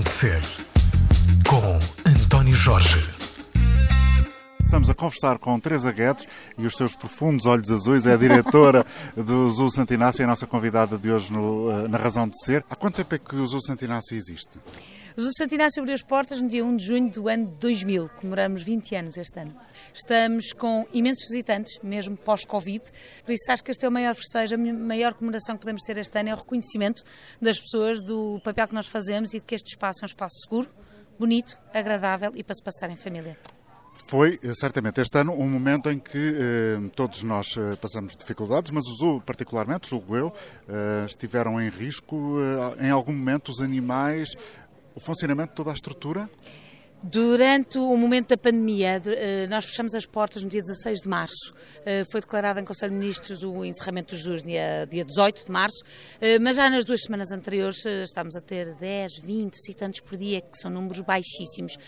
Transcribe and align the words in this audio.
Razão 0.00 0.02
de 0.02 0.08
Ser, 0.08 0.40
com 1.48 2.08
António 2.08 2.54
Jorge. 2.54 2.96
Estamos 4.64 4.88
a 4.88 4.94
conversar 4.94 5.38
com 5.38 5.58
Teresa 5.58 5.92
Guedes 5.92 6.26
e 6.56 6.66
os 6.66 6.74
seus 6.74 6.94
profundos 6.94 7.44
olhos 7.44 7.70
azuis, 7.70 8.06
é 8.06 8.14
a 8.14 8.16
diretora 8.16 8.86
do 9.16 9.50
Zoo 9.50 9.68
Santo 9.70 9.92
Inácio, 9.92 10.22
é 10.22 10.24
a 10.24 10.28
nossa 10.28 10.46
convidada 10.46 10.96
de 10.96 11.10
hoje 11.10 11.32
no, 11.32 11.70
eh, 11.70 11.88
na 11.88 11.98
Razão 11.98 12.28
de 12.28 12.38
Ser. 12.42 12.64
Há 12.70 12.76
quanto 12.76 12.96
tempo 12.96 13.14
é 13.14 13.18
que 13.18 13.34
o 13.36 13.46
Zoo 13.46 13.60
Santo 13.60 13.84
Inácio 13.84 14.16
existe? 14.16 14.58
O 15.16 15.20
Zoo 15.20 15.32
Santo 15.36 15.54
Inácio 15.54 15.80
abriu 15.80 15.94
as 15.94 16.02
portas 16.02 16.40
no 16.40 16.48
dia 16.48 16.64
1 16.64 16.76
de 16.76 16.84
junho 16.86 17.10
do 17.10 17.28
ano 17.28 17.46
2000, 17.60 18.10
comemoramos 18.20 18.62
20 18.62 18.94
anos 18.94 19.16
este 19.16 19.40
ano. 19.40 19.54
Estamos 19.94 20.52
com 20.52 20.86
imensos 20.92 21.28
visitantes, 21.28 21.78
mesmo 21.82 22.16
pós-Covid, 22.16 22.84
por 23.24 23.32
isso 23.32 23.50
acho 23.50 23.64
que 23.64 23.70
este 23.70 23.84
é 23.84 23.88
o 23.88 23.92
maior 23.92 24.14
festejo, 24.14 24.54
a 24.54 24.58
maior 24.58 25.14
comemoração 25.14 25.56
que 25.56 25.62
podemos 25.62 25.82
ter 25.82 25.96
este 25.98 26.18
ano 26.18 26.28
é 26.30 26.34
o 26.34 26.36
reconhecimento 26.36 27.02
das 27.40 27.58
pessoas 27.58 28.02
do 28.02 28.40
papel 28.44 28.68
que 28.68 28.74
nós 28.74 28.86
fazemos 28.86 29.34
e 29.34 29.40
de 29.40 29.46
que 29.46 29.54
este 29.54 29.68
espaço 29.70 30.00
é 30.02 30.04
um 30.04 30.06
espaço 30.06 30.36
seguro, 30.42 30.68
bonito, 31.18 31.58
agradável 31.74 32.32
e 32.34 32.42
para 32.42 32.54
se 32.54 32.62
passar 32.62 32.90
em 32.90 32.96
família. 32.96 33.36
Foi, 33.92 34.38
eh, 34.42 34.54
certamente, 34.54 35.00
este 35.00 35.18
ano 35.18 35.32
um 35.32 35.48
momento 35.48 35.90
em 35.90 35.98
que 35.98 36.16
eh, 36.16 36.90
todos 36.94 37.22
nós 37.22 37.56
eh, 37.56 37.76
passamos 37.76 38.16
dificuldades, 38.16 38.70
mas 38.70 38.86
o 38.86 38.94
zoo, 38.94 39.20
particularmente, 39.20 39.90
julgo 39.90 40.16
eu, 40.16 40.32
eh, 40.68 41.04
estiveram 41.06 41.60
em 41.60 41.68
risco. 41.68 42.36
Eh, 42.78 42.86
em 42.86 42.90
algum 42.90 43.12
momento, 43.12 43.50
os 43.50 43.60
animais, 43.60 44.36
o 44.94 45.00
funcionamento 45.00 45.50
de 45.50 45.56
toda 45.56 45.70
a 45.70 45.74
estrutura? 45.74 46.30
Durante 47.02 47.78
o 47.78 47.96
momento 47.96 48.28
da 48.28 48.36
pandemia, 48.36 49.00
eh, 49.06 49.46
nós 49.46 49.64
fechamos 49.64 49.94
as 49.94 50.04
portas 50.04 50.42
no 50.42 50.50
dia 50.50 50.60
16 50.60 51.00
de 51.00 51.08
março. 51.08 51.54
Eh, 51.86 52.04
foi 52.10 52.20
declarado 52.20 52.60
em 52.60 52.64
Conselho 52.64 52.92
de 52.92 52.98
Ministros 52.98 53.42
o 53.42 53.64
encerramento 53.64 54.14
dos 54.14 54.24
zoos 54.24 54.42
dia, 54.42 54.86
dia 54.90 55.02
18 55.02 55.46
de 55.46 55.50
março, 55.50 55.82
eh, 56.20 56.38
mas 56.38 56.56
já 56.56 56.68
nas 56.68 56.84
duas 56.84 57.00
semanas 57.00 57.32
anteriores 57.32 57.86
estamos 57.86 58.36
a 58.36 58.40
ter 58.42 58.74
10, 58.74 59.18
20 59.24 59.54
visitantes 59.54 60.00
por 60.00 60.18
dia, 60.18 60.42
que 60.42 60.58
são 60.58 60.70
números 60.70 61.00
baixíssimos. 61.00 61.78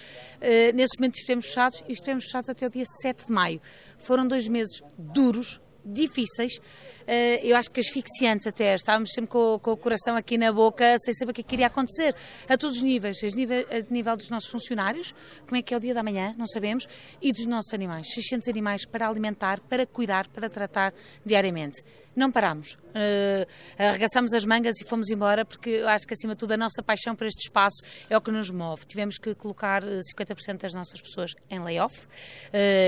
Nesse 0.74 0.98
momento 0.98 1.16
estivemos 1.16 1.46
fechados 1.46 1.84
e 1.86 1.92
estivemos 1.92 2.24
fechados 2.24 2.48
até 2.48 2.66
o 2.66 2.70
dia 2.70 2.84
7 3.02 3.26
de 3.26 3.32
maio. 3.32 3.60
Foram 3.98 4.26
dois 4.26 4.48
meses 4.48 4.82
duros, 4.96 5.60
difíceis, 5.84 6.58
eu 7.42 7.56
acho 7.56 7.70
que 7.70 7.80
asfixiantes 7.80 8.46
até. 8.46 8.74
Estávamos 8.74 9.10
sempre 9.12 9.30
com, 9.30 9.58
com, 9.58 9.72
o 9.72 9.76
coração 9.76 10.16
aqui 10.16 10.38
na 10.38 10.52
boca, 10.52 10.96
sem 10.98 11.14
saber 11.14 11.30
o 11.30 11.34
que, 11.34 11.40
é 11.40 11.44
que 11.44 11.54
iria 11.54 11.66
acontecer, 11.66 12.14
a 12.48 12.56
todos 12.56 12.76
os 12.76 12.82
níveis, 12.82 13.18
a 13.22 13.36
nível, 13.36 13.66
a 13.70 13.92
nível 13.92 14.16
dos 14.16 14.30
nossos 14.30 14.50
funcionários, 14.50 15.14
como 15.46 15.56
é 15.56 15.62
que 15.62 15.74
é 15.74 15.76
o 15.76 15.80
dia 15.80 15.94
da 15.94 16.02
manhã, 16.02 16.34
não 16.36 16.46
sabemos, 16.46 16.86
e 17.20 17.32
dos 17.32 17.46
nossos 17.46 17.72
animais. 17.72 18.08
600 18.14 18.48
animais 18.48 18.84
para 18.84 19.08
alimentar, 19.08 19.60
para 19.60 19.86
cuidar, 19.86 20.28
para 20.28 20.48
tratar 20.48 20.94
diariamente. 21.24 21.82
Não 22.14 22.30
paramos. 22.30 22.74
Uh, 22.74 23.46
arregaçamos 23.78 24.32
as 24.34 24.44
mangas 24.44 24.80
e 24.80 24.88
fomos 24.88 25.08
embora, 25.08 25.44
porque 25.44 25.70
eu 25.70 25.88
acho 25.88 26.06
que, 26.06 26.12
acima 26.12 26.34
de 26.34 26.38
tudo, 26.38 26.52
a 26.52 26.56
nossa 26.56 26.82
paixão 26.82 27.16
por 27.16 27.26
este 27.26 27.44
espaço 27.44 27.78
é 28.10 28.16
o 28.16 28.20
que 28.20 28.30
nos 28.30 28.50
move. 28.50 28.84
Tivemos 28.86 29.16
que 29.16 29.34
colocar 29.34 29.82
50% 29.82 30.60
das 30.60 30.74
nossas 30.74 31.00
pessoas 31.00 31.34
em 31.48 31.58
layoff, 31.58 32.04
uh, 32.04 32.08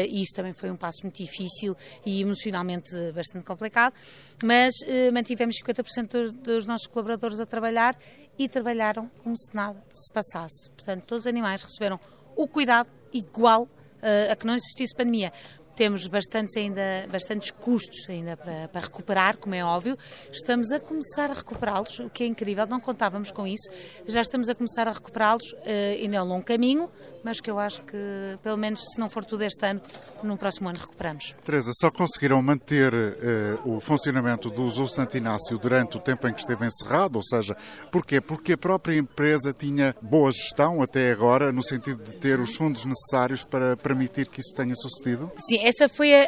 e 0.08 0.22
isso 0.22 0.34
também 0.34 0.52
foi 0.52 0.70
um 0.70 0.76
passo 0.76 0.98
muito 1.02 1.22
difícil 1.22 1.76
e 2.04 2.20
emocionalmente 2.20 2.94
bastante 3.12 3.44
complicado 3.44 3.94
mas 4.42 4.74
eh, 4.86 5.10
mantivemos 5.10 5.56
50% 5.56 6.30
dos 6.32 6.66
nossos 6.66 6.86
colaboradores 6.86 7.40
a 7.40 7.46
trabalhar 7.46 7.96
e 8.38 8.48
trabalharam 8.48 9.10
como 9.22 9.36
se 9.36 9.48
nada 9.54 9.82
se 9.92 10.12
passasse. 10.12 10.68
Portanto, 10.70 11.04
todos 11.06 11.22
os 11.22 11.26
animais 11.26 11.62
receberam 11.62 12.00
o 12.36 12.48
cuidado 12.48 12.88
igual 13.12 13.68
eh, 14.02 14.28
a 14.30 14.36
que 14.36 14.46
não 14.46 14.54
existisse 14.54 14.94
pandemia. 14.94 15.32
Temos 15.76 16.06
bastantes 16.06 16.56
ainda 16.56 17.06
bastantes 17.10 17.50
custos 17.50 18.08
ainda 18.08 18.36
para, 18.36 18.68
para 18.68 18.80
recuperar, 18.80 19.36
como 19.36 19.54
é 19.54 19.64
óbvio. 19.64 19.98
Estamos 20.30 20.70
a 20.70 20.78
começar 20.78 21.30
a 21.30 21.34
recuperá-los, 21.34 21.98
o 21.98 22.10
que 22.10 22.24
é 22.24 22.26
incrível, 22.26 22.66
não 22.66 22.80
contávamos 22.80 23.30
com 23.30 23.46
isso. 23.46 23.68
Já 24.06 24.20
estamos 24.20 24.48
a 24.48 24.54
começar 24.54 24.86
a 24.86 24.92
recuperá-los 24.92 25.52
uh, 25.52 26.00
ainda 26.00 26.16
é 26.16 26.22
um 26.22 26.26
longo 26.26 26.44
caminho, 26.44 26.90
mas 27.24 27.40
que 27.40 27.50
eu 27.50 27.58
acho 27.58 27.80
que, 27.82 27.96
pelo 28.42 28.56
menos, 28.56 28.80
se 28.92 29.00
não 29.00 29.08
for 29.08 29.24
tudo 29.24 29.42
este 29.42 29.64
ano, 29.66 29.80
no 30.22 30.36
próximo 30.36 30.68
ano 30.68 30.78
recuperamos. 30.78 31.34
Teresa, 31.42 31.72
só 31.74 31.90
conseguiram 31.90 32.40
manter 32.42 32.92
uh, 32.92 33.76
o 33.76 33.80
funcionamento 33.80 34.50
do 34.50 34.68
Zoo 34.68 34.86
Santo 34.86 35.16
Inácio 35.16 35.58
durante 35.58 35.96
o 35.96 36.00
tempo 36.00 36.28
em 36.28 36.34
que 36.34 36.40
esteve 36.40 36.66
encerrado? 36.66 37.16
Ou 37.16 37.22
seja, 37.22 37.56
porquê? 37.90 38.20
Porque 38.20 38.52
a 38.52 38.58
própria 38.58 38.96
empresa 38.96 39.52
tinha 39.52 39.96
boa 40.00 40.30
gestão 40.30 40.82
até 40.82 41.10
agora, 41.10 41.50
no 41.50 41.62
sentido 41.62 42.02
de 42.02 42.14
ter 42.14 42.38
os 42.38 42.54
fundos 42.54 42.84
necessários 42.84 43.44
para 43.44 43.76
permitir 43.76 44.28
que 44.28 44.40
isso 44.40 44.54
tenha 44.54 44.74
sucedido? 44.76 45.32
Sim, 45.38 45.58
essa 45.64 45.88
foi 45.88 46.14
a, 46.14 46.24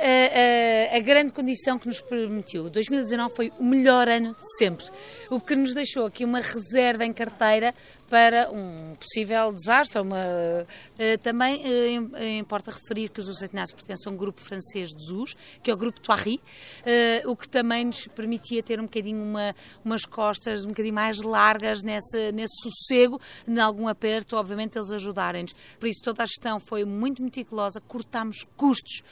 a, 0.92 0.96
a 0.96 1.00
grande 1.00 1.32
condição 1.32 1.78
que 1.78 1.86
nos 1.86 2.00
permitiu. 2.00 2.70
2019 2.70 3.34
foi 3.34 3.52
o 3.58 3.64
melhor 3.64 4.08
ano 4.08 4.30
de 4.32 4.56
sempre, 4.58 4.86
o 5.30 5.40
que 5.40 5.54
nos 5.54 5.74
deixou 5.74 6.06
aqui 6.06 6.24
uma 6.24 6.40
reserva 6.40 7.04
em 7.04 7.12
carteira 7.12 7.74
para 8.09 8.50
um 8.50 8.94
possível 8.94 9.53
desastre. 9.53 10.00
Uma, 10.00 10.17
uh, 10.17 11.19
também 11.22 11.56
uh, 11.56 12.25
importa 12.39 12.71
referir 12.71 13.09
que 13.09 13.21
os 13.21 13.43
Inácio 13.43 13.75
pertencem 13.75 14.11
a 14.11 14.15
um 14.15 14.17
grupo 14.17 14.41
francês 14.41 14.91
de 14.91 15.05
zoos, 15.05 15.37
que 15.62 15.71
é 15.71 15.75
o 15.75 15.77
grupo 15.77 16.00
Toiri, 16.00 16.37
uh, 16.37 17.31
o 17.31 17.37
que 17.37 17.49
também 17.49 17.84
nos 17.84 18.06
permitia 18.09 18.62
ter 18.62 18.81
um 18.81 18.84
bocadinho 18.84 19.22
uma, 19.22 19.55
umas 19.84 20.05
costas 20.05 20.65
um 20.65 20.69
bocadinho 20.69 20.94
mais 20.94 21.19
largas 21.19 21.83
nesse, 21.83 22.33
nesse 22.33 22.55
sossego, 22.62 23.21
em 23.47 23.59
algum 23.59 23.89
aperto, 23.89 24.37
obviamente 24.37 24.77
eles 24.77 24.91
ajudarem-nos. 24.91 25.53
Por 25.78 25.87
isso 25.88 26.00
toda 26.03 26.23
a 26.23 26.27
gestão 26.27 26.59
foi 26.61 26.84
muito 26.84 27.23
meticulosa, 27.23 27.81
cortámos 27.81 28.44
custos 28.56 29.03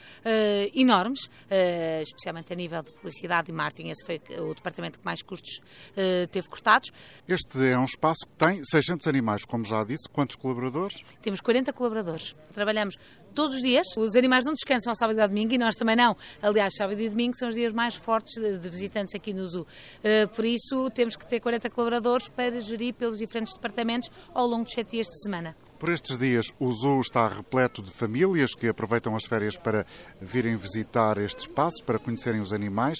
enormes, 0.73 1.29
especialmente 2.01 2.51
a 2.51 2.55
nível 2.55 2.81
de 2.83 2.91
publicidade 2.91 3.49
e 3.49 3.53
marketing, 3.53 3.89
esse 3.89 4.05
foi 4.05 4.21
o 4.39 4.53
departamento 4.53 4.99
que 4.99 5.05
mais 5.05 5.21
custos 5.21 5.59
teve 6.31 6.47
cortados. 6.47 6.91
Este 7.27 7.69
é 7.69 7.77
um 7.77 7.85
espaço 7.85 8.25
que 8.27 8.35
tem 8.35 8.61
600 8.85 9.07
animais, 9.07 9.45
como 9.45 9.65
já 9.65 9.83
disse. 9.83 10.07
Quantos 10.07 10.35
colaboradores? 10.35 11.01
Temos 11.21 11.41
40 11.41 11.73
colaboradores. 11.73 12.35
Trabalhamos 12.51 12.95
todos 13.33 13.55
os 13.55 13.61
dias. 13.61 13.87
Os 13.97 14.15
animais 14.15 14.45
não 14.45 14.53
descansam 14.53 14.91
ao 14.91 14.95
sábado 14.95 15.17
e 15.17 15.21
ao 15.21 15.27
domingo 15.27 15.53
e 15.53 15.57
nós 15.57 15.75
também 15.75 15.95
não. 15.95 16.15
Aliás, 16.41 16.75
sábado 16.75 16.99
e 16.99 17.09
domingo 17.09 17.35
são 17.35 17.49
os 17.49 17.55
dias 17.55 17.73
mais 17.73 17.95
fortes 17.95 18.35
de 18.35 18.69
visitantes 18.69 19.15
aqui 19.15 19.33
no 19.33 19.45
Zoo. 19.45 19.63
Uh, 19.63 20.27
por 20.29 20.45
isso, 20.45 20.89
temos 20.91 21.15
que 21.15 21.27
ter 21.27 21.39
40 21.39 21.69
colaboradores 21.69 22.29
para 22.29 22.61
gerir 22.61 22.93
pelos 22.93 23.17
diferentes 23.17 23.53
departamentos 23.53 24.09
ao 24.33 24.47
longo 24.47 24.63
dos 24.63 24.73
7 24.73 24.91
dias 24.91 25.07
de 25.07 25.21
semana. 25.21 25.55
Por 25.77 25.89
estes 25.89 26.17
dias, 26.17 26.53
o 26.57 26.71
zoo 26.71 27.01
está 27.01 27.27
repleto 27.27 27.81
de 27.81 27.91
famílias 27.91 28.55
que 28.55 28.67
aproveitam 28.67 29.13
as 29.13 29.25
férias 29.25 29.57
para 29.57 29.85
virem 30.21 30.55
visitar 30.55 31.17
este 31.17 31.41
espaço, 31.41 31.83
para 31.83 31.99
conhecerem 31.99 32.39
os 32.39 32.53
animais. 32.53 32.99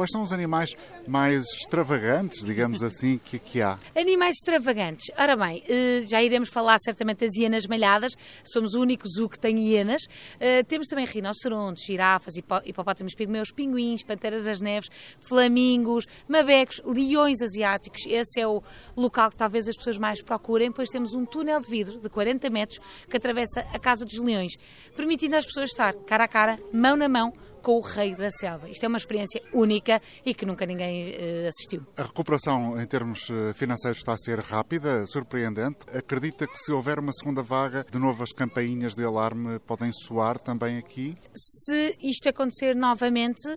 Quais 0.00 0.12
são 0.12 0.22
os 0.22 0.32
animais 0.32 0.74
mais 1.06 1.44
extravagantes, 1.52 2.42
digamos 2.42 2.82
assim, 2.82 3.20
que, 3.22 3.38
que 3.38 3.60
há? 3.60 3.78
Animais 3.94 4.36
extravagantes. 4.36 5.10
Ora 5.14 5.36
bem, 5.36 5.62
eh, 5.68 6.00
já 6.08 6.22
iremos 6.22 6.48
falar 6.48 6.78
certamente 6.78 7.26
das 7.26 7.36
hienas 7.36 7.66
malhadas. 7.66 8.14
Somos 8.42 8.72
o 8.72 8.80
único 8.80 9.06
zoo 9.06 9.28
que 9.28 9.38
tem 9.38 9.58
hienas. 9.58 10.00
Eh, 10.40 10.62
temos 10.62 10.86
também 10.86 11.04
rinocerontes, 11.04 11.84
girafas, 11.84 12.32
hipopótamos 12.64 13.14
pigmeus, 13.14 13.52
pinguins, 13.52 14.02
panteras 14.02 14.46
das 14.46 14.58
neves, 14.58 14.88
flamingos, 15.18 16.06
mabecos, 16.26 16.80
leões 16.86 17.42
asiáticos. 17.42 18.06
Esse 18.06 18.40
é 18.40 18.46
o 18.46 18.62
local 18.96 19.28
que 19.28 19.36
talvez 19.36 19.68
as 19.68 19.76
pessoas 19.76 19.98
mais 19.98 20.22
procurem, 20.22 20.72
pois 20.72 20.88
temos 20.88 21.12
um 21.12 21.26
túnel 21.26 21.60
de 21.60 21.68
vidro 21.68 22.00
de 22.00 22.08
40 22.08 22.48
metros 22.48 22.80
que 23.06 23.18
atravessa 23.18 23.66
a 23.70 23.78
Casa 23.78 24.06
dos 24.06 24.16
Leões, 24.16 24.54
permitindo 24.96 25.36
às 25.36 25.44
pessoas 25.44 25.68
estar 25.68 25.92
cara 25.92 26.24
a 26.24 26.28
cara, 26.28 26.58
mão 26.72 26.96
na 26.96 27.06
mão, 27.06 27.34
com 27.60 27.76
o 27.76 27.80
rei 27.80 28.14
da 28.14 28.30
selva. 28.30 28.68
Isto 28.68 28.84
é 28.84 28.88
uma 28.88 28.98
experiência 28.98 29.42
única 29.52 30.00
e 30.24 30.34
que 30.34 30.44
nunca 30.44 30.66
ninguém 30.66 31.10
uh, 31.10 31.48
assistiu. 31.48 31.86
A 31.96 32.02
recuperação 32.02 32.80
em 32.80 32.86
termos 32.86 33.28
eh, 33.30 33.52
financeiros 33.52 33.98
está 33.98 34.14
a 34.14 34.18
ser 34.18 34.38
rápida, 34.40 35.06
surpreendente. 35.06 35.78
Acredita 35.94 36.46
que 36.46 36.58
se 36.58 36.72
houver 36.72 36.98
uma 36.98 37.12
segunda 37.12 37.42
vaga, 37.42 37.86
de 37.90 37.98
novo 37.98 38.22
as 38.22 38.32
campainhas 38.32 38.94
de 38.94 39.04
alarme 39.04 39.58
podem 39.60 39.90
soar 39.92 40.38
também 40.38 40.78
aqui? 40.78 41.14
Se 41.34 41.96
isto 42.02 42.28
acontecer 42.28 42.74
novamente, 42.74 43.48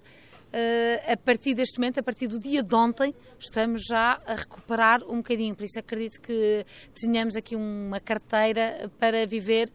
Uh, 0.54 1.12
a 1.12 1.18
partir 1.18 1.56
deste 1.56 1.80
momento, 1.80 2.00
a 2.00 2.04
partir 2.04 2.28
do 2.28 2.40
dia 2.40 2.62
de 2.62 2.76
ontem, 2.76 3.16
estamos 3.40 3.82
já 3.88 4.22
a 4.24 4.36
recuperar 4.36 5.02
um 5.10 5.18
bocadinho. 5.18 5.56
Por 5.56 5.64
isso 5.64 5.80
acredito 5.80 6.22
que 6.22 6.64
tenhamos 6.94 7.36
aqui 7.36 7.56
uma 7.56 8.00
carteira 8.00 8.88
para 9.00 9.26
viver 9.26 9.72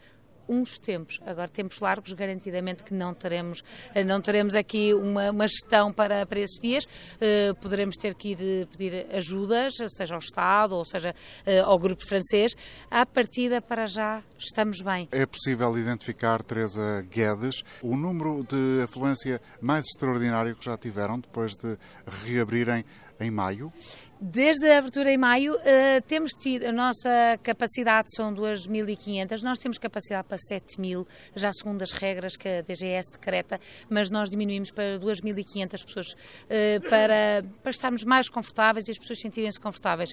uns 0.49 0.79
tempos. 0.79 1.21
Agora, 1.27 1.49
tempos 1.49 1.79
largos, 1.81 2.12
garantidamente 2.12 2.83
que 2.83 2.95
não 2.95 3.12
teremos, 3.15 3.62
eh, 3.95 4.05
não 4.05 4.21
teremos 4.21 4.55
aqui 4.55 4.95
uma, 4.95 5.31
uma 5.31 5.47
gestão 5.47 5.93
para, 5.93 6.25
para 6.27 6.41
esses 6.41 6.59
dias. 6.61 6.85
Uh, 6.85 7.55
poderemos 7.56 7.97
ter 7.97 8.15
que 8.15 8.31
ir 8.31 8.39
eh, 8.41 8.67
pedir 8.67 9.06
ajudas, 9.15 9.75
seja 9.97 10.15
ao 10.15 10.21
Estado 10.21 10.77
ou 10.77 10.85
seja 10.85 11.15
uh, 11.47 11.65
ao 11.65 11.79
grupo 11.79 12.05
francês. 12.06 12.56
À 12.91 13.05
partida, 13.05 13.61
para 13.61 13.87
já, 13.87 14.23
estamos 14.39 14.81
bem. 14.81 15.09
É 15.12 15.27
possível 15.27 15.77
identificar, 15.79 16.43
Teresa 16.43 17.06
Guedes, 17.11 17.62
o 17.83 17.97
número 17.97 18.47
de 18.49 18.83
afluência 18.83 19.41
mais 19.61 19.85
extraordinário 19.87 20.56
que 20.56 20.65
já 20.65 20.77
tiveram 20.77 21.19
depois 21.19 21.53
de 21.53 21.77
reabrirem 22.25 22.85
em 23.21 23.31
maio? 23.31 23.73
Desde 24.20 24.69
a 24.69 24.79
abertura 24.79 25.12
em 25.12 25.17
maio, 25.17 25.55
uh, 25.55 26.03
temos 26.09 26.32
tido, 26.32 26.65
a 26.65 26.73
nossa 26.73 27.38
capacidade 27.41 28.09
são 28.17 28.35
2.500, 28.35 29.43
nós 29.43 29.59
temos 29.59 29.79
capacidade 29.79 30.26
para 30.26 30.37
7.000, 30.37 31.06
já 31.37 31.53
segundo 31.53 31.82
as 31.82 31.93
regras 31.93 32.37
que 32.37 32.49
a 32.49 32.62
DGS 32.62 33.12
decreta, 33.12 33.61
mas 33.88 34.11
nós 34.11 34.29
diminuímos 34.29 34.73
para 34.73 34.99
2.500 34.99 35.85
pessoas 35.85 36.06
uh, 36.15 36.91
para, 36.91 37.44
para 37.62 37.70
estarmos 37.70 38.03
mais 38.03 38.29
confortáveis 38.29 38.88
e 38.88 38.91
as 38.91 38.99
pessoas 38.99 39.20
sentirem-se 39.20 39.61
confortáveis. 39.61 40.12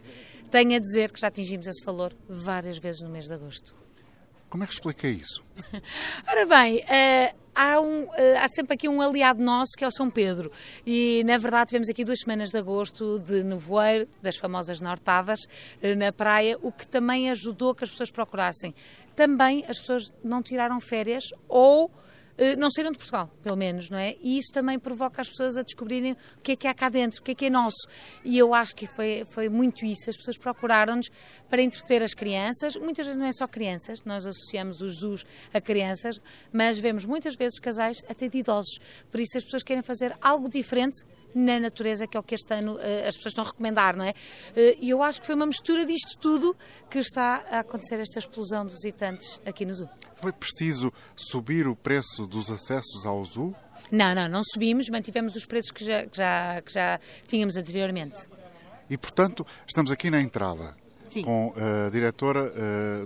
Tenho 0.51 0.75
a 0.75 0.79
dizer 0.79 1.11
que 1.11 1.19
já 1.19 1.27
atingimos 1.27 1.65
esse 1.65 1.83
valor 1.83 2.15
várias 2.29 2.77
vezes 2.77 3.01
no 3.01 3.09
mês 3.09 3.25
de 3.25 3.33
agosto. 3.33 3.73
Como 4.49 4.63
é 4.63 4.67
que 4.67 4.73
explica 4.73 5.07
isso? 5.07 5.43
Ora 6.27 6.45
bem, 6.45 6.77
uh, 6.77 7.35
há, 7.53 7.79
um, 7.79 8.03
uh, 8.03 8.09
há, 8.41 8.47
sempre 8.47 8.75
aqui 8.75 8.87
um 8.87 9.01
aliado 9.01 9.43
nosso 9.43 9.71
que 9.77 9.83
é 9.83 9.87
o 9.87 9.91
São 9.91 10.09
Pedro. 10.09 10.51
E, 10.85 11.23
na 11.25 11.37
verdade, 11.37 11.69
tivemos 11.69 11.89
aqui 11.89 12.03
duas 12.03 12.19
semanas 12.19 12.51
de 12.51 12.57
agosto 12.57 13.19
de 13.19 13.43
nevoeiro, 13.43 14.07
das 14.21 14.37
famosas 14.37 14.79
nortadas, 14.79 15.43
uh, 15.43 15.95
na 15.97 16.11
praia, 16.11 16.57
o 16.61 16.71
que 16.71 16.87
também 16.87 17.29
ajudou 17.31 17.73
que 17.73 17.83
as 17.83 17.89
pessoas 17.89 18.11
procurassem. 18.11 18.73
Também 19.15 19.65
as 19.67 19.79
pessoas 19.79 20.13
não 20.23 20.41
tiraram 20.41 20.79
férias 20.79 21.23
ou 21.47 21.91
não 22.57 22.69
saíram 22.69 22.91
de 22.91 22.97
Portugal, 22.97 23.29
pelo 23.41 23.55
menos, 23.55 23.89
não 23.89 23.97
é? 23.97 24.15
E 24.21 24.37
isso 24.37 24.51
também 24.51 24.77
provoca 24.77 25.21
as 25.21 25.29
pessoas 25.29 25.57
a 25.57 25.63
descobrirem 25.63 26.13
o 26.13 26.41
que 26.41 26.51
é 26.51 26.55
que 26.55 26.67
há 26.67 26.73
cá 26.73 26.89
dentro, 26.89 27.21
o 27.21 27.23
que 27.23 27.31
é 27.31 27.35
que 27.35 27.45
é 27.45 27.49
nosso. 27.49 27.87
E 28.23 28.37
eu 28.37 28.53
acho 28.53 28.75
que 28.75 28.85
foi, 28.87 29.23
foi 29.25 29.47
muito 29.47 29.85
isso. 29.85 30.09
As 30.09 30.17
pessoas 30.17 30.37
procuraram-nos 30.37 31.09
para 31.49 31.61
entreter 31.61 32.03
as 32.03 32.13
crianças. 32.13 32.75
Muitas 32.75 33.05
vezes 33.05 33.19
não 33.19 33.27
é 33.27 33.31
só 33.31 33.47
crianças, 33.47 34.03
nós 34.03 34.25
associamos 34.25 34.81
os 34.81 34.99
zoos 34.99 35.25
a 35.53 35.61
crianças, 35.61 36.19
mas 36.51 36.77
vemos 36.77 37.05
muitas 37.05 37.35
vezes 37.35 37.59
casais 37.59 38.03
até 38.09 38.27
de 38.27 38.39
idosos. 38.39 38.77
Por 39.09 39.19
isso 39.19 39.37
as 39.37 39.43
pessoas 39.43 39.63
querem 39.63 39.83
fazer 39.83 40.15
algo 40.21 40.49
diferente 40.49 41.05
na 41.35 41.59
natureza, 41.59 42.07
que 42.07 42.15
é 42.15 42.19
o 42.19 42.23
que 42.23 42.33
este 42.33 42.53
ano 42.53 42.75
uh, 42.75 43.07
as 43.07 43.15
pessoas 43.17 43.31
estão 43.31 43.43
a 43.43 43.47
recomendar, 43.47 43.97
não 43.97 44.05
é? 44.05 44.11
Uh, 44.11 44.77
e 44.79 44.89
eu 44.89 45.03
acho 45.03 45.19
que 45.19 45.27
foi 45.27 45.35
uma 45.35 45.45
mistura 45.45 45.85
disto 45.85 46.17
tudo 46.17 46.55
que 46.89 46.97
está 46.97 47.43
a 47.49 47.59
acontecer 47.59 47.99
esta 47.99 48.17
explosão 48.17 48.65
de 48.65 48.73
visitantes 48.73 49.41
aqui 49.45 49.65
no 49.65 49.73
Zoo. 49.73 49.89
Foi 50.15 50.31
preciso 50.31 50.93
subir 51.13 51.67
o 51.67 51.75
preço 51.75 52.25
dos 52.25 52.49
acessos 52.49 53.05
ao 53.05 53.23
Zoo? 53.25 53.53
Não, 53.91 54.15
não, 54.15 54.29
não 54.29 54.41
subimos, 54.43 54.89
mantivemos 54.89 55.35
os 55.35 55.45
preços 55.45 55.71
que 55.71 55.83
já, 55.83 56.05
que 56.05 56.17
já, 56.17 56.61
que 56.61 56.71
já 56.71 56.99
tínhamos 57.27 57.57
anteriormente. 57.57 58.27
E, 58.89 58.97
portanto, 58.97 59.45
estamos 59.67 59.91
aqui 59.91 60.09
na 60.09 60.21
entrada. 60.21 60.73
Sim. 61.07 61.21
com 61.21 61.53
a 61.55 61.89
diretora 61.91 62.51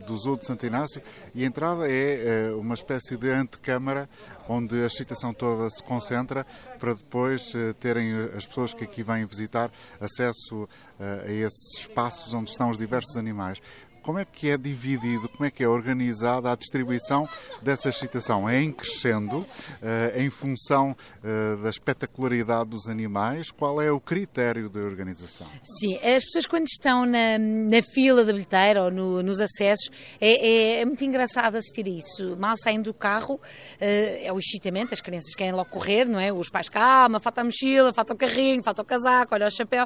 do 0.08 0.18
Zoo 0.18 0.36
de 0.36 0.46
Santo 0.46 0.66
Inácio 0.66 1.00
e 1.36 1.44
a 1.44 1.46
entrada 1.46 1.84
é 1.88 2.52
uma 2.54 2.74
espécie 2.74 3.16
de 3.16 3.30
antecâmara 3.30 4.10
onde 4.50 4.84
a 4.84 4.88
excitação 4.88 5.34
toda 5.34 5.70
se 5.70 5.82
concentra 5.82 6.46
para 6.78 6.94
depois 6.94 7.54
uh, 7.54 7.74
terem 7.76 8.12
as 8.36 8.46
pessoas 8.46 8.74
que 8.74 8.84
aqui 8.84 9.04
vêm 9.04 9.26
visitar 9.26 9.72
acesso 10.02 10.68
a 11.00 11.32
esses 11.32 11.80
espaços 11.80 12.34
onde 12.34 12.52
estão 12.52 12.70
os 12.70 12.78
diversos 12.78 13.16
animais. 13.16 13.62
Como 14.10 14.18
é 14.18 14.26
que 14.26 14.50
é 14.50 14.58
dividido, 14.58 15.30
como 15.30 15.46
é 15.46 15.52
que 15.52 15.64
é 15.64 15.68
organizada 15.68 16.52
a 16.52 16.56
distribuição 16.56 17.30
dessa 17.62 17.90
excitação? 17.90 18.50
É 18.50 18.60
em 18.60 18.72
crescendo, 18.72 19.46
eh, 19.84 20.24
em 20.24 20.32
função 20.32 20.98
eh, 21.24 21.56
da 21.62 21.70
espetacularidade 21.70 22.72
dos 22.72 22.88
animais? 22.88 23.52
Qual 23.52 23.80
é 23.80 23.92
o 23.92 24.00
critério 24.00 24.68
de 24.68 24.80
organização? 24.80 25.46
Sim, 25.64 25.98
as 25.98 26.26
pessoas 26.26 26.48
quando 26.48 26.66
estão 26.66 27.06
na, 27.06 27.38
na 27.38 27.84
fila 27.94 28.26
da 28.26 28.34
bilheteira 28.34 28.86
ou 28.86 28.90
no, 28.90 29.22
nos 29.22 29.40
acessos, 29.40 29.92
é, 30.20 30.32
é, 30.32 30.82
é, 30.82 30.86
muito 30.86 31.04
engraçado 31.04 31.54
assistir 31.54 31.86
a 31.86 31.90
isso. 31.90 32.36
Mal 32.36 32.58
saem 32.58 32.82
do 32.82 32.96
carro, 32.96 33.40
eh, 33.80 34.26
é 34.26 34.34
o 34.34 34.40
excitamento, 34.40 34.92
as 34.92 35.02
crianças 35.02 35.36
querem 35.36 35.54
logo 35.54 35.70
correr, 35.70 36.06
não 36.06 36.20
é? 36.20 36.34
Os 36.34 36.50
pais, 36.50 36.68
calma, 36.68 37.20
falta 37.20 37.42
a 37.42 37.44
mochila, 37.44 37.94
falta 37.94 38.16
o 38.16 38.18
carrinho, 38.18 38.64
falta 38.64 38.82
o 38.82 38.86
casaco, 38.86 39.36
olha 39.36 39.46
o 39.46 39.52
chapéu. 39.52 39.86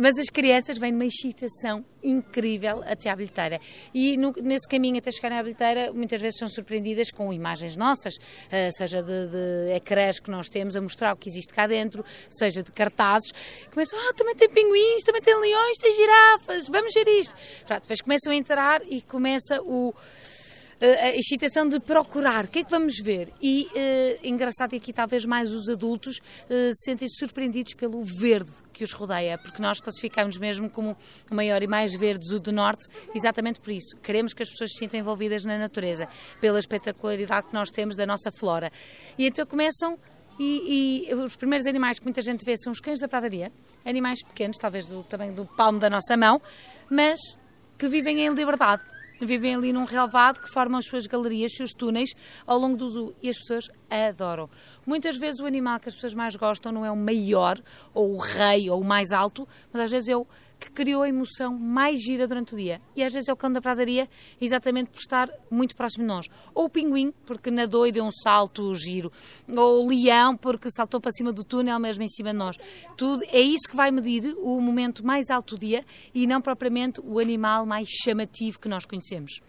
Mas 0.00 0.18
as 0.18 0.28
crianças 0.28 0.76
vêm 0.76 0.90
numa 0.90 1.06
excitação 1.06 1.84
incrível 2.02 2.82
até 2.86 3.10
à 3.10 3.16
bilheteira. 3.16 3.60
E 3.94 4.16
no, 4.16 4.32
nesse 4.42 4.68
caminho 4.68 4.98
até 4.98 5.10
chegar 5.10 5.32
à 5.32 5.42
bilheteira, 5.42 5.92
muitas 5.92 6.20
vezes 6.20 6.38
são 6.38 6.48
surpreendidas 6.48 7.10
com 7.10 7.32
imagens 7.32 7.76
nossas, 7.76 8.14
uh, 8.16 8.72
seja 8.76 9.02
de, 9.02 9.28
de 9.28 9.72
ecrãs 9.74 10.20
que 10.20 10.30
nós 10.30 10.48
temos 10.48 10.76
a 10.76 10.80
mostrar 10.80 11.14
o 11.14 11.16
que 11.16 11.28
existe 11.28 11.52
cá 11.52 11.66
dentro, 11.66 12.04
seja 12.28 12.62
de 12.62 12.72
cartazes. 12.72 13.32
Começam, 13.72 13.98
ah, 13.98 14.14
também 14.14 14.34
tem 14.34 14.48
pinguins, 14.48 15.02
também 15.04 15.20
tem 15.20 15.38
leões, 15.38 15.76
tem 15.78 15.92
girafas, 15.92 16.68
vamos 16.68 16.92
ver 16.94 17.08
isto. 17.08 17.34
Pronto, 17.66 17.82
depois 17.82 18.00
começam 18.00 18.32
a 18.32 18.36
entrar 18.36 18.82
e 18.88 19.02
começa 19.02 19.60
o 19.62 19.94
a 20.80 21.10
excitação 21.10 21.68
de 21.68 21.78
procurar, 21.78 22.46
o 22.46 22.48
que 22.48 22.60
é 22.60 22.64
que 22.64 22.70
vamos 22.70 22.98
ver? 22.98 23.30
E 23.40 23.66
uh, 23.66 24.26
engraçado 24.26 24.70
que 24.70 24.76
aqui 24.76 24.92
talvez 24.92 25.26
mais 25.26 25.52
os 25.52 25.68
adultos 25.68 26.16
uh, 26.16 26.72
sentem-se 26.72 27.16
surpreendidos 27.18 27.74
pelo 27.74 28.02
verde 28.02 28.50
que 28.72 28.82
os 28.82 28.92
rodeia, 28.92 29.36
porque 29.36 29.60
nós 29.60 29.78
classificamos 29.78 30.38
mesmo 30.38 30.70
como 30.70 30.96
o 31.30 31.34
maior 31.34 31.62
e 31.62 31.66
mais 31.66 31.94
verde 31.94 32.38
do 32.38 32.50
Norte, 32.50 32.88
exatamente 33.14 33.60
por 33.60 33.70
isso. 33.70 33.94
Queremos 34.02 34.32
que 34.32 34.42
as 34.42 34.48
pessoas 34.48 34.72
se 34.72 34.78
sintam 34.78 34.98
envolvidas 34.98 35.44
na 35.44 35.58
natureza, 35.58 36.08
pela 36.40 36.58
espetacularidade 36.58 37.48
que 37.48 37.54
nós 37.54 37.70
temos 37.70 37.94
da 37.94 38.06
nossa 38.06 38.30
flora. 38.32 38.72
E 39.18 39.26
então 39.26 39.44
começam 39.44 39.98
e, 40.38 41.08
e, 41.10 41.14
os 41.14 41.36
primeiros 41.36 41.66
animais 41.66 41.98
que 41.98 42.06
muita 42.06 42.22
gente 42.22 42.42
vê 42.42 42.56
são 42.56 42.72
os 42.72 42.80
cães 42.80 42.98
da 42.98 43.06
pradaria, 43.06 43.52
animais 43.84 44.22
pequenos, 44.22 44.56
talvez 44.56 44.86
do 44.86 45.02
tamanho 45.02 45.34
do 45.34 45.44
palmo 45.44 45.78
da 45.78 45.90
nossa 45.90 46.16
mão, 46.16 46.40
mas 46.90 47.20
que 47.76 47.86
vivem 47.86 48.20
em 48.20 48.30
liberdade 48.30 48.82
vivem 49.26 49.54
ali 49.54 49.72
num 49.72 49.84
relevado 49.84 50.40
que 50.40 50.48
formam 50.48 50.78
as 50.78 50.86
suas 50.86 51.06
galerias, 51.06 51.52
seus 51.52 51.72
túneis 51.72 52.14
ao 52.46 52.58
longo 52.58 52.76
do 52.76 52.88
zoo 52.88 53.14
e 53.22 53.28
as 53.28 53.38
pessoas 53.38 53.68
adoram. 53.88 54.48
Muitas 54.86 55.16
vezes 55.16 55.40
o 55.40 55.46
animal 55.46 55.80
que 55.80 55.88
as 55.88 55.94
pessoas 55.94 56.14
mais 56.14 56.36
gostam 56.36 56.72
não 56.72 56.84
é 56.84 56.90
o 56.90 56.96
maior, 56.96 57.60
ou 57.92 58.14
o 58.14 58.18
rei, 58.18 58.70
ou 58.70 58.80
o 58.80 58.84
mais 58.84 59.12
alto, 59.12 59.46
mas 59.72 59.82
às 59.82 59.90
vezes 59.90 60.08
é 60.08 60.16
o 60.16 60.26
que 60.60 60.70
criou 60.70 61.02
a 61.02 61.08
emoção 61.08 61.58
mais 61.58 62.00
gira 62.02 62.28
durante 62.28 62.54
o 62.54 62.56
dia. 62.56 62.80
E 62.94 63.02
às 63.02 63.12
vezes 63.14 63.28
é 63.28 63.32
o 63.32 63.36
cão 63.36 63.50
da 63.50 63.62
pradaria, 63.62 64.08
exatamente 64.38 64.90
por 64.90 64.98
estar 64.98 65.30
muito 65.50 65.74
próximo 65.74 66.04
de 66.04 66.08
nós. 66.08 66.26
Ou 66.54 66.66
o 66.66 66.68
pinguim, 66.68 67.12
porque 67.24 67.50
nadou 67.50 67.86
e 67.86 67.92
deu 67.92 68.04
um 68.04 68.12
salto 68.12 68.72
giro. 68.74 69.10
Ou 69.48 69.84
o 69.84 69.88
leão, 69.88 70.36
porque 70.36 70.70
saltou 70.70 71.00
para 71.00 71.10
cima 71.12 71.32
do 71.32 71.42
túnel, 71.42 71.80
mesmo 71.80 72.04
em 72.04 72.08
cima 72.08 72.30
de 72.30 72.36
nós. 72.36 72.56
Tudo 72.96 73.24
é 73.32 73.40
isso 73.40 73.68
que 73.68 73.74
vai 73.74 73.90
medir 73.90 74.36
o 74.38 74.60
momento 74.60 75.04
mais 75.04 75.30
alto 75.30 75.56
do 75.56 75.60
dia 75.60 75.84
e 76.14 76.26
não 76.26 76.42
propriamente 76.42 77.00
o 77.02 77.18
animal 77.18 77.64
mais 77.64 77.88
chamativo 77.88 78.58
que 78.60 78.68
nós 78.68 78.84
conhecemos. 78.84 79.40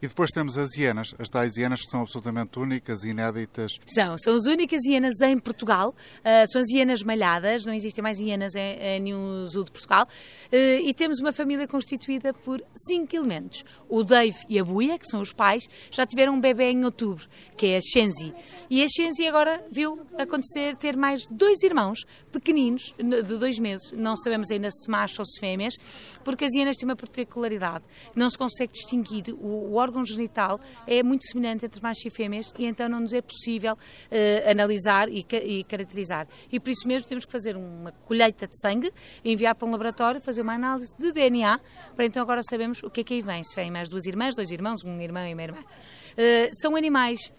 E 0.00 0.06
depois 0.06 0.30
temos 0.30 0.58
as 0.58 0.76
hienas, 0.76 1.14
as 1.18 1.28
tais 1.28 1.56
hienas 1.56 1.80
que 1.80 1.88
são 1.88 2.02
absolutamente 2.02 2.58
únicas 2.58 3.02
e 3.04 3.08
inéditas. 3.08 3.78
São, 3.86 4.18
são 4.18 4.34
as 4.34 4.44
únicas 4.44 4.84
hienas 4.84 5.20
em 5.22 5.38
Portugal, 5.38 5.90
uh, 5.90 6.52
são 6.52 6.60
as 6.60 6.68
hienas 6.68 7.02
malhadas, 7.02 7.64
não 7.64 7.72
existem 7.72 8.02
mais 8.02 8.18
hienas 8.18 8.54
em, 8.54 8.78
em 8.78 9.00
nenhum 9.00 9.46
zoo 9.46 9.64
de 9.64 9.72
Portugal. 9.72 10.06
Uh, 10.52 10.86
e 10.86 10.92
temos 10.92 11.18
uma 11.20 11.32
família 11.32 11.66
constituída 11.66 12.34
por 12.34 12.62
cinco 12.76 13.16
elementos. 13.16 13.64
O 13.88 14.04
Dave 14.04 14.36
e 14.50 14.58
a 14.58 14.64
Buia, 14.64 14.98
que 14.98 15.06
são 15.06 15.20
os 15.20 15.32
pais, 15.32 15.66
já 15.90 16.04
tiveram 16.06 16.34
um 16.34 16.40
bebê 16.40 16.70
em 16.70 16.84
outubro, 16.84 17.26
que 17.56 17.66
é 17.66 17.78
a 17.78 17.80
Shenzi. 17.80 18.34
E 18.68 18.82
a 18.82 18.86
Shenzi 18.88 19.26
agora 19.26 19.64
viu 19.72 19.98
acontecer 20.18 20.76
ter 20.76 20.96
mais 20.96 21.26
dois 21.30 21.62
irmãos 21.62 22.00
pequeninos, 22.30 22.94
de 22.98 23.22
dois 23.38 23.58
meses, 23.58 23.92
não 23.92 24.14
sabemos 24.16 24.50
ainda 24.50 24.70
se 24.70 24.90
machos 24.90 25.18
ou 25.20 25.24
se 25.24 25.40
fêmeas, 25.40 25.74
porque 26.22 26.44
as 26.44 26.52
hienas 26.52 26.76
têm 26.76 26.86
uma 26.86 26.96
particularidade, 26.96 27.84
não 28.14 28.28
se 28.28 28.36
consegue 28.36 28.72
distinguir 28.72 29.24
o, 29.32 29.72
o 29.72 29.74
órgão 29.74 29.95
genital 30.04 30.60
é 30.86 31.02
muito 31.02 31.24
semelhante 31.26 31.64
entre 31.64 31.80
machos 31.82 32.04
e 32.04 32.10
fêmeas 32.10 32.52
e 32.58 32.66
então 32.66 32.88
não 32.88 33.00
nos 33.00 33.12
é 33.12 33.20
possível 33.20 33.74
uh, 33.74 34.50
analisar 34.50 35.08
e, 35.08 35.26
e, 35.44 35.64
caracterizar. 35.64 36.26
E 36.50 36.58
por 36.60 36.70
isso 36.70 36.86
mesmo 36.86 37.08
temos 37.08 37.24
que 37.24 37.32
fazer 37.32 37.56
uma 37.56 37.92
colheita 37.92 38.46
de 38.46 38.58
sangue, 38.60 38.92
enviar 39.24 39.54
para 39.54 39.66
um 39.66 39.70
laboratório, 39.70 40.20
fazer 40.20 40.42
uma 40.42 40.54
análise 40.54 40.92
de 40.98 41.12
DNA, 41.12 41.60
para 41.94 42.04
então 42.04 42.22
agora 42.22 42.42
sabemos 42.42 42.82
o 42.82 42.90
que 42.90 43.00
é 43.00 43.04
que 43.04 43.14
aí 43.14 43.22
vem. 43.22 43.42
Se 43.44 43.54
vem 43.54 43.70
mais 43.70 43.88
duas 43.88 44.06
irmãs, 44.06 44.34
dois 44.34 44.50
irmãos, 44.50 44.84
um 44.84 45.00
irmão 45.00 45.26
e 45.26 45.32
uma 45.32 45.42
irmã. 45.42 45.58
Uh, 45.58 46.50
são 46.52 46.76
animais 46.76 47.32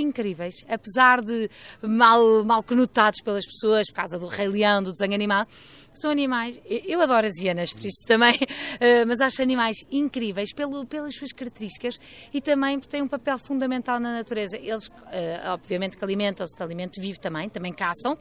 incríveis, 0.00 0.64
apesar 0.68 1.22
de 1.22 1.48
mal, 1.82 2.44
mal 2.44 2.62
conotados 2.62 3.20
pelas 3.22 3.46
pessoas 3.46 3.86
por 3.88 3.94
causa 3.94 4.18
do 4.18 4.26
Rei 4.26 4.48
Leão, 4.48 4.82
do 4.82 4.92
desenho 4.92 5.14
animado, 5.14 5.48
são 5.92 6.10
animais, 6.10 6.60
eu 6.64 7.00
adoro 7.00 7.26
as 7.26 7.36
hienas, 7.38 7.72
por 7.72 7.84
isso 7.84 8.04
também, 8.06 8.34
eh, 8.78 9.04
mas 9.04 9.20
acho 9.20 9.42
animais 9.42 9.76
incríveis 9.90 10.52
pelo, 10.52 10.86
pelas 10.86 11.14
suas 11.14 11.32
características 11.32 11.98
e 12.32 12.40
também 12.40 12.78
porque 12.78 12.92
têm 12.92 13.02
um 13.02 13.08
papel 13.08 13.36
fundamental 13.38 13.98
na 13.98 14.12
natureza. 14.14 14.56
Eles, 14.56 14.88
eh, 15.10 15.40
obviamente, 15.46 15.96
que 15.96 16.04
alimentam-se 16.04 16.56
de 16.56 16.62
alimento 16.62 17.00
vivo 17.00 17.18
também, 17.18 17.48
também 17.48 17.72
caçam, 17.72 18.16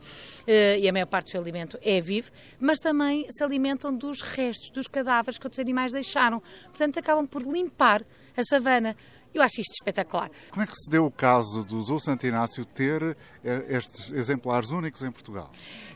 eh, 0.47 0.79
e 0.79 0.89
a 0.89 0.91
maior 0.91 1.05
parte 1.05 1.27
do 1.27 1.31
seu 1.31 1.41
alimento 1.41 1.77
é 1.81 2.01
vivo, 2.01 2.31
mas 2.59 2.79
também 2.79 3.25
se 3.29 3.43
alimentam 3.43 3.95
dos 3.95 4.21
restos, 4.21 4.71
dos 4.71 4.87
cadáveres 4.87 5.37
que 5.37 5.45
outros 5.45 5.59
animais 5.59 5.93
deixaram. 5.93 6.41
Portanto, 6.65 6.97
acabam 6.97 7.27
por 7.27 7.43
limpar 7.43 8.03
a 8.35 8.43
savana. 8.43 8.95
Eu 9.33 9.43
acho 9.43 9.61
isto 9.61 9.73
espetacular. 9.73 10.29
Como 10.49 10.63
é 10.63 10.67
que 10.67 10.75
se 10.75 10.89
deu 10.89 11.05
o 11.05 11.11
caso 11.11 11.63
do 11.63 11.79
Zoo 11.81 11.99
Santo 11.99 12.25
Inácio 12.25 12.65
ter 12.65 13.15
eh, 13.43 13.65
estes 13.69 14.11
exemplares 14.11 14.71
únicos 14.71 15.03
em 15.03 15.11
Portugal? 15.11 15.51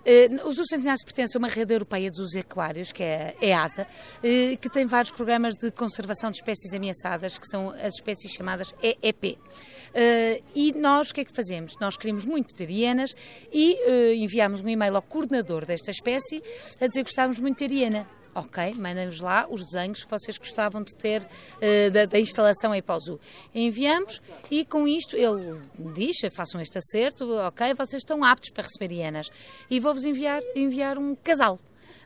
Uh, 0.05 0.47
o 0.47 0.51
Zoo 0.51 0.65
Santo 0.67 0.81
Inácio 0.81 1.05
pertence 1.05 1.35
a 1.35 1.39
uma 1.39 1.47
rede 1.47 1.73
europeia 1.73 2.11
de 2.11 2.17
zoos 2.17 2.35
aquários, 2.35 2.91
que 2.91 3.01
é 3.01 3.35
a 3.41 3.45
EASA, 3.45 3.87
uh, 3.87 4.57
que 4.57 4.69
tem 4.69 4.85
vários 4.85 5.11
programas 5.11 5.55
de 5.55 5.71
conservação 5.71 6.29
de 6.29 6.37
espécies 6.37 6.73
ameaçadas, 6.73 7.37
que 7.39 7.47
são 7.47 7.71
as 7.71 7.95
espécies 7.95 8.31
chamadas 8.31 8.73
EEP. 8.83 9.39
Uh, 9.39 10.43
e 10.53 10.71
nós 10.73 11.09
o 11.09 11.13
que 11.13 11.21
é 11.21 11.25
que 11.25 11.33
fazemos? 11.33 11.75
Nós 11.79 11.97
queremos 11.97 12.25
muito 12.25 12.53
ter 12.53 12.69
hienas 12.69 13.15
e 13.51 13.77
enviamos 14.15 14.61
um 14.61 14.67
e-mail 14.67 14.95
ao 14.95 15.01
coordenador 15.01 15.65
desta 15.65 15.91
espécie 15.91 16.41
a 16.79 16.87
dizer 16.87 17.03
que 17.03 17.09
gostávamos 17.09 17.39
muito 17.39 17.57
de 17.57 17.67
ter 17.67 17.73
hiena. 17.73 18.07
Ok, 18.35 18.73
mandamos 18.75 19.19
lá 19.19 19.45
os 19.47 19.63
desenhos 19.63 20.03
que 20.03 20.09
vocês 20.09 20.37
gostavam 20.39 20.81
de 20.81 20.95
ter 20.95 21.21
uh, 21.21 21.91
da, 21.91 22.05
da, 22.05 22.19
instalação 22.19 22.71
o 22.73 22.99
zoo. 22.99 23.19
Enviamos 23.53 24.21
e 24.49 24.65
com 24.65 24.87
isto 24.87 25.15
ele 25.15 25.61
diz, 25.93 26.17
façam 26.35 26.59
este 26.59 26.77
acerto, 26.79 27.31
ok, 27.31 27.75
vocês 27.75 28.01
estão 28.01 28.23
aptos 28.23 28.49
para 28.49 28.63
receber 28.63 28.93
hienas. 28.93 29.29
E 29.69 29.79
vou-vos 29.79 30.03
enviar, 30.03 30.41
enviar 30.55 30.97
um 30.97 31.15
casal 31.15 31.59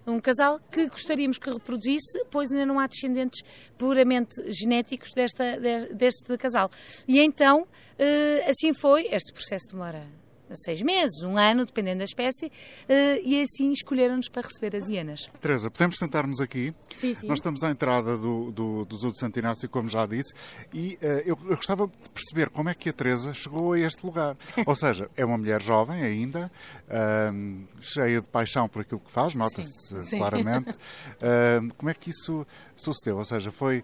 um 0.06 0.22
casal 0.22 0.60
que 0.72 0.88
gostaríamos 0.88 1.38
que 1.38 1.50
reproduzisse, 1.50 2.24
pois 2.32 2.50
ainda 2.52 2.66
não 2.66 2.80
há 2.80 2.88
descendentes 2.88 3.44
puramente 3.78 4.36
genéticos 4.52 5.12
desta, 5.14 5.60
deste 5.94 6.38
casal. 6.38 6.72
E 7.06 7.20
então, 7.20 7.68
eh, 8.00 8.50
assim 8.50 8.74
foi, 8.74 9.08
este 9.12 9.34
processo 9.34 9.68
demora 9.72 10.08
seis 10.56 10.82
meses, 10.82 11.24
um 11.24 11.38
ano, 11.38 11.66
dependendo 11.66 12.00
da 12.00 12.06
espécie, 12.06 12.52
eh, 12.88 13.22
e 13.24 13.42
assim 13.42 13.72
escolheram-nos 13.72 14.30
para 14.30 14.44
receber 14.44 14.76
as 14.76 14.88
hienas. 14.88 15.28
Teresa, 15.42 15.70
podemos 15.70 15.98
sentar-nos 15.98 16.40
aqui? 16.40 16.74
Sim, 16.98 17.14
sim. 17.14 17.28
Nós 17.28 17.40
estamos 17.40 17.64
à 17.64 17.70
entrada 17.70 18.18
do, 18.18 18.52
do, 18.52 18.86
do 18.86 18.98
Zoo 18.98 19.12
de 19.12 19.20
Santo 19.20 19.38
Inácio, 19.40 19.68
como 19.70 19.90
já 19.90 20.06
disse, 20.06 20.34
e 20.74 20.98
uh, 21.02 21.06
eu, 21.26 21.38
eu, 21.50 21.56
gostava 21.56 21.88
de 21.88 22.10
perceber 22.10 22.50
como 22.50 22.70
é 22.70 22.74
que 22.74 22.90
a 22.90 22.94
Teresa 22.94 23.34
chegou 23.34 23.74
a 23.74 23.80
este 23.80 24.06
lugar. 24.06 24.38
Ou 24.66 24.76
seja, 24.76 25.10
é 25.16 25.26
uma 25.26 25.38
mulher 25.38 25.62
jovem 25.62 26.02
ainda, 26.02 26.52
uh, 26.88 27.66
cheia 27.82 28.22
de 28.22 28.28
paixão 28.28 28.68
por 28.68 28.82
aquilo 28.82 29.00
que 29.00 29.12
faz, 29.12 29.36
nota-se 29.36 29.96
claramente. 30.18 30.72
Uh, 30.72 31.74
como 31.78 31.90
é 31.90 31.94
que 31.94 32.10
isso 32.10 32.46
sucedeu? 32.76 33.18
Ou 33.18 33.26
seja, 33.26 33.52
foi 33.52 33.84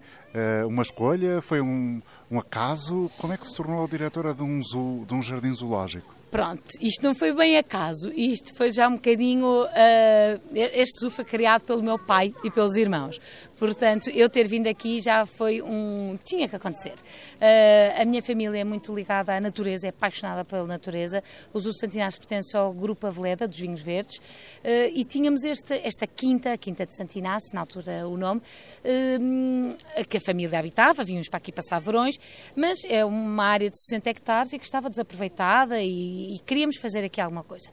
uma 0.66 0.82
escolha, 0.82 1.40
foi 1.40 1.60
um, 1.60 2.02
um 2.28 2.40
acaso? 2.40 3.08
Como 3.18 3.32
é 3.32 3.36
que 3.36 3.46
se 3.46 3.54
tornou 3.54 3.86
diretora 3.86 4.34
de 4.34 4.42
um 4.42 4.60
zoo, 4.60 5.04
de 5.06 5.14
um 5.14 5.22
jardim 5.22 5.54
zoológico? 5.54 6.12
Pronto, 6.34 6.64
isto 6.80 7.00
não 7.04 7.14
foi 7.14 7.32
bem 7.32 7.56
acaso, 7.56 8.10
isto 8.12 8.56
foi 8.56 8.68
já 8.68 8.88
um 8.88 8.94
bocadinho. 8.94 9.62
Uh, 9.66 10.40
este 10.52 11.08
foi 11.08 11.24
criado 11.24 11.62
pelo 11.62 11.80
meu 11.80 11.96
pai 11.96 12.34
e 12.42 12.50
pelos 12.50 12.76
irmãos. 12.76 13.20
Portanto, 13.64 14.10
eu 14.10 14.28
ter 14.28 14.46
vindo 14.46 14.66
aqui 14.66 15.00
já 15.00 15.24
foi 15.24 15.62
um. 15.62 16.18
tinha 16.22 16.46
que 16.46 16.54
acontecer. 16.54 16.92
Uh, 16.92 18.02
a 18.02 18.04
minha 18.04 18.22
família 18.22 18.58
é 18.60 18.64
muito 18.64 18.94
ligada 18.94 19.34
à 19.34 19.40
natureza, 19.40 19.86
é 19.86 19.88
apaixonada 19.88 20.44
pela 20.44 20.66
natureza. 20.66 21.22
O 21.50 21.58
Zoo 21.58 21.72
Santinácio 21.72 22.20
pertence 22.20 22.54
ao 22.54 22.74
Grupo 22.74 23.06
Aveleda, 23.06 23.48
dos 23.48 23.58
Vinhos 23.58 23.80
Verdes, 23.80 24.18
uh, 24.18 24.92
e 24.94 25.02
tínhamos 25.02 25.44
esta, 25.44 25.74
esta 25.76 26.06
quinta, 26.06 26.52
a 26.52 26.58
Quinta 26.58 26.84
de 26.84 26.94
Santinácio, 26.94 27.54
na 27.54 27.60
altura 27.60 28.06
o 28.06 28.18
nome, 28.18 28.42
uh, 28.84 30.04
que 30.04 30.18
a 30.18 30.20
família 30.20 30.58
habitava, 30.58 31.02
vínhamos 31.02 31.30
para 31.30 31.38
aqui 31.38 31.50
passar 31.50 31.78
verões, 31.78 32.16
mas 32.54 32.84
é 32.84 33.02
uma 33.02 33.46
área 33.46 33.70
de 33.70 33.80
60 33.80 34.10
hectares 34.10 34.52
e 34.52 34.58
que 34.58 34.66
estava 34.66 34.90
desaproveitada 34.90 35.80
e, 35.80 36.36
e 36.36 36.38
queríamos 36.40 36.76
fazer 36.76 37.02
aqui 37.02 37.18
alguma 37.18 37.42
coisa. 37.42 37.70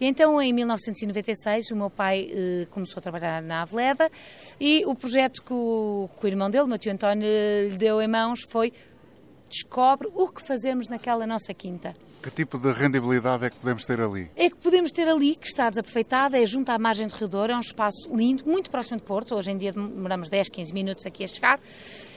E 0.00 0.06
então, 0.06 0.40
em 0.40 0.54
1996, 0.54 1.70
o 1.70 1.76
meu 1.76 1.90
pai 1.90 2.30
começou 2.70 2.98
a 2.98 3.02
trabalhar 3.02 3.42
na 3.42 3.60
Aveleda 3.60 4.10
e 4.58 4.86
o 4.86 4.94
projeto 4.94 5.33
projeto 5.34 5.42
que 5.42 5.52
o, 5.52 6.08
que 6.18 6.26
o 6.26 6.28
irmão 6.28 6.50
dele, 6.50 6.66
Matheus 6.66 6.94
António, 6.94 7.26
lhe 7.68 7.76
deu 7.76 8.00
em 8.00 8.08
mãos 8.08 8.40
foi 8.48 8.72
descobre 9.48 10.08
o 10.14 10.28
que 10.28 10.42
fazemos 10.42 10.88
naquela 10.88 11.26
nossa 11.26 11.54
quinta. 11.54 11.94
Que 12.22 12.30
tipo 12.30 12.58
de 12.58 12.72
rendibilidade 12.72 13.44
é 13.44 13.50
que 13.50 13.56
podemos 13.56 13.84
ter 13.84 14.00
ali? 14.00 14.30
É 14.34 14.48
que 14.48 14.56
podemos 14.56 14.90
ter 14.90 15.06
ali, 15.06 15.36
que 15.36 15.46
está 15.46 15.68
desaproveitado, 15.68 16.36
é 16.36 16.44
junto 16.46 16.70
à 16.70 16.78
margem 16.78 17.06
do 17.06 17.14
Rio 17.14 17.28
Douro, 17.28 17.52
é 17.52 17.56
um 17.56 17.60
espaço 17.60 18.08
lindo, 18.14 18.44
muito 18.46 18.70
próximo 18.70 18.96
de 18.96 19.04
Porto, 19.04 19.34
hoje 19.34 19.50
em 19.50 19.58
dia 19.58 19.72
demoramos 19.72 20.28
10, 20.28 20.48
15 20.48 20.72
minutos 20.72 21.06
aqui 21.06 21.22
a 21.22 21.28
chegar, 21.28 21.60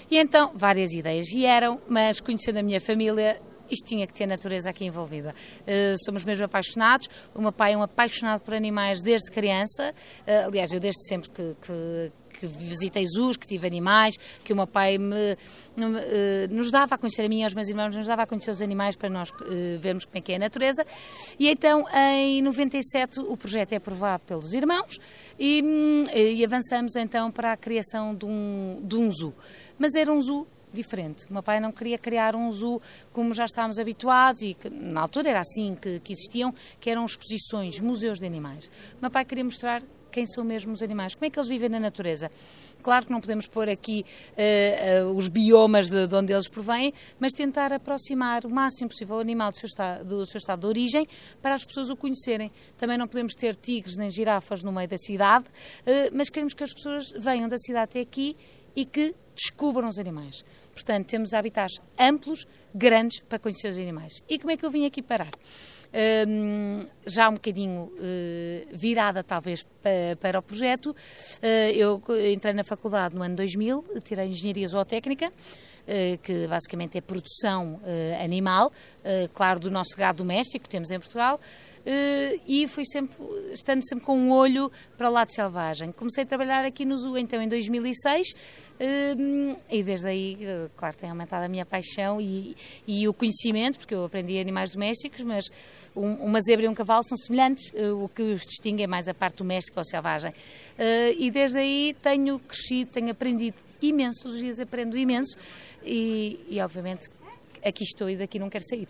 e 0.09 0.17
então 0.17 0.51
várias 0.55 0.93
ideias 0.93 1.27
vieram, 1.27 1.79
mas 1.87 2.21
conhecendo 2.21 2.57
a 2.57 2.63
minha 2.63 2.79
família, 2.79 3.39
isto 3.69 3.85
tinha 3.85 4.07
que 4.07 4.13
ter 4.13 4.25
natureza 4.25 4.69
aqui 4.69 4.85
envolvida. 4.85 5.35
Uh, 5.61 5.95
somos 6.05 6.23
mesmo 6.23 6.45
apaixonados. 6.45 7.09
O 7.35 7.41
meu 7.41 7.51
pai 7.51 7.73
é 7.73 7.77
um 7.77 7.83
apaixonado 7.83 8.39
por 8.39 8.53
animais 8.53 9.01
desde 9.01 9.29
criança. 9.29 9.93
Uh, 10.21 10.47
aliás, 10.47 10.71
eu 10.71 10.79
desde 10.79 11.05
sempre 11.05 11.29
que, 11.29 11.55
que 11.61 12.11
que 12.39 12.45
visitei 12.45 13.05
zoos, 13.05 13.37
que 13.37 13.47
tive 13.47 13.65
animais, 13.65 14.15
que 14.43 14.53
o 14.53 14.55
meu 14.55 14.67
pai 14.67 14.97
me, 14.97 15.37
me, 15.75 15.99
eh, 15.99 16.47
nos 16.51 16.69
dava 16.69 16.95
a 16.95 16.97
conhecer 16.97 17.23
a 17.23 17.29
mim 17.29 17.41
e 17.41 17.43
aos 17.43 17.53
meus 17.53 17.67
irmãos, 17.67 17.95
nos 17.95 18.05
dava 18.05 18.23
a 18.23 18.27
conhecer 18.27 18.51
os 18.51 18.61
animais 18.61 18.95
para 18.95 19.09
nós 19.09 19.29
uh, 19.29 19.79
vermos 19.79 20.05
como 20.05 20.17
é 20.17 20.21
que 20.21 20.31
é 20.31 20.35
a 20.35 20.39
natureza. 20.39 20.85
E 21.39 21.49
então, 21.49 21.85
em 21.93 22.41
97, 22.41 23.19
o 23.21 23.35
projeto 23.35 23.73
é 23.73 23.77
aprovado 23.77 24.23
pelos 24.25 24.53
irmãos 24.53 24.99
e, 25.39 25.63
hum, 25.63 26.03
e 26.13 26.43
avançamos 26.45 26.95
então 26.95 27.31
para 27.31 27.53
a 27.53 27.57
criação 27.57 28.13
de 28.13 28.25
um, 28.25 28.79
de 28.83 28.95
um 28.95 29.11
zoo. 29.11 29.33
Mas 29.77 29.95
era 29.95 30.11
um 30.11 30.21
zoo 30.21 30.47
diferente. 30.71 31.25
O 31.29 31.33
meu 31.33 31.43
pai 31.43 31.59
não 31.59 31.71
queria 31.71 31.97
criar 31.97 32.35
um 32.35 32.51
zoo 32.51 32.81
como 33.11 33.33
já 33.33 33.45
estávamos 33.45 33.79
habituados 33.79 34.41
e 34.41 34.53
que 34.53 34.69
na 34.69 35.01
altura 35.01 35.29
era 35.29 35.39
assim 35.39 35.75
que, 35.75 35.99
que 35.99 36.13
existiam, 36.13 36.53
que 36.79 36.89
eram 36.89 37.05
exposições, 37.05 37.79
museus 37.79 38.19
de 38.19 38.25
animais. 38.25 38.67
O 38.97 39.01
meu 39.01 39.11
pai 39.11 39.25
queria 39.25 39.43
mostrar 39.43 39.81
quem 40.11 40.25
são 40.25 40.43
mesmo 40.43 40.73
os 40.73 40.81
animais, 40.81 41.15
como 41.15 41.25
é 41.25 41.29
que 41.29 41.37
eles 41.37 41.49
vivem 41.49 41.69
na 41.69 41.79
natureza. 41.79 42.29
Claro 42.81 43.05
que 43.05 43.11
não 43.11 43.19
podemos 43.19 43.47
pôr 43.47 43.69
aqui 43.69 44.05
uh, 44.31 45.07
uh, 45.07 45.15
os 45.15 45.27
biomas 45.27 45.89
de, 45.89 46.07
de, 46.07 46.15
onde 46.15 46.33
eles 46.33 46.47
provêm, 46.47 46.93
mas 47.19 47.33
tentar 47.33 47.73
aproximar 47.73 48.45
o 48.45 48.49
máximo 48.49 48.89
possível 48.89 49.17
o 49.17 49.19
animal 49.19 49.51
do 49.51 49.57
seu, 49.57 49.67
estado, 49.67 50.05
do 50.05 50.25
seu 50.25 50.37
estado 50.37 50.61
de 50.61 50.67
origem 50.67 51.07
para 51.41 51.55
as 51.55 51.65
pessoas 51.65 51.89
o 51.89 51.95
conhecerem. 51.95 52.51
Também 52.77 52.97
não 52.97 53.07
podemos 53.07 53.33
ter 53.33 53.55
tigres 53.55 53.97
nem 53.97 54.09
girafas 54.09 54.63
no 54.63 54.71
meio 54.71 54.87
da 54.87 54.97
cidade, 54.97 55.45
uh, 55.45 56.11
mas 56.13 56.29
queremos 56.29 56.53
que 56.53 56.63
as 56.63 56.73
pessoas 56.73 57.11
venham 57.17 57.47
da 57.47 57.57
cidade 57.57 57.83
até 57.83 57.99
aqui 58.01 58.35
e 58.75 58.85
que 58.85 59.13
descubram 59.35 59.87
os 59.87 59.99
animais. 59.99 60.43
Portanto, 60.71 61.07
temos 61.07 61.33
habitats 61.33 61.79
amplos, 61.99 62.45
grandes, 62.73 63.19
para 63.19 63.39
conhecer 63.39 63.69
os 63.69 63.77
animais. 63.77 64.21
E 64.29 64.37
como 64.37 64.51
é 64.51 64.57
que 64.57 64.65
eu 64.65 64.69
vim 64.69 64.85
aqui 64.85 65.01
parar? 65.01 65.31
um, 66.27 66.85
já 67.05 67.29
um 67.29 67.33
bocadinho 67.33 67.83
uh, 67.83 68.67
virada 68.71 69.23
talvez 69.23 69.65
para, 70.19 70.39
o 70.39 70.41
projeto. 70.41 70.87
Uh, 70.87 71.71
eu 71.75 72.01
entrei 72.31 72.53
na 72.53 72.63
faculdade 72.63 73.15
no 73.15 73.23
ano 73.23 73.35
2000, 73.35 73.85
tirei 74.03 74.27
Engenharia 74.27 74.67
Zootécnica, 74.67 75.27
uh, 75.27 76.17
que 76.21 76.47
basicamente 76.47 76.97
é 76.97 77.01
produção 77.01 77.79
animal, 78.21 78.71
claro, 79.33 79.59
do 79.59 79.71
nosso 79.71 79.95
gado 79.95 80.19
doméstico 80.19 80.63
que 80.63 80.69
temos 80.69 80.91
em 80.91 80.99
Portugal, 80.99 81.39
e 82.45 82.67
fui 82.67 82.83
sempre, 82.83 83.15
estando 83.51 83.81
sempre 83.87 84.03
com 84.03 84.17
um 84.17 84.29
olho 84.31 84.69
para 84.97 85.09
o 85.09 85.13
lado 85.13 85.31
selvagem. 85.31 85.91
Comecei 85.93 86.23
a 86.23 86.27
trabalhar 86.27 86.65
aqui 86.65 86.83
no 86.83 86.97
Zoo 86.97 87.17
então 87.17 87.41
em 87.41 87.47
2006, 87.47 88.27
e 89.71 89.83
desde 89.83 90.07
aí, 90.07 90.37
claro, 90.75 90.97
tem 90.97 91.09
aumentado 91.09 91.45
a 91.45 91.47
minha 91.47 91.65
paixão 91.65 92.19
e, 92.19 92.55
e 92.85 93.07
o 93.07 93.13
conhecimento, 93.13 93.79
porque 93.79 93.95
eu 93.95 94.03
aprendi 94.03 94.37
animais 94.37 94.69
domésticos, 94.69 95.23
mas 95.23 95.45
um, 95.95 96.13
uma 96.15 96.39
zebra 96.41 96.65
e 96.65 96.69
um 96.69 96.75
cavalo 96.75 97.03
são 97.03 97.17
semelhantes, 97.17 97.71
o 97.73 98.07
que 98.09 98.21
os 98.21 98.41
distingue 98.41 98.83
é 98.83 98.87
mais 98.87 99.07
a 99.07 99.13
parte 99.13 99.37
doméstica 99.37 99.76
selvagem. 99.83 100.31
Uh, 100.31 101.15
e 101.17 101.31
desde 101.31 101.57
aí 101.57 101.95
tenho 102.01 102.39
crescido, 102.39 102.91
tenho 102.91 103.11
aprendido 103.11 103.57
imenso, 103.81 104.21
todos 104.21 104.37
os 104.37 104.43
dias 104.43 104.59
aprendo 104.59 104.97
imenso 104.97 105.35
e, 105.83 106.45
e 106.49 106.59
obviamente 106.61 107.09
aqui 107.63 107.83
estou 107.83 108.09
e 108.09 108.15
daqui 108.15 108.39
não 108.39 108.49
quero 108.49 108.65
sair. 108.67 108.87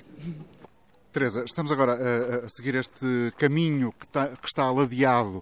Teresa, 1.12 1.44
estamos 1.46 1.72
agora 1.72 1.94
a, 1.94 2.46
a 2.46 2.50
seguir 2.50 2.75
este 2.75 3.34
caminho 3.38 3.91
que 3.98 4.06
está, 4.06 4.27
que 4.27 4.48
está 4.48 4.70
ladeado 4.70 5.38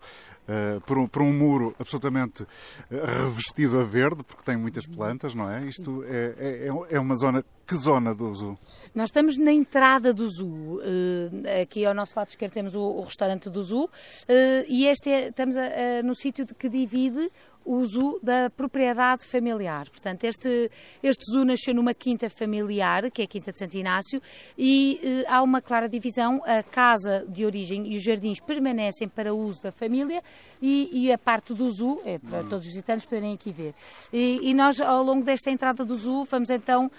uh, 0.47 0.81
por, 0.81 0.97
um, 0.97 1.07
por, 1.07 1.21
um, 1.21 1.33
muro 1.33 1.75
absolutamente 1.79 2.45
revestido 2.89 3.79
a 3.79 3.83
verde, 3.83 4.23
porque 4.23 4.43
tem 4.43 4.55
muitas 4.55 4.85
plantas, 4.87 5.35
não 5.35 5.49
é? 5.49 5.65
Isto 5.65 6.03
é, 6.07 6.67
é, 6.67 6.95
é 6.95 6.99
uma 6.99 7.15
zona 7.15 7.43
que 7.65 7.75
zona 7.75 8.13
do 8.13 8.33
zoo? 8.33 8.57
Nós 8.93 9.09
estamos 9.09 9.37
na 9.37 9.51
entrada 9.51 10.13
do 10.13 10.27
zoo. 10.27 10.77
Uh, 10.77 11.61
aqui 11.61 11.85
ao 11.85 11.93
nosso 11.93 12.17
lado 12.17 12.29
esquerdo 12.29 12.53
temos 12.53 12.75
o, 12.75 13.01
restaurante 13.01 13.49
do 13.49 13.61
zoo 13.61 13.85
uh, 13.85 13.89
e 14.67 14.85
este 14.85 15.09
é, 15.09 15.27
estamos 15.29 15.55
no 16.03 16.15
sítio 16.15 16.45
que 16.45 16.69
divide 16.69 17.31
o 17.65 17.83
zoo 17.83 18.19
da 18.21 18.49
propriedade 18.49 19.25
familiar. 19.25 19.89
Portanto, 19.89 20.23
este, 20.23 20.69
este 21.01 21.25
zoo 21.31 21.43
nasceu 21.43 21.73
numa 21.73 21.93
quinta 21.93 22.29
familiar, 22.29 23.09
que 23.09 23.23
é 23.23 23.25
a 23.25 23.27
Quinta 23.27 23.51
de 23.51 23.57
Santo 23.57 23.75
Inácio, 23.75 24.21
e 24.55 24.99
uh, 25.27 25.33
há 25.33 25.41
uma 25.41 25.59
clara 25.61 25.89
divisão. 25.89 26.41
A 26.45 26.61
casa 26.61 27.25
de 27.27 27.43
origem 27.43 27.91
e 27.91 27.97
os 27.97 28.03
jardins 28.03 28.39
permanecem 28.39 29.07
para 29.07 29.33
uso 29.33 29.63
da 29.63 29.71
família 29.71 30.21
e, 30.61 30.89
e 30.93 31.11
a 31.11 31.17
parte 31.17 31.53
do 31.53 31.67
zoo, 31.69 32.01
é 32.05 32.19
para 32.19 32.43
todos 32.43 32.59
os 32.59 32.65
visitantes 32.67 33.05
poderem 33.05 33.33
aqui 33.33 33.51
ver. 33.51 33.73
E, 34.13 34.39
e, 34.43 34.53
nós, 34.53 34.79
ao 34.79 35.01
longo 35.01 35.23
desta 35.23 35.49
entrada 35.49 35.83
do 35.83 35.95
zoo, 35.95 36.25
vamos 36.25 36.49
então 36.51 36.91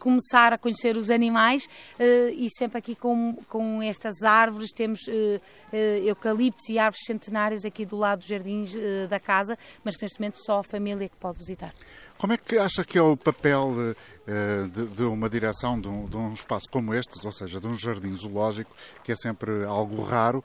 começar 0.00 0.52
a 0.52 0.58
conhecer 0.58 0.96
os 0.96 1.10
animais 1.10 1.64
uh, 1.64 2.28
e 2.34 2.48
sempre 2.50 2.78
aqui 2.78 2.94
com, 2.94 3.36
com 3.48 3.82
estas 3.82 4.22
árvores, 4.22 4.70
temos 4.72 5.00
uh, 5.08 5.76
eucaliptos 6.04 6.68
e 6.68 6.78
árvores 6.78 7.04
centenárias 7.06 7.64
aqui 7.64 7.84
do 7.84 7.96
lado 7.96 8.20
dos 8.20 8.28
jardins 8.28 8.74
da 9.08 9.18
casa, 9.18 9.58
mas 9.84 9.96
que 9.96 10.02
neste 10.02 10.20
momento 10.20 10.38
só 10.44 10.58
a 10.58 10.62
família 10.62 11.08
que 11.08 11.16
pode 11.16 11.38
visitar. 11.38 11.72
Como 12.22 12.34
é 12.34 12.36
que 12.36 12.56
acha 12.56 12.84
que 12.84 12.96
é 12.96 13.02
o 13.02 13.16
papel 13.16 13.74
de, 14.72 14.86
de 14.86 15.02
uma 15.02 15.28
direção 15.28 15.80
de 15.80 15.88
um, 15.88 16.06
de 16.06 16.16
um, 16.16 16.32
espaço 16.32 16.68
como 16.70 16.94
este, 16.94 17.18
ou 17.26 17.32
seja, 17.32 17.58
de 17.58 17.66
um 17.66 17.76
jardim 17.76 18.14
zoológico, 18.14 18.72
que 19.02 19.10
é 19.10 19.16
sempre 19.16 19.64
algo 19.64 20.00
raro, 20.04 20.44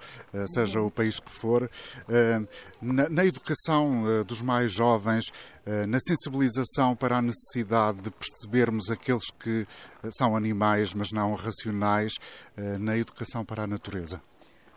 seja 0.56 0.82
o 0.82 0.90
país 0.90 1.20
que 1.20 1.30
for, 1.30 1.70
Jorge, 2.10 2.48
na, 2.82 3.10
na 3.10 3.24
educação 3.24 4.24
dos 4.26 4.42
mais 4.42 4.72
jovens, 4.72 5.26
na 5.88 6.00
sensibilização 6.00 6.96
para 6.96 7.18
a 7.18 7.22
necessidade 7.22 8.00
de 8.02 8.10
percebermos 8.10 8.90
aqueles 8.90 9.30
que 9.30 9.68
são 10.14 10.36
animais, 10.36 10.96
mas 10.96 11.12
não 11.12 11.36
racionais, 11.36 12.14
na 12.80 12.98
educação 12.98 13.46
para 13.46 13.66
a 13.66 13.68
natureza? 13.68 14.20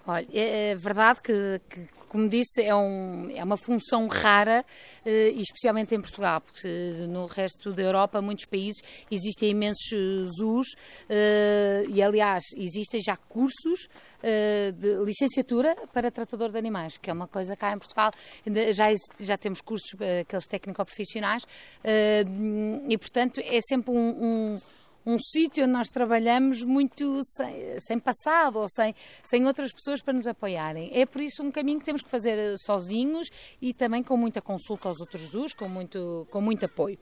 Olha, 0.07 0.27
é, 0.33 0.71
é 0.71 0.77
verdade 0.77 1.21
que, 1.23 1.61
que 1.69 1.89
como 2.11 2.29
disse, 2.29 2.61
é, 2.61 2.75
um, 2.75 3.31
é 3.31 3.43
uma 3.43 3.57
função 3.57 4.09
rara, 4.09 4.67
eh, 5.07 5.29
especialmente 5.29 5.95
em 5.95 6.01
Portugal, 6.01 6.41
porque 6.41 6.67
no 7.09 7.27
resto 7.27 7.73
da 7.73 7.83
Europa, 7.83 8.21
muitos 8.21 8.47
países, 8.47 8.83
existem 9.09 9.51
imensos 9.51 9.93
eh, 9.93 10.25
zoos, 10.37 10.67
eh, 11.09 11.85
e 11.89 12.03
aliás, 12.03 12.43
existem 12.57 13.01
já 13.01 13.17
cursos 13.17 13.89
de 14.23 15.03
licenciatura 15.03 15.75
para 15.95 16.11
tratador 16.11 16.51
de 16.51 16.59
animais, 16.59 16.99
que 16.99 17.09
é 17.09 17.13
uma 17.13 17.27
coisa 17.27 17.57
cá 17.57 17.73
em 17.73 17.79
Portugal, 17.79 18.11
já, 18.75 18.89
já 19.19 19.39
temos 19.39 19.63
cursos, 19.63 19.95
aqueles 20.21 20.47
técnico-profissionais, 20.47 21.47
e 22.87 22.99
portanto 22.99 23.41
é 23.43 23.61
sempre 23.63 23.93
um 23.93 24.59
um 25.05 25.19
sítio 25.19 25.65
onde 25.65 25.73
nós 25.73 25.89
trabalhamos 25.89 26.63
muito 26.63 27.21
sem, 27.25 27.81
sem, 27.81 27.99
passado 27.99 28.59
ou 28.59 28.69
sem, 28.69 28.95
sem 29.25 29.47
outras 29.47 29.73
pessoas 29.73 30.03
para 30.03 30.13
nos 30.13 30.27
apoiarem. 30.27 30.91
É 30.93 31.07
por 31.07 31.21
isso 31.21 31.43
um 31.43 31.51
caminho 31.51 31.79
que 31.79 31.85
temos 31.85 32.03
que 32.03 32.11
fazer 32.11 32.39
eh, 32.39 32.55
sozinhos 32.59 33.29
e 33.61 33.73
também 33.73 34.03
com 34.03 34.17
muita 34.17 34.41
consulta 34.41 34.89
aos 34.89 35.01
outros 35.01 35.23
Jesus, 35.23 35.55
com 35.55 35.69
muito, 35.69 36.27
com 36.31 36.41
muito 36.41 36.65
apoio. 36.67 36.99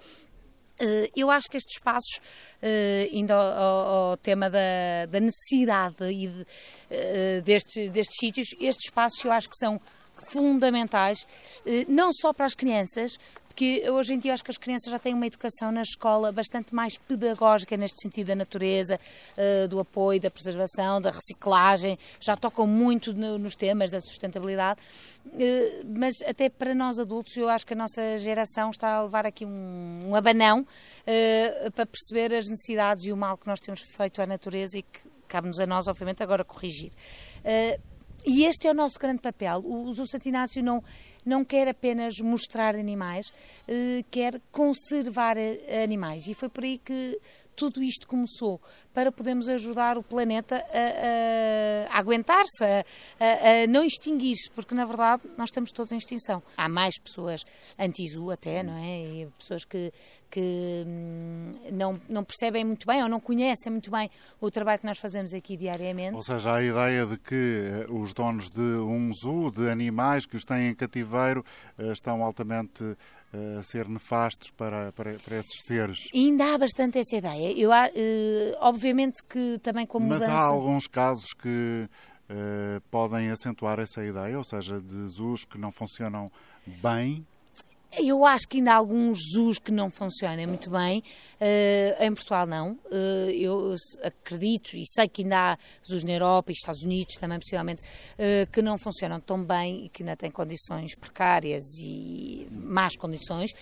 Eh, 0.78 1.10
eu 1.16 1.30
acho 1.30 1.50
que 1.50 1.56
estes 1.56 1.76
espaços, 1.76 2.20
eh, 2.62 3.08
indo 3.12 3.32
ao 3.32 4.16
tema 4.16 4.48
da, 4.48 5.06
da, 5.08 5.20
necessidade 5.20 6.04
e 6.04 6.28
de, 6.28 7.42
destes, 7.42 7.90
destes 7.90 8.16
sítios, 8.18 8.48
estes 8.60 8.86
espaços 8.86 9.24
eu 9.24 9.32
acho 9.32 9.48
que 9.48 9.56
são 9.56 9.80
fundamentais, 10.32 11.24
não 11.86 12.12
só 12.12 12.32
para 12.32 12.46
as 12.46 12.52
crianças, 12.52 13.16
porque 13.58 13.90
hoje 13.90 14.14
em 14.14 14.20
dia 14.20 14.34
acho 14.34 14.44
que 14.44 14.52
as 14.52 14.56
crianças 14.56 14.88
já 14.88 15.00
têm 15.00 15.12
uma 15.12 15.26
educação 15.26 15.72
na 15.72 15.82
escola 15.82 16.30
bastante 16.30 16.72
mais 16.72 16.96
pedagógica 16.96 17.76
neste 17.76 18.00
sentido 18.00 18.28
da 18.28 18.36
natureza, 18.36 19.00
eh, 19.36 19.66
do 19.66 19.80
apoio, 19.80 20.20
da 20.20 20.30
preservação, 20.30 21.00
da 21.00 21.10
reciclagem, 21.10 21.98
já 22.20 22.36
tocam 22.36 22.68
muito 22.68 23.12
nos 23.12 23.56
temas 23.56 23.90
da 23.90 24.00
sustentabilidade, 24.00 24.80
eh, 25.36 25.82
mas 25.84 26.22
até 26.24 26.48
para 26.48 26.72
nós 26.72 27.00
adultos 27.00 27.36
eu 27.36 27.48
acho 27.48 27.66
que 27.66 27.72
a 27.72 27.76
nossa 27.76 28.16
geração 28.18 28.70
está 28.70 28.94
a 28.94 29.02
levar 29.02 29.26
aqui 29.26 29.44
um, 29.44 30.14
abanão 30.14 30.64
eh, 31.04 31.68
para 31.74 31.84
perceber 31.84 32.32
as 32.36 32.46
necessidades 32.46 33.06
e 33.06 33.12
o 33.12 33.16
mal 33.16 33.36
que 33.36 33.48
nós 33.48 33.58
temos 33.58 33.80
feito 33.96 34.22
à 34.22 34.26
natureza 34.26 34.78
e 34.78 34.82
que 34.82 35.00
cabe-nos 35.26 35.58
a 35.58 35.66
nós, 35.66 35.88
obviamente, 35.88 36.22
agora 36.22 36.44
corrigir. 36.44 36.92
E 38.30 38.44
este 38.44 38.68
é 38.68 38.70
o 38.70 38.74
nosso 38.74 38.98
grande 38.98 39.22
papel. 39.22 39.62
O 39.64 39.90
José 39.94 40.12
Santinácio 40.12 40.62
não, 40.62 40.84
não 41.24 41.42
quer 41.42 41.66
apenas 41.66 42.20
mostrar 42.20 42.74
animais, 42.74 43.32
eh, 43.66 44.04
quer 44.10 44.38
conservar 44.52 45.38
eh, 45.38 45.82
animais. 45.82 46.28
E 46.28 46.34
foi 46.34 46.50
por 46.50 46.62
aí 46.62 46.76
que 46.76 47.18
tudo 47.58 47.82
isto 47.82 48.06
começou 48.06 48.60
para 48.94 49.10
podermos 49.10 49.48
ajudar 49.48 49.98
o 49.98 50.02
planeta 50.02 50.54
a, 50.54 51.90
a, 51.90 51.96
a 51.96 51.98
aguentar-se, 51.98 52.64
a, 52.64 53.64
a, 53.64 53.66
não 53.66 53.84
extinguir-se, 53.84 54.48
porque 54.52 54.76
na 54.76 54.84
verdade 54.84 55.24
nós 55.36 55.48
estamos 55.48 55.72
todos 55.72 55.90
em 55.90 55.96
extinção. 55.96 56.40
Há 56.56 56.68
mais 56.68 56.96
pessoas 57.00 57.44
anti-zoo 57.76 58.30
até, 58.30 58.62
não 58.62 58.74
é? 58.74 59.00
E 59.00 59.28
pessoas 59.36 59.64
que, 59.64 59.92
que 60.30 60.84
hum, 60.86 61.50
não, 61.72 62.00
não 62.08 62.22
percebem 62.22 62.64
muito 62.64 62.86
bem 62.86 63.02
ou 63.02 63.08
não 63.08 63.18
conhecem 63.18 63.72
muito 63.72 63.90
bem 63.90 64.08
o 64.40 64.52
trabalho 64.52 64.78
que 64.78 64.86
nós 64.86 64.98
fazemos 64.98 65.34
aqui 65.34 65.56
diariamente. 65.56 66.14
Ou 66.14 66.22
seja, 66.22 66.54
a 66.54 66.62
ideia 66.62 67.04
de 67.06 67.18
que 67.18 67.34
eh, 67.34 67.86
os 67.90 68.14
donos 68.14 68.48
de 68.48 68.60
um 68.60 69.10
zoo, 69.12 69.50
de 69.50 69.68
animais 69.68 70.26
que 70.26 70.36
os 70.36 70.44
têm 70.44 70.68
em 70.68 70.74
cativeiro, 70.76 71.44
eh, 71.76 71.90
estão 71.90 72.22
altamente 72.22 72.96
a 73.58 73.62
ser 73.62 73.88
nefastos 73.88 74.50
para, 74.50 74.90
para, 74.92 75.14
para, 75.18 75.36
esses 75.36 75.62
seres. 75.66 76.08
E 76.14 76.26
ainda 76.26 76.54
há 76.54 76.58
bastante 76.58 76.98
essa 76.98 77.16
ideia. 77.16 77.52
Eu, 77.52 77.70
uh, 77.70 78.56
obviamente 78.60 79.22
que 79.28 79.58
também 79.62 79.86
como 79.86 80.06
Mas 80.06 80.20
mudança... 80.20 80.38
há 80.38 80.44
alguns 80.44 80.86
casos 80.86 81.32
que 81.34 81.88
uh, 82.30 82.80
podem 82.90 83.30
acentuar 83.30 83.78
essa 83.80 84.04
ideia, 84.04 84.38
ou 84.38 84.44
seja, 84.44 84.80
de 84.80 85.06
zoos 85.08 85.44
que 85.44 85.58
não 85.58 85.70
funcionam 85.70 86.30
bem 86.82 87.26
eu 87.96 88.24
acho 88.24 88.46
que 88.46 88.58
ainda 88.58 88.72
há 88.72 88.76
alguns 88.76 89.18
zoos 89.32 89.58
que 89.58 89.72
não 89.72 89.90
funcionam 89.90 90.46
muito 90.46 90.68
bem, 90.70 91.02
uh, 91.40 92.04
em 92.04 92.14
Portugal 92.14 92.46
não. 92.46 92.72
Uh, 92.72 93.30
eu 93.30 93.74
acredito 94.02 94.76
e 94.76 94.84
sei 94.86 95.08
que 95.08 95.22
ainda 95.22 95.52
há 95.52 95.58
zoos 95.86 96.04
na 96.04 96.12
Europa 96.12 96.50
e 96.50 96.54
Estados 96.54 96.82
Unidos 96.82 97.14
também, 97.16 97.38
possivelmente, 97.38 97.82
uh, 97.82 98.50
que 98.52 98.60
não 98.60 98.76
funcionam 98.78 99.20
tão 99.20 99.42
bem 99.42 99.86
e 99.86 99.88
que 99.88 100.02
ainda 100.02 100.16
têm 100.16 100.30
condições 100.30 100.94
precárias 100.94 101.64
e 101.80 102.46
más 102.50 102.94
condições. 102.96 103.54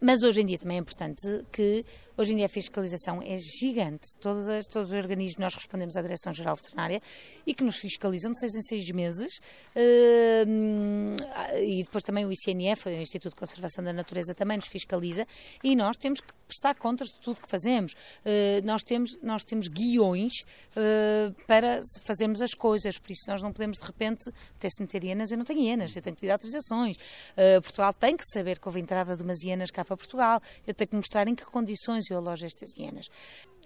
mas 0.00 0.22
hoje 0.22 0.42
em 0.42 0.46
dia 0.46 0.58
também 0.58 0.78
é 0.78 0.80
importante 0.80 1.44
que 1.52 1.84
Hoje 2.20 2.34
em 2.34 2.36
dia 2.36 2.44
a 2.44 2.50
fiscalização 2.50 3.22
é 3.22 3.38
gigante. 3.38 4.14
Todos, 4.20 4.46
as, 4.46 4.66
todos 4.66 4.90
os 4.90 4.94
organismos 4.94 5.38
nós 5.38 5.54
respondemos 5.54 5.96
à 5.96 6.02
Direção-Geral 6.02 6.54
Veterinária 6.54 7.00
e 7.46 7.54
que 7.54 7.64
nos 7.64 7.78
fiscalizam 7.78 8.30
de 8.32 8.38
seis 8.38 8.54
em 8.56 8.60
seis 8.60 8.90
meses. 8.90 9.40
Uh, 9.74 11.16
e 11.62 11.82
depois 11.82 12.04
também 12.04 12.26
o 12.26 12.30
ICNF, 12.30 12.90
o 12.90 12.92
Instituto 12.92 13.32
de 13.32 13.40
Conservação 13.40 13.82
da 13.82 13.94
Natureza, 13.94 14.34
também 14.34 14.58
nos 14.58 14.66
fiscaliza 14.66 15.26
e 15.64 15.74
nós 15.74 15.96
temos 15.96 16.20
que 16.20 16.34
prestar 16.50 16.74
contas 16.74 17.08
de 17.08 17.20
tudo 17.20 17.40
que 17.40 17.48
fazemos. 17.48 17.92
Uh, 17.92 18.64
nós, 18.64 18.82
temos, 18.82 19.16
nós 19.22 19.44
temos 19.44 19.68
guiões 19.68 20.32
uh, 20.76 21.32
para 21.46 21.80
fazermos 22.02 22.42
as 22.42 22.52
coisas, 22.52 22.98
por 22.98 23.10
isso 23.10 23.22
nós 23.28 23.40
não 23.40 23.52
podemos 23.52 23.78
de 23.78 23.86
repente 23.86 24.28
até 24.56 24.68
se 24.68 24.82
meter 24.82 25.04
hienas, 25.04 25.30
eu 25.30 25.38
não 25.38 25.44
tenho 25.44 25.60
hienas, 25.60 25.94
eu 25.94 26.02
tenho 26.02 26.16
que 26.16 26.20
tirar 26.20 26.34
autorizações. 26.34 26.96
Uh, 26.96 27.62
Portugal 27.62 27.94
tem 27.94 28.16
que 28.16 28.24
saber 28.24 28.58
que 28.58 28.68
houve 28.68 28.80
entrada 28.80 29.16
de 29.16 29.22
umas 29.22 29.40
hienas 29.42 29.70
cá 29.70 29.84
para 29.84 29.96
Portugal, 29.96 30.40
eu 30.66 30.74
tenho 30.74 30.88
que 30.88 30.96
mostrar 30.96 31.28
em 31.28 31.34
que 31.34 31.44
condições 31.44 32.10
eu 32.10 32.18
alojo 32.18 32.44
estas 32.44 32.70
hienas. 32.76 33.06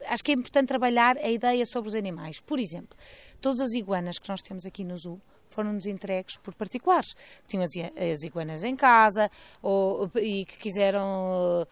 Acho 0.06 0.22
que 0.22 0.32
é 0.32 0.34
importante 0.34 0.68
trabalhar 0.68 1.16
a 1.16 1.30
ideia 1.30 1.64
sobre 1.64 1.88
os 1.88 1.94
animais. 1.94 2.40
Por 2.40 2.58
exemplo, 2.58 2.96
todas 3.40 3.60
as 3.60 3.72
iguanas 3.72 4.18
que 4.18 4.28
nós 4.28 4.42
temos 4.42 4.66
aqui 4.66 4.84
no 4.84 4.98
zoo 4.98 5.20
foram-nos 5.54 5.86
entregues 5.86 6.36
por 6.36 6.54
particulares. 6.54 7.14
Tinham 7.46 7.64
as, 7.64 7.70
as 7.96 8.22
iguanas 8.22 8.64
em 8.64 8.74
casa 8.74 9.30
ou, 9.62 10.10
e 10.16 10.44
que 10.44 10.58
quiseram 10.58 11.66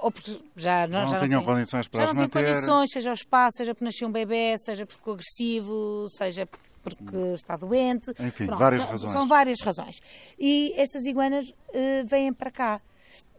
ou 0.00 0.10
porque 0.10 0.38
já, 0.54 0.86
não, 0.86 1.06
já 1.06 1.18
não 1.18 1.26
tinham 1.26 1.44
condições 1.44 1.88
para 1.88 2.00
já 2.00 2.06
as 2.08 2.14
não 2.14 2.22
manter. 2.22 2.54
condições, 2.54 2.90
seja 2.90 3.10
o 3.10 3.14
espaço, 3.14 3.56
seja 3.58 3.74
porque 3.74 3.84
nasceu 3.84 4.08
um 4.08 4.12
bebê, 4.12 4.56
seja 4.58 4.86
porque 4.86 4.98
ficou 4.98 5.14
agressivo, 5.14 6.06
seja 6.10 6.46
porque 6.82 7.16
está 7.32 7.56
doente. 7.56 8.10
Enfim, 8.20 8.46
Pronto, 8.46 8.58
várias 8.58 8.82
são, 8.82 8.90
razões. 8.90 9.12
São 9.12 9.28
várias 9.28 9.60
razões. 9.60 9.96
E 10.38 10.72
estas 10.76 11.06
iguanas 11.06 11.48
uh, 11.48 12.06
vêm 12.06 12.32
para 12.32 12.50
cá. 12.50 12.80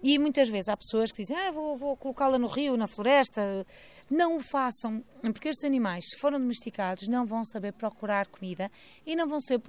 E 0.02 0.20
muitas 0.20 0.50
vezes 0.50 0.70
há 0.70 0.78
pessoas 0.78 1.12
que 1.12 1.22
dizem, 1.22 1.38
ah, 1.38 1.52
vou, 1.52 1.78
vou 1.78 1.96
colocá-la 1.96 2.38
no 2.38 2.48
rio, 2.48 2.76
na 2.78 2.88
floresta. 2.88 3.66
Não 4.10 4.38
o 4.38 4.40
façam, 4.40 5.04
porque 5.22 5.50
estes 5.50 5.66
animais, 5.66 6.06
se 6.10 6.20
foram 6.20 6.40
domesticados, 6.40 7.08
não 7.08 7.26
vão 7.26 7.44
saber 7.44 7.74
procurar 7.74 8.28
comida 8.28 8.72
e 9.04 9.16
não 9.16 9.28
vão, 9.28 9.40
ser, 9.42 9.60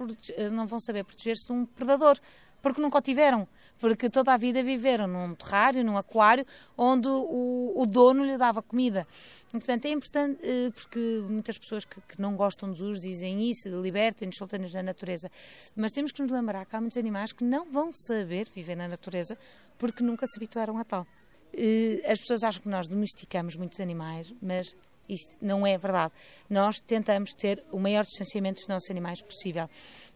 não 0.51 0.67
vão 0.67 0.79
saber 0.79 1.03
proteger-se 1.03 1.47
de 1.47 1.53
um 1.53 1.65
predador 1.65 2.19
porque 2.61 2.81
nunca 2.81 2.97
o 2.97 3.01
tiveram, 3.01 3.47
porque 3.79 4.09
toda 4.09 4.33
a 4.33 4.37
vida 4.37 4.61
viveram 4.63 5.07
num 5.07 5.35
terrário, 5.35 5.83
num 5.83 5.97
aquário, 5.97 6.45
onde 6.77 7.07
o, 7.07 7.73
o 7.75 7.85
dono 7.85 8.23
lhe 8.23 8.37
dava 8.37 8.61
comida. 8.61 9.07
E, 9.49 9.51
portanto, 9.51 9.85
é 9.85 9.89
importante, 9.89 10.39
eh, 10.43 10.69
porque 10.73 10.99
muitas 11.29 11.57
pessoas 11.57 11.85
que, 11.85 12.01
que 12.01 12.21
não 12.21 12.35
gostam 12.35 12.69
dos 12.69 12.81
usos 12.81 12.99
dizem 12.99 13.49
isso, 13.49 13.69
libertem-nos, 13.81 14.35
soltem-nos 14.35 14.73
na 14.73 14.83
natureza. 14.83 15.31
Mas 15.75 15.91
temos 15.91 16.11
que 16.11 16.21
nos 16.21 16.31
lembrar 16.31 16.65
que 16.65 16.75
há 16.75 16.81
muitos 16.81 16.97
animais 16.97 17.31
que 17.31 17.43
não 17.43 17.71
vão 17.71 17.91
saber 17.91 18.47
viver 18.53 18.75
na 18.75 18.87
natureza 18.87 19.37
porque 19.77 20.03
nunca 20.03 20.25
se 20.27 20.37
habituaram 20.37 20.77
a 20.77 20.83
tal. 20.83 21.07
Eh, 21.53 22.01
as 22.05 22.19
pessoas 22.19 22.43
acham 22.43 22.61
que 22.61 22.69
nós 22.69 22.87
domesticamos 22.87 23.55
muitos 23.55 23.79
animais, 23.79 24.33
mas 24.41 24.75
isto 25.07 25.35
não 25.41 25.65
é 25.65 25.77
verdade. 25.77 26.13
Nós 26.49 26.79
tentamos 26.79 27.33
ter 27.33 27.63
o 27.71 27.79
maior 27.79 28.03
distanciamento 28.03 28.59
dos 28.59 28.67
nossos 28.67 28.89
animais 28.89 29.21
possível. 29.21 29.69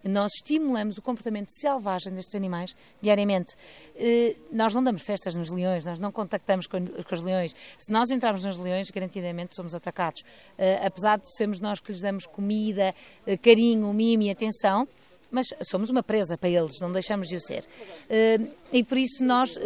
Nós 0.04 0.32
estimulamos 0.36 0.98
o 0.98 1.02
comportamento 1.02 1.50
selvagem 1.52 2.12
destes 2.14 2.34
animais 2.36 2.76
diariamente. 3.02 3.56
Eh, 3.96 4.36
nós 4.52 4.74
não 4.74 4.84
damos 4.84 5.04
festas 5.04 5.36
nos 5.36 5.50
leões, 5.50 5.86
nós 5.86 6.00
não 6.00 6.12
contactamos 6.12 6.66
com, 6.66 6.78
os 6.78 7.22
leões. 7.22 7.56
Se 7.78 7.92
nós 7.92 8.10
entrarmos 8.10 8.44
nos 8.44 8.58
leões, 8.58 8.90
garantidamente 8.90 9.56
somos 9.56 9.76
atacados. 9.76 10.24
Eh, 10.58 10.82
apesar 10.84 11.20
de 11.20 11.32
sermos 11.36 11.60
nós 11.60 11.80
que 11.80 11.92
lhes 11.92 12.02
damos 12.02 12.26
comida, 12.26 12.96
eh, 13.28 13.38
carinho, 13.38 13.94
mimo 13.94 14.24
e 14.24 14.32
atenção, 14.32 14.88
mas 15.32 15.48
somos 15.64 15.90
uma 15.90 16.04
presa 16.04 16.38
para 16.38 16.50
eles, 16.50 16.80
não 16.80 16.92
deixamos 16.92 17.28
de 17.28 17.38
o 17.38 17.40
ser. 17.40 17.66
E 18.72 18.84
por 18.84 18.98
isso 18.98 19.24
nós 19.24 19.58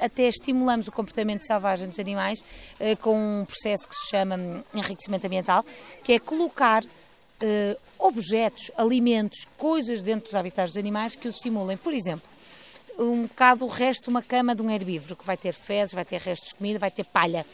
até 0.00 0.28
estimulamos 0.28 0.88
o 0.88 0.92
comportamento 0.92 1.46
selvagem 1.46 1.88
dos 1.88 1.98
animais 1.98 2.44
com 3.00 3.40
um 3.40 3.44
processo 3.44 3.88
que 3.88 3.94
se 3.94 4.08
chama 4.10 4.36
enriquecimento 4.74 5.26
ambiental, 5.26 5.64
que 6.02 6.12
é 6.12 6.18
colocar 6.18 6.84
objetos, 7.98 8.70
alimentos, 8.76 9.46
coisas 9.56 10.02
dentro 10.02 10.26
dos 10.26 10.34
habitats 10.34 10.72
dos 10.72 10.78
animais 10.78 11.14
que 11.14 11.28
os 11.28 11.36
estimulem. 11.36 11.76
Por 11.76 11.92
exemplo, 11.92 12.28
um 12.98 13.22
bocado 13.22 13.64
o 13.64 13.68
resto 13.68 14.04
de 14.04 14.10
uma 14.10 14.22
cama 14.22 14.54
de 14.54 14.62
um 14.62 14.70
herbívoro, 14.70 15.16
que 15.16 15.26
vai 15.26 15.36
ter 15.36 15.52
fezes, 15.52 15.94
vai 15.94 16.04
ter 16.04 16.20
restos 16.20 16.50
de 16.50 16.54
comida, 16.54 16.78
vai 16.78 16.90
ter 16.90 17.04
palha. 17.04 17.44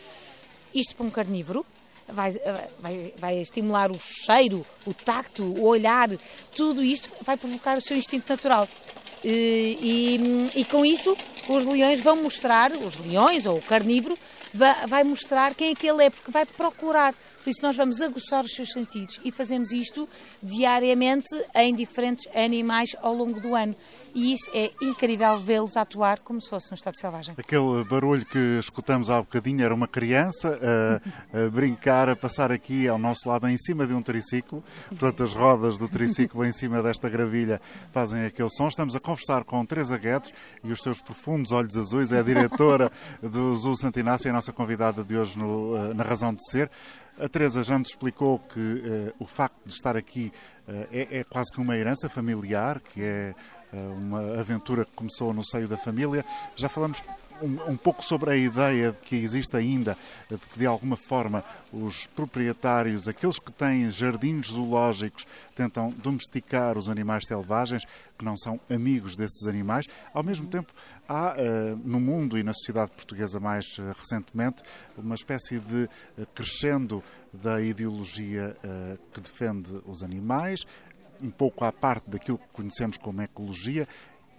Isto 0.75 0.95
para 0.97 1.07
um 1.07 1.11
carnívoro 1.11 1.65
vai, 2.13 2.33
vai, 2.79 3.15
vai 3.19 3.39
estimular 3.39 3.91
o 3.91 3.99
cheiro, 3.99 4.65
o 4.87 4.95
tacto, 4.95 5.43
o 5.43 5.65
olhar, 5.65 6.09
tudo 6.55 6.83
isto 6.83 7.09
vai 7.23 7.37
provocar 7.37 7.77
o 7.77 7.81
seu 7.81 7.97
instinto 7.97 8.29
natural. 8.29 8.69
E, 9.25 10.49
e, 10.55 10.61
e, 10.61 10.65
com 10.65 10.85
isto 10.85 11.17
os 11.49 11.65
leões 11.65 12.01
vão 12.01 12.17
mostrar, 12.17 12.73
os 12.73 12.99
leões 12.99 13.45
ou 13.45 13.59
o 13.59 13.63
carnívoro, 13.63 14.19
vai, 14.55 14.87
vai 14.87 15.05
mostrar 15.05 15.55
quem 15.55 15.73
é 15.73 15.75
que 15.75 15.87
ele 15.87 16.05
é, 16.05 16.11
porque 16.11 16.31
vai 16.31 16.47
procurar. 16.47 17.15
Por 17.43 17.51
isso 17.51 17.63
nós 17.63 17.77
vamos 17.77 18.01
aguçar 18.01 18.45
os 18.45 18.53
seus 18.53 18.71
sentidos 18.71 19.21
e 19.25 19.31
fazemos 19.31 19.73
isto 19.73 20.09
diariamente 20.43 21.27
em 21.55 21.75
diferentes 21.75 22.27
animais 22.35 22.95
ao 23.01 23.15
longo 23.15 23.41
do 23.41 23.55
ano. 23.55 23.75
E 24.15 24.33
isso 24.33 24.51
é 24.53 24.71
incrível 24.83 25.39
vê-los 25.39 25.77
atuar 25.77 26.19
como 26.21 26.41
se 26.41 26.49
fosse 26.51 26.71
no 26.71 26.75
estado 26.75 26.99
selvagem. 26.99 27.35
Aquele 27.39 27.85
barulho 27.85 28.27
que 28.27 28.59
escutamos 28.59 29.09
há 29.11 29.21
bocadinho 29.21 29.65
era 29.65 29.75
uma 29.75 29.87
criança 29.87 30.59
a, 31.33 31.47
a 31.47 31.51
brincar, 31.51 32.09
a 32.09 32.17
passar 32.17 32.51
aqui 32.51 32.89
ao 32.89 32.99
nosso 32.99 33.29
lado 33.29 33.49
em 33.49 33.57
cima 33.57 33.87
de 33.87 33.95
um 33.95 34.03
triciclo. 34.03 34.63
Portanto, 34.89 35.23
as 35.23 35.33
rodas 35.33 35.79
do 35.79 35.89
triciclo 35.89 36.45
em 36.45 36.53
cima 36.53 36.83
desta 36.83 37.09
gravilha 37.09 37.61
fazem 37.93 38.27
aquele 38.27 38.51
som. 38.51 38.69
Estamos 38.69 38.95
a 38.97 39.01
conversar 39.01 39.45
com 39.45 39.65
Teresa 39.65 39.97
Guedes 39.97 40.33
e 40.63 40.73
os 40.73 40.81
seus 40.81 41.01
profundos 41.01 41.53
olhos 41.53 41.77
azuis. 41.77 42.13
É 42.13 42.19
a 42.19 42.23
diretora 42.23 42.91
do 43.23 43.57
Zoo 43.57 43.77
Santinácio 43.77 44.29
e 44.29 44.31
a 44.31 44.33
nossa 44.33 44.53
convidada 44.53 45.05
de 45.05 45.17
hoje 45.17 45.39
no, 45.39 45.77
eh, 45.77 45.95
na 45.95 46.03
Razão 46.03 46.35
de 46.35 46.45
Ser. 46.51 46.71
A 47.23 47.29
Teresa 47.29 47.63
já 47.63 47.79
nos 47.79 47.91
explicou 47.91 48.39
que 48.39 48.59
uh, 48.59 49.15
o 49.19 49.27
facto 49.27 49.57
de 49.67 49.73
estar 49.73 49.95
aqui 49.95 50.33
uh, 50.67 50.89
é, 50.91 51.19
é, 51.19 51.25
quase 51.25 51.53
que 51.53 51.61
uma 51.61 51.77
herança 51.77 52.09
familiar, 52.09 52.81
que 52.81 53.03
é 53.03 53.35
uh, 53.73 53.93
uma 53.93 54.41
aventura 54.41 54.87
que 54.87 54.93
começou 54.93 55.35
no 55.35 55.45
seio 55.45 55.69
da 55.69 55.77
família. 55.77 56.25
Já 56.57 56.69
falamos 56.69 57.03
um, 57.43 57.73
um, 57.73 57.77
pouco 57.77 58.05
sobre 58.05 58.31
a 58.31 58.37
ideia 58.37 58.93
de 58.93 58.99
que 58.99 59.17
existe 59.17 59.57
ainda, 59.57 59.97
de 60.31 60.37
que 60.37 60.59
de 60.59 60.67
alguma 60.67 60.97
forma 60.97 61.45
os 61.73 62.07
proprietários, 62.07 63.09
aqueles 63.09 63.39
que 63.39 63.53
têm 63.53 63.91
jardins 63.91 64.49
zoológicos, 64.49 65.27
tentam 65.55 65.91
domesticar 65.91 66.77
os 66.77 66.89
animais 66.89 67.25
selvagens, 67.27 67.85
que 68.19 68.25
não 68.25 68.37
são 68.37 68.61
amigos 68.69 69.17
desses 69.17 69.47
animais. 69.47 69.87
Ao 70.13 70.23
mesmo 70.23 70.47
tempo, 70.47 70.73
há 71.09 71.35
uh, 71.35 71.77
no 71.85 71.99
mundo 71.99 72.39
e 72.39 72.43
na 72.43 72.53
sociedade 72.53 72.93
portuguesa 72.93 73.41
mais 73.41 73.79
uh, 73.79 73.93
recentemente 73.99 74.63
uma 74.97 75.15
espécie 75.15 75.59
de 75.59 75.89
uh, 76.19 76.27
crescendo 76.35 77.03
da 77.33 77.61
ideologia 77.61 78.57
que 79.13 79.21
defende 79.21 79.81
os 79.87 80.03
animais, 80.03 80.65
um 81.23 81.31
pouco 81.31 81.65
à 81.65 81.71
parte 81.71 82.11
daquilo 82.11 82.39
que 82.39 82.49
conhecemos 82.53 82.97
como 82.97 83.23
ecologia, 83.23 83.87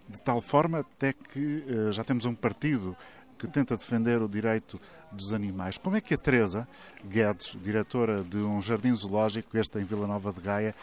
de 0.08 0.20
tal 0.20 0.42
forma 0.42 0.80
até 0.80 1.14
que 1.14 1.64
uh, 1.68 1.92
já 1.92 2.04
temos 2.04 2.26
um 2.26 2.36
partido 2.36 2.96
que 3.38 3.48
tenta 3.48 3.76
defender 3.76 4.22
o 4.22 4.30
direito 4.30 4.80
dos 5.12 5.34
animais. 5.34 5.78
Como 5.78 5.96
é 5.96 6.02
que 6.02 6.14
a 6.14 6.18
Teresa 6.18 6.68
Guedes, 7.04 7.58
diretora 7.62 8.24
de 8.24 8.38
um 8.38 8.62
jardim 8.62 8.94
zoológico, 8.94 9.58
este 9.58 9.80
em 9.80 9.84
Vila 9.84 10.06
Nova 10.06 10.32
de 10.32 10.40
Gaia, 10.40 10.76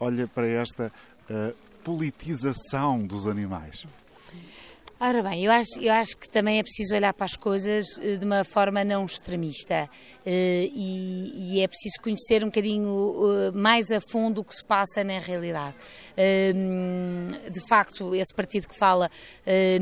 olha 0.00 0.26
para 0.26 0.46
esta 0.46 0.90
uh, 1.30 1.54
politização 1.84 3.06
dos 3.06 3.26
animais? 3.26 3.86
Ora 4.98 5.22
bem, 5.22 5.44
eu 5.44 5.52
acho, 5.52 5.78
eu 5.78 5.92
acho 5.92 6.16
que 6.16 6.26
também 6.26 6.58
é 6.58 6.62
preciso 6.62 6.94
olhar 6.94 7.12
para 7.12 7.26
as 7.26 7.36
coisas 7.36 7.98
eh, 8.00 8.16
de 8.16 8.24
uma 8.24 8.42
forma 8.44 8.82
não 8.82 9.04
extremista. 9.04 9.90
Eh, 10.24 10.70
e, 10.72 11.56
e 11.58 11.60
é 11.60 11.68
preciso 11.68 12.00
conhecer 12.02 12.42
um 12.42 12.46
bocadinho 12.46 13.14
eh, 13.30 13.50
mais 13.50 13.90
a 13.90 14.00
fundo 14.00 14.40
o 14.40 14.44
que 14.44 14.54
se 14.54 14.64
passa 14.64 15.04
na 15.04 15.18
realidade. 15.18 15.74
De 16.16 17.68
facto, 17.68 18.14
esse 18.14 18.32
partido 18.32 18.68
que 18.68 18.78
fala 18.78 19.10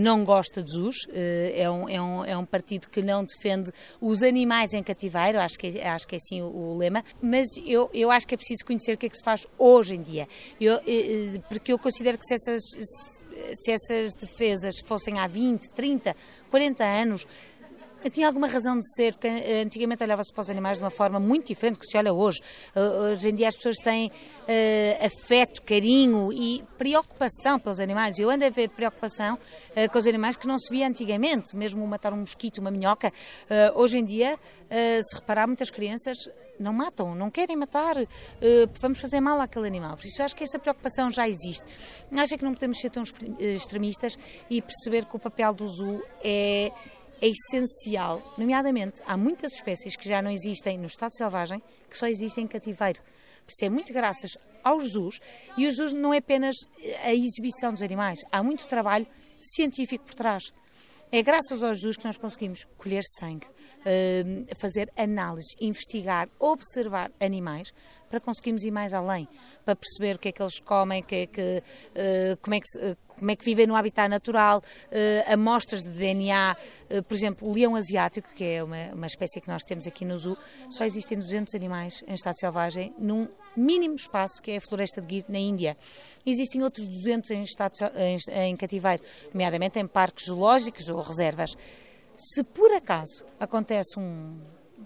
não 0.00 0.24
gosta 0.24 0.62
de 0.64 0.72
zoos, 0.72 0.96
é 1.12 1.70
um, 1.70 1.88
é, 1.88 2.02
um, 2.02 2.24
é 2.24 2.36
um 2.36 2.44
partido 2.44 2.88
que 2.88 3.00
não 3.00 3.24
defende 3.24 3.70
os 4.00 4.20
animais 4.20 4.72
em 4.72 4.82
cativeiro, 4.82 5.38
acho 5.38 5.56
que, 5.56 5.78
é, 5.78 5.88
acho 5.88 6.08
que 6.08 6.16
é 6.16 6.18
assim 6.18 6.42
o, 6.42 6.46
o 6.46 6.76
lema, 6.76 7.04
mas 7.22 7.46
eu, 7.64 7.88
eu 7.94 8.10
acho 8.10 8.26
que 8.26 8.34
é 8.34 8.36
preciso 8.36 8.64
conhecer 8.64 8.94
o 8.94 8.98
que 8.98 9.06
é 9.06 9.08
que 9.08 9.16
se 9.16 9.22
faz 9.22 9.46
hoje 9.56 9.94
em 9.94 10.02
dia, 10.02 10.26
eu, 10.60 10.80
porque 11.48 11.72
eu 11.72 11.78
considero 11.78 12.18
que 12.18 12.24
se 12.24 12.34
essas 12.34 13.22
se 13.54 13.72
essas 13.72 14.14
defesas 14.14 14.74
fossem 14.86 15.18
há 15.18 15.26
20, 15.26 15.70
30, 15.70 16.16
40 16.50 16.84
anos, 16.84 17.26
tinha 18.10 18.26
alguma 18.26 18.46
razão 18.46 18.78
de 18.78 18.86
ser, 18.94 19.14
porque 19.14 19.28
antigamente 19.64 20.02
olhava-se 20.02 20.32
para 20.32 20.42
os 20.42 20.50
animais 20.50 20.78
de 20.78 20.84
uma 20.84 20.90
forma 20.90 21.18
muito 21.18 21.46
diferente 21.46 21.78
que 21.78 21.86
se 21.86 21.96
olha 21.96 22.12
hoje. 22.12 22.40
Uh, 22.74 23.12
hoje 23.12 23.30
em 23.30 23.34
dia 23.34 23.48
as 23.48 23.56
pessoas 23.56 23.76
têm 23.76 24.08
uh, 24.08 25.06
afeto, 25.06 25.62
carinho 25.62 26.32
e 26.32 26.62
preocupação 26.76 27.58
pelos 27.58 27.80
animais. 27.80 28.18
Eu 28.18 28.30
ando 28.30 28.44
a 28.44 28.50
ver 28.50 28.68
preocupação 28.70 29.34
uh, 29.36 29.90
com 29.90 29.98
os 29.98 30.06
animais 30.06 30.36
que 30.36 30.46
não 30.46 30.58
se 30.58 30.72
via 30.72 30.86
antigamente, 30.86 31.56
mesmo 31.56 31.86
matar 31.86 32.12
um 32.12 32.18
mosquito, 32.18 32.58
uma 32.58 32.70
minhoca. 32.70 33.08
Uh, 33.08 33.78
hoje 33.78 33.98
em 33.98 34.04
dia, 34.04 34.38
se 35.02 35.14
reparar, 35.14 35.46
muitas 35.46 35.70
crianças 35.70 36.16
não 36.58 36.72
matam, 36.72 37.14
não 37.14 37.30
querem 37.30 37.56
matar, 37.56 37.96
uh, 37.96 38.06
vamos 38.80 39.00
fazer 39.00 39.20
mal 39.20 39.40
àquele 39.40 39.66
animal. 39.66 39.96
Por 39.96 40.06
isso 40.06 40.22
acho 40.22 40.34
que 40.34 40.44
essa 40.44 40.58
preocupação 40.58 41.10
já 41.10 41.28
existe. 41.28 41.66
Acho 42.16 42.38
que 42.38 42.44
não 42.44 42.54
podemos 42.54 42.78
ser 42.78 42.90
tão 42.90 43.02
extremistas 43.38 44.18
e 44.48 44.60
perceber 44.62 45.04
que 45.04 45.16
o 45.16 45.18
papel 45.18 45.52
do 45.54 45.66
zoo 45.68 46.02
é, 46.22 46.72
é 47.20 47.28
essencial. 47.28 48.34
Nomeadamente, 48.38 49.00
há 49.06 49.16
muitas 49.16 49.52
espécies 49.52 49.96
que 49.96 50.08
já 50.08 50.22
não 50.22 50.30
existem 50.30 50.78
no 50.78 50.86
estado 50.86 51.14
selvagem, 51.14 51.62
que 51.90 51.98
só 51.98 52.06
existem 52.06 52.44
em 52.44 52.48
cativeiro. 52.48 53.00
Por 53.44 53.52
isso 53.52 53.64
é 53.64 53.68
muito 53.68 53.92
graças 53.92 54.38
aos 54.62 54.92
zoos, 54.92 55.20
e 55.58 55.66
os 55.66 55.76
zoos 55.76 55.92
não 55.92 56.14
é 56.14 56.18
apenas 56.18 56.56
a 57.02 57.12
exibição 57.12 57.72
dos 57.72 57.82
animais, 57.82 58.24
há 58.32 58.42
muito 58.42 58.66
trabalho 58.66 59.06
científico 59.38 60.04
por 60.06 60.14
trás. 60.14 60.52
É 61.16 61.22
graças 61.22 61.62
aos 61.62 61.82
zoos 61.82 61.96
que 61.96 62.04
nós 62.04 62.16
conseguimos 62.16 62.64
colher 62.76 63.04
sangue, 63.04 63.46
hum, 64.26 64.44
fazer 64.56 64.92
análises, 64.96 65.54
investigar, 65.60 66.28
observar 66.40 67.12
animais 67.20 67.72
para 68.10 68.18
conseguirmos 68.18 68.64
ir 68.64 68.72
mais 68.72 68.92
além, 68.92 69.28
para 69.64 69.76
perceber 69.76 70.16
o 70.16 70.18
que 70.18 70.30
é 70.30 70.32
que 70.32 70.42
eles 70.42 70.58
comem, 70.58 71.04
que 71.04 71.14
é 71.14 71.26
que, 71.28 71.62
uh, 71.62 72.36
como, 72.42 72.56
é 72.56 72.60
que, 72.60 72.96
como 73.16 73.30
é 73.30 73.36
que 73.36 73.44
vivem 73.44 73.64
no 73.64 73.76
habitat 73.76 74.08
natural, 74.08 74.58
uh, 74.58 75.32
amostras 75.32 75.84
de 75.84 75.90
DNA, 75.90 76.56
por 77.08 77.14
exemplo, 77.14 77.48
o 77.48 77.52
leão 77.52 77.76
asiático, 77.76 78.28
que 78.34 78.42
é 78.42 78.64
uma, 78.64 78.92
uma 78.92 79.06
espécie 79.06 79.40
que 79.40 79.46
nós 79.46 79.62
temos 79.62 79.86
aqui 79.86 80.04
no 80.04 80.18
zoo, 80.18 80.36
só 80.68 80.84
existem 80.84 81.16
200 81.16 81.54
animais 81.54 82.02
em 82.08 82.14
estado 82.14 82.36
selvagem 82.40 82.92
num 82.98 83.28
mínimo 83.56 83.96
espaço 83.96 84.42
que 84.42 84.52
é 84.52 84.56
a 84.56 84.60
floresta 84.60 85.00
de 85.00 85.16
Gir, 85.16 85.24
na 85.28 85.38
Índia. 85.38 85.76
Existem 86.24 86.62
outros 86.62 86.86
200 86.86 87.30
em, 87.30 87.42
estado, 87.42 87.72
em, 87.96 88.16
em 88.48 88.56
cativeiro, 88.56 89.02
nomeadamente 89.32 89.78
em 89.78 89.86
parques 89.86 90.26
zoológicos 90.26 90.88
ou 90.88 91.00
reservas. 91.00 91.56
Se 92.16 92.42
por 92.42 92.72
acaso 92.72 93.24
acontece 93.38 93.98
um 93.98 94.38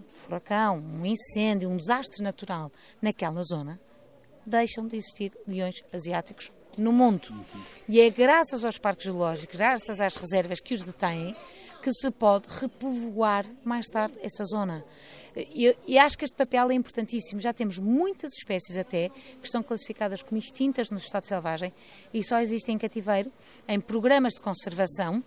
furacão, 0.07 0.79
um 0.79 1.05
incêndio, 1.05 1.69
um 1.69 1.77
desastre 1.77 2.23
natural 2.23 2.71
naquela 3.01 3.43
zona, 3.43 3.81
deixam 4.47 4.87
de 4.87 4.97
existir 4.97 5.33
leões 5.47 5.83
asiáticos 5.93 6.51
no 6.77 6.93
mundo. 6.93 7.29
E 7.89 8.01
é 8.01 8.09
graças 8.09 8.65
aos 8.65 8.79
parques 8.79 9.07
zoológicos, 9.07 9.57
graças 9.57 10.01
às 10.01 10.17
reservas 10.17 10.61
que 10.61 10.75
os 10.75 10.83
detêm, 10.83 11.37
que 11.83 11.93
se 11.93 12.11
pode 12.11 12.47
repovoar 12.49 13.47
mais 13.65 13.87
tarde 13.87 14.17
essa 14.21 14.45
zona. 14.45 14.85
E, 15.87 15.99
acho 15.99 16.19
que 16.19 16.25
este 16.25 16.37
papel 16.37 16.71
é 16.71 16.75
importantíssimo. 16.75 17.41
Já 17.41 17.53
temos 17.53 17.79
muitas 17.79 18.33
espécies 18.33 18.77
até 18.77 19.09
que 19.09 19.45
estão 19.47 19.63
classificadas 19.63 20.23
como 20.23 20.39
extintas 20.39 20.91
no 20.91 20.99
estado 20.99 21.25
selvagem 21.25 21.73
e 22.13 22.25
só 22.25 22.41
existem 22.41 22.75
em 22.75 22.79
cativeiro, 22.79 23.33
em 23.69 23.81
programas 23.81 24.35
de 24.35 24.41
conservação 24.41 25.23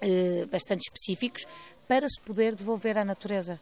eh, 0.00 0.46
bastante 0.50 0.82
específicos, 0.82 1.46
para 1.86 2.08
se 2.08 2.20
poder 2.20 2.54
devolver 2.54 2.96
à 2.96 3.04
natureza. 3.04 3.60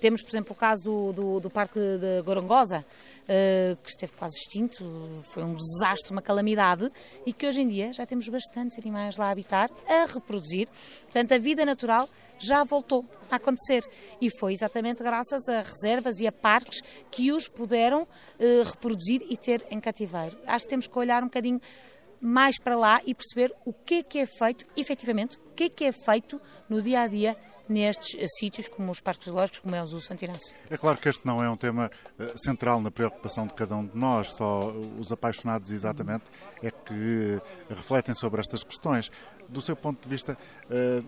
Temos, 0.00 0.22
por 0.22 0.30
exemplo, 0.30 0.52
o 0.52 0.54
caso 0.54 0.84
do, 0.84 1.12
do, 1.12 1.40
do 1.40 1.50
Parque 1.50 1.78
de 1.78 2.22
Gorongosa, 2.22 2.84
uh, 2.84 3.76
que 3.82 3.90
esteve 3.90 4.12
quase 4.12 4.36
extinto, 4.36 4.84
foi 5.24 5.42
um 5.42 5.54
desastre, 5.54 6.12
uma 6.12 6.22
calamidade, 6.22 6.90
e 7.24 7.32
que 7.32 7.46
hoje 7.46 7.62
em 7.62 7.68
dia 7.68 7.92
já 7.92 8.04
temos 8.04 8.28
bastantes 8.28 8.78
animais 8.78 9.16
lá 9.16 9.26
a 9.26 9.30
habitar, 9.30 9.70
a 9.86 10.06
reproduzir. 10.06 10.68
Portanto, 11.02 11.32
a 11.32 11.38
vida 11.38 11.64
natural 11.64 12.08
já 12.38 12.64
voltou 12.64 13.04
a 13.30 13.36
acontecer. 13.36 13.84
E 14.20 14.30
foi 14.38 14.52
exatamente 14.52 15.02
graças 15.02 15.48
a 15.48 15.60
reservas 15.60 16.20
e 16.20 16.26
a 16.26 16.32
parques 16.32 16.80
que 17.10 17.32
os 17.32 17.48
puderam 17.48 18.02
uh, 18.02 18.62
reproduzir 18.64 19.22
e 19.28 19.36
ter 19.36 19.64
em 19.70 19.80
cativeiro. 19.80 20.36
Acho 20.46 20.64
que 20.64 20.70
temos 20.70 20.86
que 20.86 20.98
olhar 20.98 21.22
um 21.22 21.26
bocadinho 21.26 21.60
mais 22.20 22.58
para 22.58 22.76
lá 22.76 23.00
e 23.06 23.14
perceber 23.14 23.54
o 23.64 23.72
que 23.72 23.96
é 23.96 24.02
que 24.02 24.18
é 24.18 24.26
feito, 24.26 24.66
efetivamente, 24.76 25.36
o 25.36 25.54
que 25.54 25.64
é 25.64 25.68
que 25.68 25.84
é 25.84 25.92
feito 25.92 26.40
no 26.68 26.82
dia 26.82 27.02
a 27.02 27.06
dia 27.06 27.36
nestes 27.68 28.14
uh, 28.14 28.26
sítios, 28.38 28.66
como 28.66 28.90
os 28.90 29.00
parques 29.00 29.26
zoológicos, 29.26 29.60
como 29.60 29.74
é 29.74 29.82
o 29.82 29.86
Zoo 29.86 30.00
Santirense. 30.00 30.54
É 30.70 30.76
claro 30.76 30.98
que 30.98 31.08
este 31.08 31.26
não 31.26 31.42
é 31.42 31.50
um 31.50 31.56
tema 31.56 31.90
uh, 32.18 32.38
central 32.38 32.80
na 32.80 32.90
preocupação 32.90 33.46
de 33.46 33.54
cada 33.54 33.76
um 33.76 33.86
de 33.86 33.96
nós, 33.96 34.32
só 34.32 34.70
os 34.98 35.12
apaixonados 35.12 35.70
exatamente 35.70 36.24
é 36.62 36.70
que 36.70 37.40
refletem 37.68 38.14
sobre 38.14 38.40
estas 38.40 38.64
questões. 38.64 39.10
Do 39.48 39.60
seu 39.60 39.74
ponto 39.74 40.02
de 40.02 40.08
vista, 40.08 40.36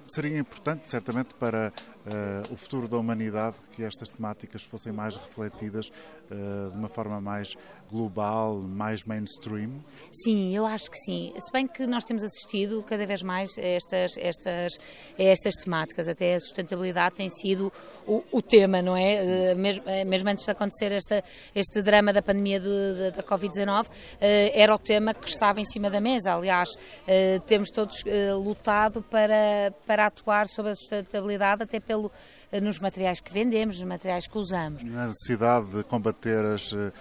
seria 0.08 0.38
importante, 0.38 0.88
certamente, 0.88 1.34
para 1.34 1.72
uh, 2.06 2.52
o 2.52 2.56
futuro 2.56 2.88
da 2.88 2.96
humanidade, 2.96 3.56
que 3.74 3.82
estas 3.82 4.08
temáticas 4.08 4.62
fossem 4.62 4.92
mais 4.92 5.16
refletidas 5.16 5.88
uh, 5.88 6.70
de 6.70 6.76
uma 6.76 6.88
forma 6.88 7.20
mais 7.20 7.56
global, 7.90 8.60
mais 8.60 9.04
mainstream? 9.04 9.82
Sim, 10.12 10.54
eu 10.54 10.64
acho 10.64 10.90
que 10.90 10.98
sim. 10.98 11.32
Se 11.38 11.52
bem 11.52 11.66
que 11.66 11.86
nós 11.86 12.04
temos 12.04 12.22
assistido 12.22 12.82
cada 12.82 13.06
vez 13.06 13.22
mais 13.22 13.56
a 13.58 13.62
estas, 13.62 14.16
estas, 14.16 14.78
a 15.18 15.22
estas 15.22 15.54
temáticas, 15.54 16.08
até 16.08 16.38
sustentabilidade 16.38 17.16
tem 17.16 17.28
sido 17.28 17.72
o, 18.06 18.22
o 18.32 18.42
tema, 18.42 18.80
não 18.80 18.96
é? 18.96 19.54
Mesmo, 19.54 19.84
mesmo, 20.06 20.28
antes 20.28 20.44
de 20.44 20.50
acontecer 20.50 20.92
esta, 20.92 21.22
este 21.54 21.82
drama 21.82 22.12
da 22.12 22.22
pandemia 22.22 22.60
de, 22.60 23.10
da 23.16 23.22
Covid-19, 23.22 23.88
era 24.20 24.74
o 24.74 24.78
tema 24.78 25.12
que 25.12 25.28
estava 25.28 25.60
em 25.60 25.64
cima 25.64 25.90
da 25.90 26.00
mesa. 26.00 26.34
Aliás, 26.34 26.68
temos 27.46 27.70
todos 27.70 28.02
lutado 28.34 29.02
para, 29.02 29.72
para 29.86 30.06
atuar 30.06 30.48
sobre 30.48 30.72
a 30.72 30.74
sustentabilidade, 30.74 31.62
até 31.62 31.80
pelo 31.80 32.10
nos 32.60 32.80
materiais 32.80 33.20
que 33.20 33.32
vendemos, 33.32 33.76
nos 33.76 33.88
materiais 33.88 34.26
que 34.26 34.36
usamos. 34.36 34.82
Na 34.82 35.06
necessidade 35.06 35.66
de 35.66 35.84
combater 35.84 36.44
as, 36.44 36.72
uh, 36.72 36.92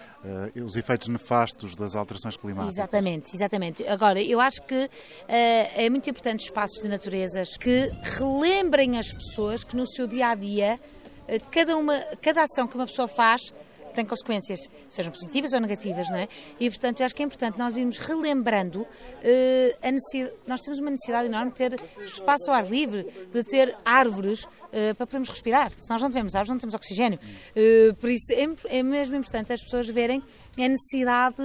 os 0.63 0.75
efeitos 0.75 1.07
nefastos 1.07 1.75
das 1.75 1.95
alterações 1.95 2.37
climáticas. 2.37 2.75
Exatamente, 2.75 3.35
exatamente. 3.35 3.87
Agora, 3.87 4.21
eu 4.21 4.39
acho 4.39 4.61
que 4.61 4.85
uh, 4.85 4.89
é 5.27 5.89
muito 5.89 6.07
importante 6.09 6.41
espaços 6.41 6.81
de 6.81 6.87
naturezas 6.87 7.57
que 7.57 7.91
relembrem 8.03 8.99
as 8.99 9.11
pessoas 9.11 9.63
que 9.63 9.75
no 9.75 9.87
seu 9.87 10.05
dia 10.05 10.29
a 10.29 10.35
dia, 10.35 10.79
cada, 11.51 11.75
uma, 11.75 11.97
cada 12.21 12.43
ação 12.43 12.67
que 12.67 12.75
uma 12.75 12.85
pessoa 12.85 13.07
faz 13.07 13.51
tem 13.99 14.05
consequências, 14.05 14.69
sejam 14.87 15.11
positivas 15.11 15.51
ou 15.51 15.59
negativas, 15.59 16.09
não 16.09 16.17
é? 16.17 16.27
E, 16.59 16.69
portanto, 16.69 17.01
eu 17.01 17.05
acho 17.05 17.13
que 17.13 17.21
é 17.21 17.25
importante 17.25 17.59
nós 17.59 17.75
irmos 17.75 17.97
relembrando 17.97 18.81
uh, 18.81 18.87
a 19.83 19.91
necessidade, 19.91 20.33
nós 20.47 20.61
temos 20.61 20.79
uma 20.79 20.89
necessidade 20.89 21.27
enorme 21.27 21.51
de 21.51 21.57
ter 21.57 21.79
espaço 22.05 22.49
ao 22.49 22.55
ar 22.55 22.65
livre, 22.65 23.05
de 23.31 23.43
ter 23.43 23.75
árvores 23.83 24.43
uh, 24.43 24.95
para 24.95 25.05
podermos 25.05 25.29
respirar. 25.29 25.71
Se 25.77 25.89
nós 25.89 26.01
não 26.01 26.09
tivermos 26.09 26.33
árvores, 26.33 26.49
não 26.49 26.59
temos 26.59 26.75
oxigênio. 26.75 27.19
Uh, 27.19 27.93
por 27.95 28.09
isso, 28.09 28.31
é, 28.31 28.77
é 28.77 28.83
mesmo 28.83 29.15
importante 29.15 29.51
as 29.51 29.61
pessoas 29.61 29.87
verem 29.89 30.23
a 30.57 30.67
necessidade 30.67 31.35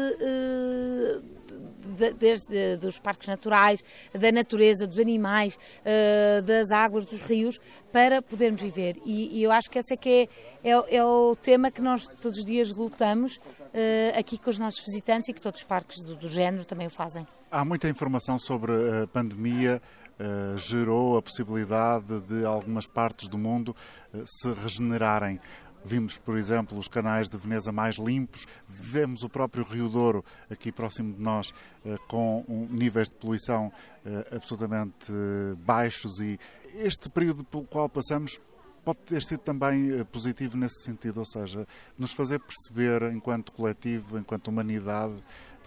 desde 2.19 2.77
dos 2.77 2.99
parques 2.99 3.29
naturais, 3.29 3.83
da 4.13 4.33
natureza, 4.33 4.87
dos 4.87 4.99
animais, 4.99 5.57
uh, 5.57 6.43
das 6.43 6.71
águas, 6.71 7.05
dos 7.05 7.23
rios, 7.23 7.61
para 7.93 8.21
podermos 8.21 8.61
viver. 8.61 8.97
E, 9.05 9.39
e 9.39 9.43
eu 9.43 9.53
acho 9.53 9.71
que 9.71 9.79
esse 9.79 9.95
é 9.95 9.97
que 9.97 10.29
é, 10.65 10.71
é, 10.71 10.97
é, 10.97 11.05
o 11.05 11.37
tema 11.37 11.71
que 11.71 11.81
nós 11.81 12.09
todos 12.21 12.39
os 12.39 12.45
dias 12.45 12.71
lutamos 12.71 13.37
uh, 13.37 14.19
aqui 14.19 14.37
com 14.37 14.51
os 14.51 14.59
nossos 14.59 14.85
visitantes 14.85 15.29
e 15.29 15.33
que 15.33 15.41
todos 15.41 15.61
os 15.61 15.67
parques 15.67 16.03
do, 16.03 16.17
do 16.17 16.27
género 16.27 16.65
também 16.65 16.89
o 16.89 16.91
fazem. 16.91 17.27
Há 17.51 17.65
muita 17.65 17.89
informação 17.89 18.39
sobre 18.39 18.73
a 19.03 19.07
pandemia. 19.07 19.81
Uh, 20.15 20.57
gerou 20.57 21.17
a 21.17 21.23
possibilidade 21.23 22.21
de 22.21 22.45
algumas 22.45 22.87
partes 22.87 23.27
do 23.27 23.37
mundo 23.37 23.75
uh, 24.13 24.23
se 24.25 24.53
regenerarem. 24.53 25.41
Vimos, 25.85 26.17
por 26.17 26.39
exemplo, 26.39 26.79
os 26.79 26.89
canais 26.89 27.29
de 27.29 27.37
Veneza 27.37 27.71
mais 27.71 27.97
limpos, 27.97 28.47
vemos 28.67 29.23
o 29.23 29.29
próprio 29.29 29.63
Rio 29.63 29.87
Douro 29.87 30.25
aqui 30.51 30.73
próximo 30.73 31.13
de 31.13 31.21
nós 31.21 31.53
eh, 31.85 31.99
com 32.09 32.43
níveis 32.71 33.11
de 33.11 33.15
poluição 33.17 33.71
eh, 34.07 34.29
absolutamente 34.35 35.13
eh, 35.13 35.55
baixos. 35.59 36.21
E 36.21 36.39
este 36.77 37.11
período 37.11 37.45
pelo 37.45 37.65
qual 37.65 37.87
passamos 37.87 38.41
pode 38.83 38.99
ter 39.01 39.23
sido 39.23 39.41
também 39.41 40.03
positivo 40.07 40.57
nesse 40.57 40.83
sentido, 40.83 41.19
ou 41.19 41.27
seja, 41.27 41.67
nos 41.99 42.13
fazer 42.13 42.41
perceber 42.41 43.13
enquanto 43.13 43.53
coletivo, 43.53 44.19
enquanto 44.19 44.49
humanidade, 44.49 45.15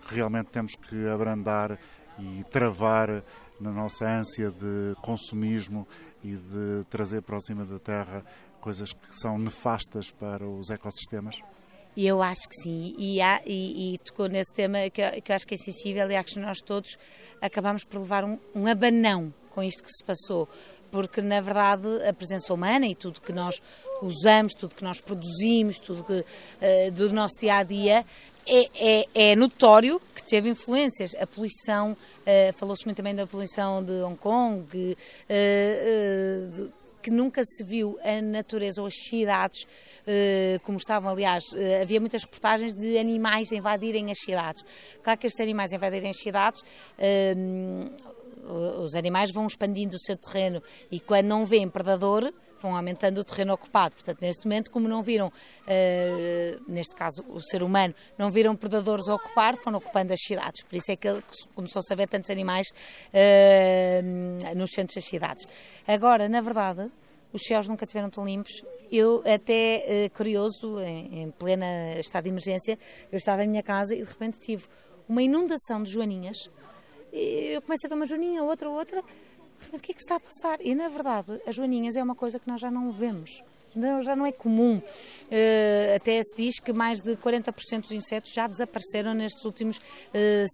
realmente 0.07 0.47
temos 0.47 0.75
que 0.75 1.07
abrandar 1.07 1.79
e 2.19 2.43
travar 2.45 3.23
na 3.59 3.71
nossa 3.71 4.05
ânsia 4.05 4.51
de 4.51 4.95
consumismo 5.01 5.87
e 6.23 6.35
de 6.35 6.83
trazer 6.89 7.21
para 7.21 7.39
cima 7.39 7.65
da 7.65 7.79
terra 7.79 8.23
coisas 8.67 8.91
que 8.91 9.15
são 9.15 9.39
nefastas 9.39 10.11
para 10.11 10.45
os 10.45 10.69
ecossistemas? 10.69 11.39
Eu 11.95 12.21
acho 12.21 12.49
que 12.49 12.55
sim, 12.55 12.93
e, 12.97 13.21
há, 13.21 13.41
e, 13.45 13.93
e 13.93 13.97
tocou 13.99 14.27
nesse 14.27 14.51
tema 14.51 14.89
que, 14.89 15.21
que 15.21 15.31
eu 15.31 15.35
acho 15.37 15.47
que 15.47 15.53
é 15.53 15.57
sensível 15.57 16.11
e 16.11 16.17
acho 16.17 16.33
que 16.33 16.39
nós 16.41 16.59
todos 16.59 16.97
acabamos 17.41 17.85
por 17.85 18.01
levar 18.01 18.25
um, 18.25 18.37
um 18.53 18.67
abanão 18.67 19.33
com 19.51 19.63
isto 19.63 19.81
que 19.81 19.89
se 19.89 20.03
passou, 20.03 20.49
porque 20.91 21.21
na 21.21 21.39
verdade 21.39 21.87
a 22.05 22.11
presença 22.11 22.53
humana 22.53 22.85
e 22.85 22.93
tudo 22.93 23.21
que 23.21 23.31
nós 23.31 23.61
usamos, 24.01 24.53
tudo 24.53 24.75
que 24.75 24.83
nós 24.83 24.99
produzimos, 24.99 25.79
tudo 25.79 26.03
que, 26.03 26.19
uh, 26.19 26.91
do 26.91 27.13
nosso 27.13 27.39
dia 27.39 27.55
a 27.55 27.63
dia 27.63 28.05
é, 28.45 28.69
é, 28.75 29.07
é, 29.31 29.35
notório 29.37 30.01
que 30.13 30.23
teve 30.25 30.49
influências. 30.49 31.15
A 31.15 31.25
poluição, 31.25 31.93
uh, 31.93 32.53
falou-se 32.53 32.83
muito 32.83 32.97
também 32.97 33.15
da 33.15 33.25
poluição 33.25 33.81
de 33.81 33.93
Hong 33.93 34.17
Kong, 34.17 34.67
uh, 34.75 36.71
que 37.01 37.11
nunca 37.11 37.43
se 37.43 37.63
viu 37.63 37.97
a 38.03 38.21
natureza 38.21 38.81
ou 38.81 38.87
as 38.87 38.95
cidades 38.95 39.67
eh, 40.05 40.59
como 40.63 40.77
estavam, 40.77 41.11
aliás, 41.11 41.43
eh, 41.55 41.81
havia 41.81 41.99
muitas 41.99 42.23
reportagens 42.23 42.75
de 42.75 42.97
animais 42.97 43.51
invadirem 43.51 44.11
as 44.11 44.19
cidades. 44.19 44.63
Claro 45.03 45.19
que 45.19 45.27
estes 45.27 45.41
animais 45.41 45.71
invadirem 45.71 46.09
as 46.09 46.19
cidades 46.19 46.63
eh, 46.97 47.35
os 48.81 48.95
animais 48.95 49.31
vão 49.31 49.45
expandindo 49.45 49.95
o 49.95 49.99
seu 49.99 50.15
terreno 50.15 50.63
e 50.89 50.99
quando 50.99 51.25
não 51.25 51.45
vêem 51.45 51.69
predador 51.69 52.33
vão 52.61 52.75
aumentando 52.75 53.19
o 53.19 53.23
terreno 53.23 53.53
ocupado. 53.53 53.95
Portanto, 53.95 54.21
neste 54.21 54.45
momento, 54.45 54.71
como 54.71 54.87
não 54.87 55.01
viram, 55.01 55.27
uh, 55.27 56.61
neste 56.67 56.95
caso 56.95 57.23
o 57.27 57.41
ser 57.41 57.63
humano, 57.63 57.93
não 58.17 58.29
viram 58.31 58.55
predadores 58.55 59.07
a 59.07 59.15
ocupar, 59.15 59.55
foram 59.55 59.77
ocupando 59.77 60.13
as 60.13 60.19
cidades. 60.21 60.63
Por 60.63 60.75
isso 60.75 60.91
é 60.91 60.95
que 60.95 61.07
começou-se 61.55 61.91
a 61.91 61.95
ver 61.95 62.07
tantos 62.07 62.29
animais 62.29 62.67
uh, 63.13 64.55
nos 64.55 64.71
centros 64.71 64.95
das 64.95 65.05
cidades. 65.05 65.47
Agora, 65.87 66.27
na 66.27 66.41
verdade, 66.41 66.89
os 67.31 67.41
céus 67.43 67.67
nunca 67.67 67.85
tiveram 67.85 68.09
tão 68.09 68.25
limpos. 68.25 68.63
Eu, 68.91 69.23
até 69.25 70.07
uh, 70.07 70.15
curioso, 70.15 70.79
em, 70.79 71.23
em 71.23 71.31
plena 71.31 71.99
estado 71.99 72.23
de 72.23 72.29
emergência, 72.29 72.77
eu 73.11 73.17
estava 73.17 73.43
em 73.43 73.47
minha 73.47 73.63
casa 73.63 73.93
e 73.93 74.03
de 74.03 74.09
repente 74.09 74.39
tive 74.39 74.65
uma 75.07 75.21
inundação 75.21 75.83
de 75.83 75.91
joaninhas. 75.91 76.49
Eu 77.11 77.61
começo 77.61 77.85
a 77.85 77.89
ver 77.89 77.95
uma 77.95 78.05
joaninha, 78.05 78.43
outra, 78.43 78.69
outra 78.69 79.03
o 79.73 79.79
que 79.79 79.91
é 79.91 79.95
que 79.95 80.01
está 80.01 80.15
a 80.15 80.19
passar? 80.19 80.59
E 80.61 80.73
na 80.75 80.87
verdade, 80.87 81.41
as 81.47 81.55
joaninhas 81.55 81.95
é 81.95 82.03
uma 82.03 82.15
coisa 82.15 82.39
que 82.39 82.47
nós 82.47 82.61
já 82.61 82.71
não 82.71 82.91
vemos. 82.91 83.43
Não, 83.77 84.01
já 84.01 84.15
não 84.15 84.25
é 84.25 84.31
comum. 84.31 84.77
Uh, 84.77 85.95
até 85.95 86.21
se 86.23 86.35
diz 86.35 86.59
que 86.59 86.73
mais 86.73 87.01
de 87.01 87.15
40% 87.17 87.81
dos 87.81 87.91
insetos 87.91 88.31
já 88.33 88.47
desapareceram 88.47 89.13
nestes 89.13 89.45
últimos 89.45 89.77
uh, 89.77 89.81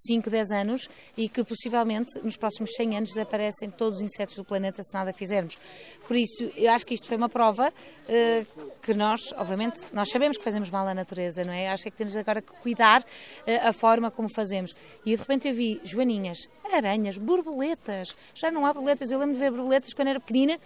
5, 0.07 0.29
10 0.29 0.51
anos 0.51 0.89
e 1.15 1.29
que 1.29 1.43
possivelmente 1.43 2.19
nos 2.21 2.35
próximos 2.35 2.71
100 2.75 2.97
anos 2.97 3.09
desaparecem 3.13 3.69
todos 3.69 3.99
os 3.99 4.03
insetos 4.03 4.35
do 4.35 4.43
planeta 4.43 4.83
se 4.83 4.93
nada 4.93 5.13
fizermos. 5.13 5.57
Por 6.05 6.17
isso, 6.17 6.51
eu 6.57 6.71
acho 6.71 6.85
que 6.85 6.95
isto 6.95 7.07
foi 7.07 7.15
uma 7.15 7.29
prova 7.29 7.69
uh, 7.69 8.71
que 8.81 8.93
nós, 8.93 9.31
obviamente, 9.37 9.81
nós 9.93 10.09
sabemos 10.09 10.37
que 10.37 10.43
fazemos 10.43 10.69
mal 10.69 10.85
à 10.85 10.93
natureza, 10.93 11.45
não 11.45 11.53
é? 11.53 11.69
Acho 11.69 11.87
é 11.87 11.91
que 11.91 11.97
temos 11.97 12.15
agora 12.17 12.41
que 12.41 12.51
cuidar 12.51 13.01
uh, 13.01 13.69
a 13.69 13.71
forma 13.71 14.11
como 14.11 14.27
fazemos. 14.27 14.75
E 15.05 15.11
de 15.11 15.15
repente 15.15 15.47
eu 15.47 15.53
vi 15.53 15.79
joaninhas, 15.85 16.49
aranhas, 16.73 17.17
borboletas. 17.17 18.15
Já 18.33 18.51
não 18.51 18.65
há 18.65 18.73
borboletas. 18.73 19.11
Eu 19.11 19.19
lembro 19.19 19.35
de 19.35 19.39
ver 19.39 19.51
borboletas 19.51 19.93
quando 19.93 20.09
era 20.09 20.19
pequenina 20.19 20.59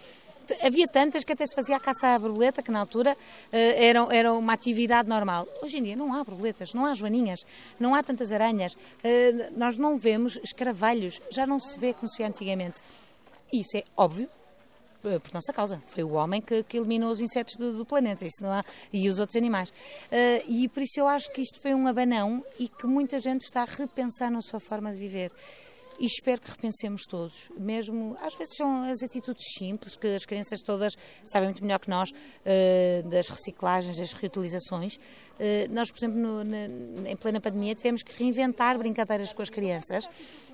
havia 0.62 0.86
tantas 0.88 1.24
que 1.24 1.32
até 1.32 1.46
se 1.46 1.54
fazia 1.54 1.76
a 1.76 1.80
caça 1.80 2.14
à 2.14 2.18
borboleta, 2.18 2.62
que 2.62 2.70
na 2.70 2.80
altura 2.80 3.16
era, 3.52 4.06
era 4.10 4.32
uma 4.32 4.52
atividade 4.52 5.08
normal. 5.08 5.46
Hoje 5.62 5.78
em 5.78 5.82
dia 5.82 5.96
não 5.96 6.14
há 6.14 6.24
borboletas, 6.24 6.72
não 6.72 6.84
há 6.84 6.94
joaninhas, 6.94 7.44
não 7.78 7.94
há 7.94 8.02
tantas 8.02 8.32
aranhas, 8.32 8.72
uh, 8.72 8.78
nós 9.56 9.78
não 9.78 9.96
vemos 9.96 10.38
escaravelhos, 10.42 11.20
já 11.30 11.46
não 11.46 11.58
se 11.58 11.78
vê 11.78 11.92
como 11.92 12.08
se 12.08 12.18
via 12.18 12.28
antigamente. 12.28 12.80
Isso 13.52 13.76
é 13.76 13.84
óbvio, 13.96 14.28
eh, 15.04 15.18
por 15.18 15.32
nossa 15.32 15.52
causa. 15.52 15.82
Foi 15.86 16.02
o 16.02 16.12
homem 16.12 16.40
que, 16.40 16.62
que 16.62 16.76
eliminou 16.76 17.10
os 17.10 17.20
insetos 17.20 17.54
do, 17.56 17.72
do, 17.72 17.84
planeta 17.84 18.24
isso 18.26 18.42
não 18.42 18.50
há, 18.50 18.64
e 18.92 19.08
os 19.08 19.18
outros 19.18 19.36
animais. 19.36 19.70
Uh, 19.70 20.44
e 20.48 20.68
por 20.68 20.82
isso 20.82 21.00
eu 21.00 21.08
acho 21.08 21.30
que 21.32 21.40
isto 21.40 21.60
foi 21.60 21.72
um 21.72 21.86
abanão 21.86 22.44
e 22.58 22.68
que 22.68 22.86
muita 22.86 23.20
gente 23.20 23.42
está 23.42 23.62
a 23.62 23.64
repensar 23.64 24.30
na 24.30 24.42
sua 24.42 24.60
forma 24.60 24.92
de 24.92 24.98
viver 24.98 25.32
e 25.98 26.06
espero 26.06 26.40
que 26.40 26.50
repensemos 26.50 27.02
todos, 27.06 27.50
mesmo 27.58 28.16
às 28.20 28.34
vezes 28.34 28.56
são 28.56 28.82
as 28.82 29.02
atitudes 29.02 29.44
simples 29.58 29.96
que 29.96 30.06
as 30.14 30.24
crianças 30.24 30.60
todas 30.60 30.94
sabem 31.24 31.48
muito 31.48 31.62
melhor 31.62 31.78
que 31.78 31.90
nós 31.90 32.10
uh, 32.10 33.08
das 33.08 33.28
reciclagens, 33.28 33.98
das 33.98 34.12
reutilizações. 34.12 34.96
Uh, 34.96 35.70
nós, 35.70 35.90
por 35.90 35.98
exemplo, 35.98 36.18
no, 36.18 36.44
na, 36.44 37.10
em 37.10 37.16
plena 37.16 37.40
pandemia 37.40 37.74
tivemos 37.74 38.02
que 38.02 38.16
reinventar 38.16 38.78
brincadeiras 38.78 39.32
com 39.32 39.42
as 39.42 39.50
crianças 39.50 40.08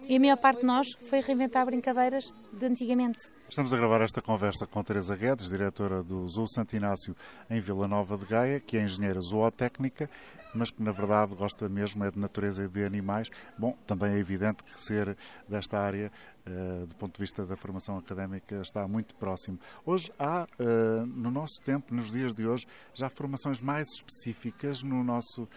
e 0.09 0.17
a 0.17 0.21
maior 0.21 0.37
parte 0.37 0.61
de 0.61 0.67
nós 0.67 0.87
foi 1.09 1.21
reinventar 1.21 1.65
brincadeiras 1.67 2.33
de 2.53 2.67
antigamente. 2.67 3.31
Estamos 3.49 3.73
a 3.73 3.77
gravar 3.77 4.01
esta 4.01 4.21
conversa 4.21 4.67
com 4.67 4.83
Teresa 4.83 5.17
Guedes, 5.17 5.49
diretora 5.49 6.03
do 6.03 6.29
Zoo 6.29 6.49
Santo 6.49 6.77
Inácio 6.77 7.17
em 7.51 7.61
Vila 7.61 7.87
Nova 7.87 8.17
de 8.17 8.27
Gaia, 8.27 8.61
que 8.61 8.77
é 8.77 8.83
engenheira 8.83 9.21
zootécnica 9.21 10.09
mas 10.55 10.71
que 10.71 10.83
na 10.83 10.93
verdade 10.93 11.35
gosta 11.35 11.69
mesmo 11.69 12.05
é 12.05 12.11
de 12.11 12.19
natureza 12.19 12.65
e 12.65 12.69
de 12.69 12.85
animais. 12.85 13.29
Bom, 13.59 13.77
também 13.87 14.13
é 14.13 14.19
evidente 14.19 14.63
que 14.63 14.81
ser 14.81 15.17
desta 15.49 15.79
área, 15.79 16.11
uh, 16.47 16.87
do 16.87 16.95
ponto 16.95 17.15
de 17.15 17.21
vista 17.21 17.45
da 17.45 17.57
formação 17.57 17.99
académica, 17.99 18.61
está 18.61 18.87
muito 18.87 19.15
próximo. 19.17 19.59
Hoje 19.85 20.13
há, 20.19 20.47
uh, 20.59 21.07
no 21.07 21.31
nosso 21.31 21.61
tempo, 21.63 21.95
nos 21.95 22.11
dias 22.11 22.33
de 22.33 22.47
hoje, 22.47 22.67
já 22.95 23.11
formações 23.11 23.61
mais 23.61 23.89
específicas 23.89 24.83
no 24.83 25.03
nosso 25.03 25.43
uh, 25.43 25.49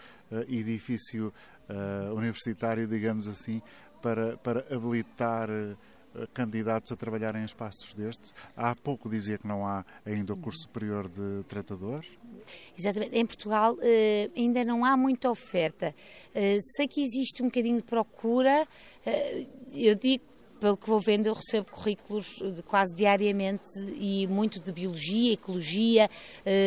edifício 0.48 1.32
universitário, 2.16 2.88
digamos 2.88 3.28
assim, 3.28 3.60
para, 4.00 4.36
para 4.38 4.60
habilitar 4.74 5.48
candidatos 6.32 6.90
a 6.92 6.96
trabalhar 6.96 7.34
em 7.36 7.44
espaços 7.44 7.94
destes. 7.94 8.32
Há 8.56 8.74
pouco 8.74 9.08
dizia 9.08 9.38
que 9.38 9.46
não 9.46 9.66
há 9.66 9.84
ainda 10.04 10.32
o 10.32 10.38
curso 10.38 10.62
superior 10.62 11.08
de 11.08 11.44
tratadores. 11.44 12.08
Exatamente. 12.76 13.16
Em 13.16 13.26
Portugal 13.26 13.74
uh, 13.74 14.32
ainda 14.36 14.64
não 14.64 14.84
há 14.84 14.96
muita 14.96 15.30
oferta. 15.30 15.94
Uh, 16.30 16.58
sei 16.76 16.88
que 16.88 17.02
existe 17.02 17.42
um 17.42 17.46
bocadinho 17.46 17.76
de 17.78 17.84
procura. 17.84 18.66
Eu 19.72 19.94
digo 19.94 20.24
pelo 20.60 20.76
que 20.76 20.88
vou 20.88 21.00
vendo, 21.00 21.26
eu 21.26 21.34
recebo 21.34 21.70
currículos 21.70 22.42
quase 22.66 22.92
diariamente 22.96 23.68
e 23.96 24.26
muito 24.26 24.58
de 24.58 24.72
biologia, 24.72 25.34
ecologia, 25.34 26.10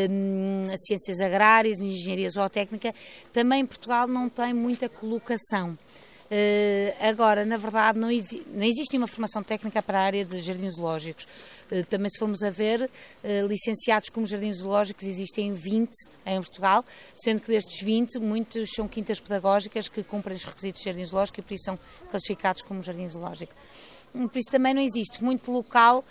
hum, 0.10 0.63
ciências 0.78 1.20
agrárias, 1.20 1.80
engenharia 1.80 2.30
zootécnica. 2.30 2.96
Também 3.34 3.65
Portugal 3.65 4.08
não 4.08 4.30
tem 4.30 4.54
muita 4.54 4.88
colocação. 4.88 5.78
Uh, 6.32 6.96
agora, 7.02 7.44
na 7.44 7.58
verdade, 7.58 8.00
não, 8.00 8.10
exi 8.10 8.41
não, 8.54 8.63
existe 8.63 8.96
uma 8.96 9.06
formação 9.06 9.44
técnica 9.44 9.84
para 9.84 10.00
a 10.00 10.02
área 10.02 10.24
de 10.24 10.39
jardins 10.39 10.76
zoológicos. 10.76 11.28
Uh, 11.70 11.84
também, 11.88 12.10
se 12.10 12.17
formos 12.17 12.41
a 12.41 12.50
ver, 12.50 12.84
uh, 12.84 13.48
licenciados 13.48 14.08
como 14.08 14.26
jardins 14.26 14.60
zoológicos 14.60 15.04
existem 15.04 15.52
20 15.52 15.91
em 16.26 16.38
Portugal, 16.38 16.86
sendo 17.17 17.41
que 17.41 17.48
destes 17.48 17.82
20, 17.84 18.17
muitos 18.20 18.70
são 18.74 18.88
quintas 18.88 19.20
pedagógicas 19.20 19.89
que 19.89 20.04
cumprem 20.04 20.38
os 20.38 20.46
requisitos 20.46 20.80
de 20.80 20.86
jardim 20.86 21.04
zoológico 21.04 21.41
e 21.41 21.44
por 21.44 21.54
isso 21.54 21.65
são 21.65 21.80
classificados 22.10 22.62
como 22.62 22.82
jardim 22.82 23.10
zoológico. 23.10 23.54
Por 24.13 24.38
isso 24.38 24.50
também 24.50 24.74
não 24.74 24.82
existe 24.82 25.22
muito 25.22 25.52
local 25.52 26.04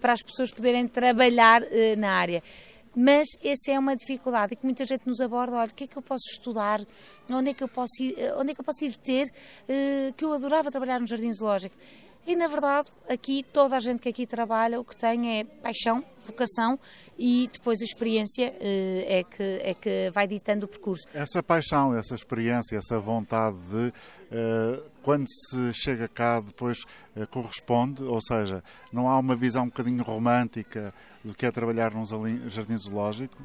para 0.00 0.12
as 0.12 0.22
pessoas 0.22 0.50
poderem 0.50 0.88
trabalhar 0.88 1.62
na 1.96 2.10
área. 2.10 2.42
Mas 2.96 3.28
essa 3.42 3.72
é 3.72 3.78
uma 3.78 3.96
dificuldade 3.96 4.54
que 4.54 4.64
muita 4.64 4.84
gente 4.84 5.06
nos 5.06 5.20
aborda, 5.20 5.56
olha, 5.56 5.70
o 5.70 5.74
que 5.74 5.84
é 5.84 5.86
que 5.86 5.96
eu 5.96 6.02
posso 6.02 6.24
estudar, 6.30 6.80
onde 7.32 7.50
é 7.50 7.54
que 7.54 7.64
eu 7.64 7.68
posso 7.68 8.00
ir, 8.00 8.14
eh, 8.16 8.34
onde 8.36 8.52
é 8.52 8.54
que 8.54 8.60
eu 8.60 8.64
posso 8.64 8.84
ir 8.84 8.96
ter, 8.96 9.26
uh, 9.28 10.12
que 10.14 10.24
eu 10.24 10.32
adorava 10.32 10.70
trabalhar 10.70 11.00
no 11.00 11.06
jardim 11.06 11.32
zoológico. 11.32 11.74
E 12.26 12.34
na 12.34 12.48
verdade, 12.48 12.88
aqui 13.06 13.44
toda 13.52 13.76
a 13.76 13.80
gente 13.80 14.00
que 14.00 14.08
aqui 14.08 14.26
trabalha 14.26 14.80
o 14.80 14.84
que 14.84 14.96
tem 14.96 15.40
é 15.40 15.44
paixão, 15.44 16.02
vocação 16.20 16.78
e 17.18 17.50
depois 17.52 17.80
a 17.82 17.84
experiência 17.84 18.48
uh, 18.48 19.04
é, 19.06 19.24
que, 19.24 19.42
é 19.62 19.74
que 19.74 20.10
vai 20.10 20.26
ditando 20.26 20.64
o 20.64 20.68
percurso. 20.68 21.04
Essa 21.12 21.42
paixão, 21.42 21.94
essa 21.94 22.14
experiência, 22.14 22.78
essa 22.78 22.98
vontade 22.98 23.56
de 23.56 23.88
uh, 23.88 24.82
quando 25.02 25.26
se 25.28 25.74
chega 25.74 26.08
cá 26.08 26.40
depois 26.40 26.78
uh, 27.14 27.26
corresponde, 27.28 28.02
ou 28.02 28.20
seja, 28.22 28.64
não 28.90 29.06
há 29.06 29.18
uma 29.18 29.36
visão 29.36 29.64
um 29.64 29.68
bocadinho 29.68 30.02
romântica 30.02 30.94
do 31.22 31.34
que 31.34 31.44
é 31.44 31.50
trabalhar 31.50 31.92
num 31.92 32.06
jardim 32.48 32.78
zoológico? 32.78 33.36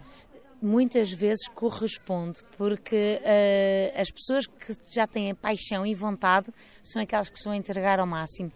Muitas 0.62 1.12
vezes 1.12 1.48
corresponde, 1.50 2.42
porque 2.58 3.22
uh, 3.22 4.02
as 4.02 4.10
pessoas 4.10 4.46
que 4.46 4.76
já 4.94 5.08
têm 5.08 5.34
paixão 5.34 5.86
e 5.86 5.94
vontade 5.94 6.48
são 6.84 7.02
aquelas 7.02 7.30
que 7.30 7.38
se 7.38 7.46
vão 7.46 7.54
entregar 7.54 8.00
ao 8.00 8.08
máximo. 8.08 8.52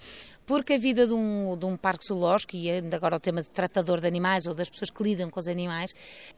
Porque 0.45 0.73
a 0.73 0.77
vida 0.77 1.08
de 1.08 1.13
um, 1.13 1.58
de 1.58 1.65
um 1.65 1.77
parque 1.77 2.06
zoológico, 2.06 2.56
e 2.56 2.69
ainda 2.69 2.97
agora 2.97 3.15
o 3.15 3.19
tema 3.19 3.41
de 3.41 3.49
tratador 3.49 4.01
de 4.01 4.08
animais 4.08 4.45
ou 4.45 4.53
das 4.53 4.69
pessoas 4.69 4.89
que 4.89 5.01
lidam 5.01 5.29
com 5.29 5.39
os 5.39 5.47
animais, 5.47 5.93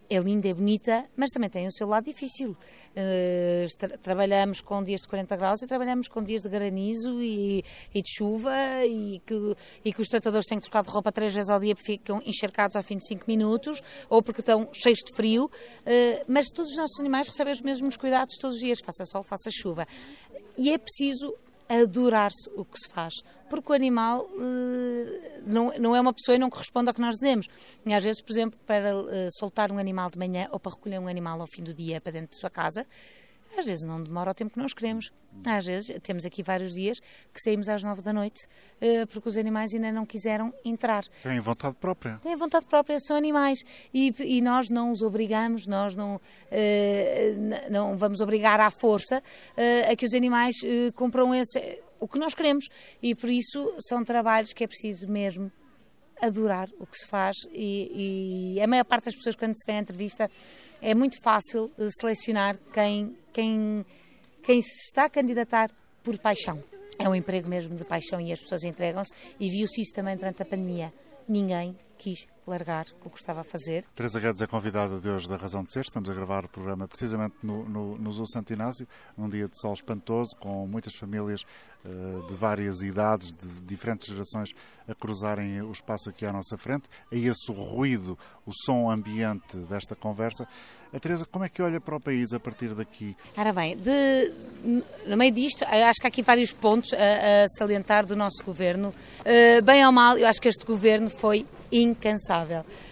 é 0.09 0.17
linda, 0.19 0.47
é 0.47 0.53
bonita, 0.53 1.05
mas 1.15 1.31
também 1.31 1.49
tem 1.49 1.67
o 1.67 1.71
seu 1.71 1.87
lado 1.87 2.05
difícil. 2.05 2.55
Uh, 2.95 3.77
tra 3.77 3.97
trabalhamos 3.97 4.61
com 4.61 4.81
dias 4.83 5.01
de 5.01 5.07
40 5.07 5.35
graus 5.35 5.61
e 5.61 5.67
trabalhamos 5.67 6.07
com 6.07 6.23
dias 6.23 6.41
de 6.41 6.47
granizo 6.47 7.21
e, 7.21 7.63
e 7.93 8.01
de 8.01 8.09
chuva 8.15 8.53
e 8.85 9.19
que, 9.25 9.55
e 9.83 9.91
que 9.91 10.01
os 10.01 10.07
tratadores 10.07 10.45
têm 10.45 10.59
que 10.59 10.63
trocar 10.63 10.83
de 10.83 10.89
roupa 10.89 11.11
três 11.11 11.33
vezes 11.33 11.49
ao 11.49 11.59
dia 11.59 11.75
porque 11.75 11.91
ficam 11.91 12.21
encharcados 12.25 12.75
ao 12.75 12.83
fim 12.83 12.97
de 12.97 13.05
5 13.05 13.25
minutos 13.27 13.81
ou 14.09 14.21
porque 14.21 14.39
estão 14.39 14.69
cheios 14.71 14.99
de 14.99 15.15
frio. 15.15 15.45
Uh, 15.45 16.23
mas 16.27 16.47
todos 16.49 16.71
os 16.71 16.77
nossos 16.77 16.99
animais 16.99 17.27
recebem 17.27 17.51
os 17.51 17.61
mesmos 17.61 17.97
cuidados 17.97 18.37
todos 18.37 18.55
os 18.55 18.61
dias, 18.61 18.79
faça 18.79 19.03
sol, 19.05 19.23
faça 19.23 19.49
chuva. 19.51 19.85
E 20.57 20.71
é 20.71 20.77
preciso 20.77 21.35
adorar-se 21.67 22.49
o 22.55 22.63
que 22.63 22.77
se 22.77 22.89
faz, 22.89 23.13
porque 23.49 23.71
o 23.71 23.75
animal 23.75 24.25
uh, 24.25 25.41
não, 25.45 25.71
não 25.79 25.95
é 25.95 26.01
uma 26.01 26.13
pessoa 26.13 26.35
e 26.35 26.39
não 26.39 26.49
corresponde 26.49 26.89
ao 26.89 26.93
que 26.93 27.01
nós 27.01 27.15
dizemos. 27.15 27.47
E 27.85 27.93
às 27.93 28.03
vezes, 28.03 28.21
por 28.21 28.31
exemplo, 28.31 28.59
para 28.65 28.95
uh, 28.95 29.07
soltar 29.37 29.71
um 29.71 29.77
animal 29.77 30.09
de 30.09 30.17
manhã 30.17 30.47
ou 30.51 30.59
para 30.59 30.71
recolher 30.73 30.99
um 30.99 31.07
animal 31.07 31.39
ao 31.39 31.47
fim 31.47 31.63
do 31.63 31.73
dia 31.73 31.99
para 31.99 32.13
dentro 32.13 32.31
de 32.31 32.39
sua 32.39 32.49
casa, 32.49 32.85
às 33.57 33.65
vezes 33.65 33.83
não 33.83 34.01
demora 34.01 34.31
o 34.31 34.33
tempo 34.33 34.53
que 34.53 34.59
nós 34.59 34.73
queremos. 34.73 35.11
Às 35.45 35.65
vezes, 35.65 35.97
temos 36.01 36.25
aqui 36.25 36.41
vários 36.41 36.73
dias 36.73 36.99
que 36.99 37.41
saímos 37.41 37.67
às 37.67 37.83
nove 37.83 38.01
da 38.01 38.13
noite 38.13 38.45
uh, 38.81 39.07
porque 39.07 39.27
os 39.27 39.37
animais 39.37 39.73
ainda 39.73 39.91
não 39.91 40.05
quiseram 40.05 40.53
entrar. 40.63 41.03
Têm 41.21 41.39
vontade 41.39 41.75
própria. 41.75 42.17
Têm 42.21 42.35
vontade 42.35 42.65
própria, 42.65 42.97
são 42.99 43.17
animais. 43.17 43.59
E, 43.93 44.13
e 44.19 44.41
nós 44.41 44.69
não 44.69 44.91
os 44.91 45.01
obrigamos, 45.01 45.67
nós 45.67 45.95
não, 45.95 46.15
uh, 46.15 47.71
não 47.71 47.97
vamos 47.97 48.21
obrigar 48.21 48.59
à 48.59 48.71
força 48.71 49.17
uh, 49.19 49.91
a 49.91 49.95
que 49.95 50.05
os 50.05 50.13
animais 50.13 50.55
cumpram 50.95 51.33
esse, 51.33 51.83
o 51.99 52.07
que 52.07 52.17
nós 52.17 52.33
queremos. 52.33 52.67
E 53.01 53.13
por 53.13 53.29
isso 53.29 53.73
são 53.87 54.03
trabalhos 54.03 54.53
que 54.53 54.63
é 54.63 54.67
preciso 54.67 55.07
mesmo 55.07 55.51
adorar 56.21 56.69
o 56.79 56.85
que 56.85 56.97
se 56.97 57.07
faz 57.07 57.35
e, 57.51 58.55
e, 58.55 58.61
a 58.61 58.67
maior 58.67 58.85
parte 58.85 59.05
das 59.05 59.15
pessoas 59.15 59.35
quando 59.35 59.55
se 59.55 59.65
vê 59.65 59.73
a 59.73 59.79
entrevista 59.79 60.29
é 60.81 60.93
muito 60.93 61.21
fácil 61.21 61.71
selecionar 61.99 62.57
quem, 62.73 63.17
quem, 63.33 63.85
quem 64.43 64.61
se 64.61 64.87
está 64.87 65.05
a 65.05 65.09
candidatar 65.09 65.69
por 66.03 66.17
paixão. 66.19 66.63
É 66.97 67.09
um 67.09 67.15
emprego 67.15 67.49
mesmo 67.49 67.75
de 67.75 67.83
paixão 67.83 68.21
e 68.21 68.31
as 68.31 68.39
pessoas 68.39 68.63
entregam-se 68.63 69.11
e 69.39 69.49
viu-se 69.49 69.81
isso 69.81 69.93
também 69.93 70.15
durante 70.15 70.41
a 70.41 70.45
pandemia. 70.45 70.93
Ninguém 71.27 71.75
quis 71.97 72.27
largar 72.47 72.85
o 73.03 73.09
que 73.09 73.17
estava 73.17 73.41
a 73.41 73.43
fazer. 73.43 73.85
Teresa 73.95 74.19
Guedes 74.19 74.41
é 74.41 74.47
convidada 74.47 74.99
de 74.99 75.09
hoje 75.09 75.27
da 75.27 75.35
Razão 75.35 75.63
de 75.63 75.71
Ser. 75.71 75.81
Estamos 75.81 76.09
a 76.09 76.13
gravar 76.13 76.45
o 76.45 76.49
programa 76.49 76.87
precisamente 76.87 77.35
no, 77.41 77.67
no, 77.67 77.97
no 77.97 78.11
Zoo 78.11 78.27
Santo 78.27 78.53
Inácio, 78.53 78.87
num 79.17 79.29
dia 79.29 79.47
de 79.47 79.59
sol 79.59 79.73
espantoso, 79.73 80.35
com 80.39 80.67
muitas 80.67 80.95
famílias 80.95 81.41
uh, 81.83 82.27
de 82.27 82.33
várias 82.35 82.81
idades, 82.81 83.33
de 83.33 83.61
diferentes 83.61 84.07
gerações, 84.07 84.49
a 84.87 84.93
cruzarem 84.93 85.61
o 85.61 85.71
espaço 85.71 86.09
aqui 86.09 86.25
à 86.25 86.31
nossa 86.31 86.57
frente. 86.57 86.87
A 87.11 87.15
esse 87.15 87.49
o 87.49 87.53
ruído, 87.53 88.17
o 88.45 88.51
som 88.53 88.89
ambiente 88.89 89.57
desta 89.57 89.95
conversa. 89.95 90.47
A 90.93 90.99
Teresa, 90.99 91.25
como 91.25 91.43
é 91.43 91.49
que 91.49 91.61
olha 91.61 91.81
para 91.81 91.95
o 91.97 91.99
país 91.99 92.31
a 92.31 92.39
partir 92.39 92.73
daqui? 92.73 93.17
Ora 93.35 93.51
bem, 93.51 93.75
de, 93.75 94.31
no 95.07 95.17
meio 95.17 95.33
disto, 95.33 95.65
acho 95.65 95.99
que 95.99 96.07
há 96.07 96.09
aqui 96.09 96.21
vários 96.21 96.53
pontos 96.53 96.93
a, 96.93 97.43
a 97.43 97.47
salientar 97.57 98.05
do 98.05 98.15
nosso 98.15 98.41
governo. 98.45 98.93
Uh, 99.19 99.61
bem 99.63 99.85
ou 99.85 99.91
mal, 99.91 100.17
eu 100.17 100.27
acho 100.27 100.41
que 100.41 100.47
este 100.47 100.65
governo 100.65 101.09
foi 101.09 101.45
incansável. 101.71 102.34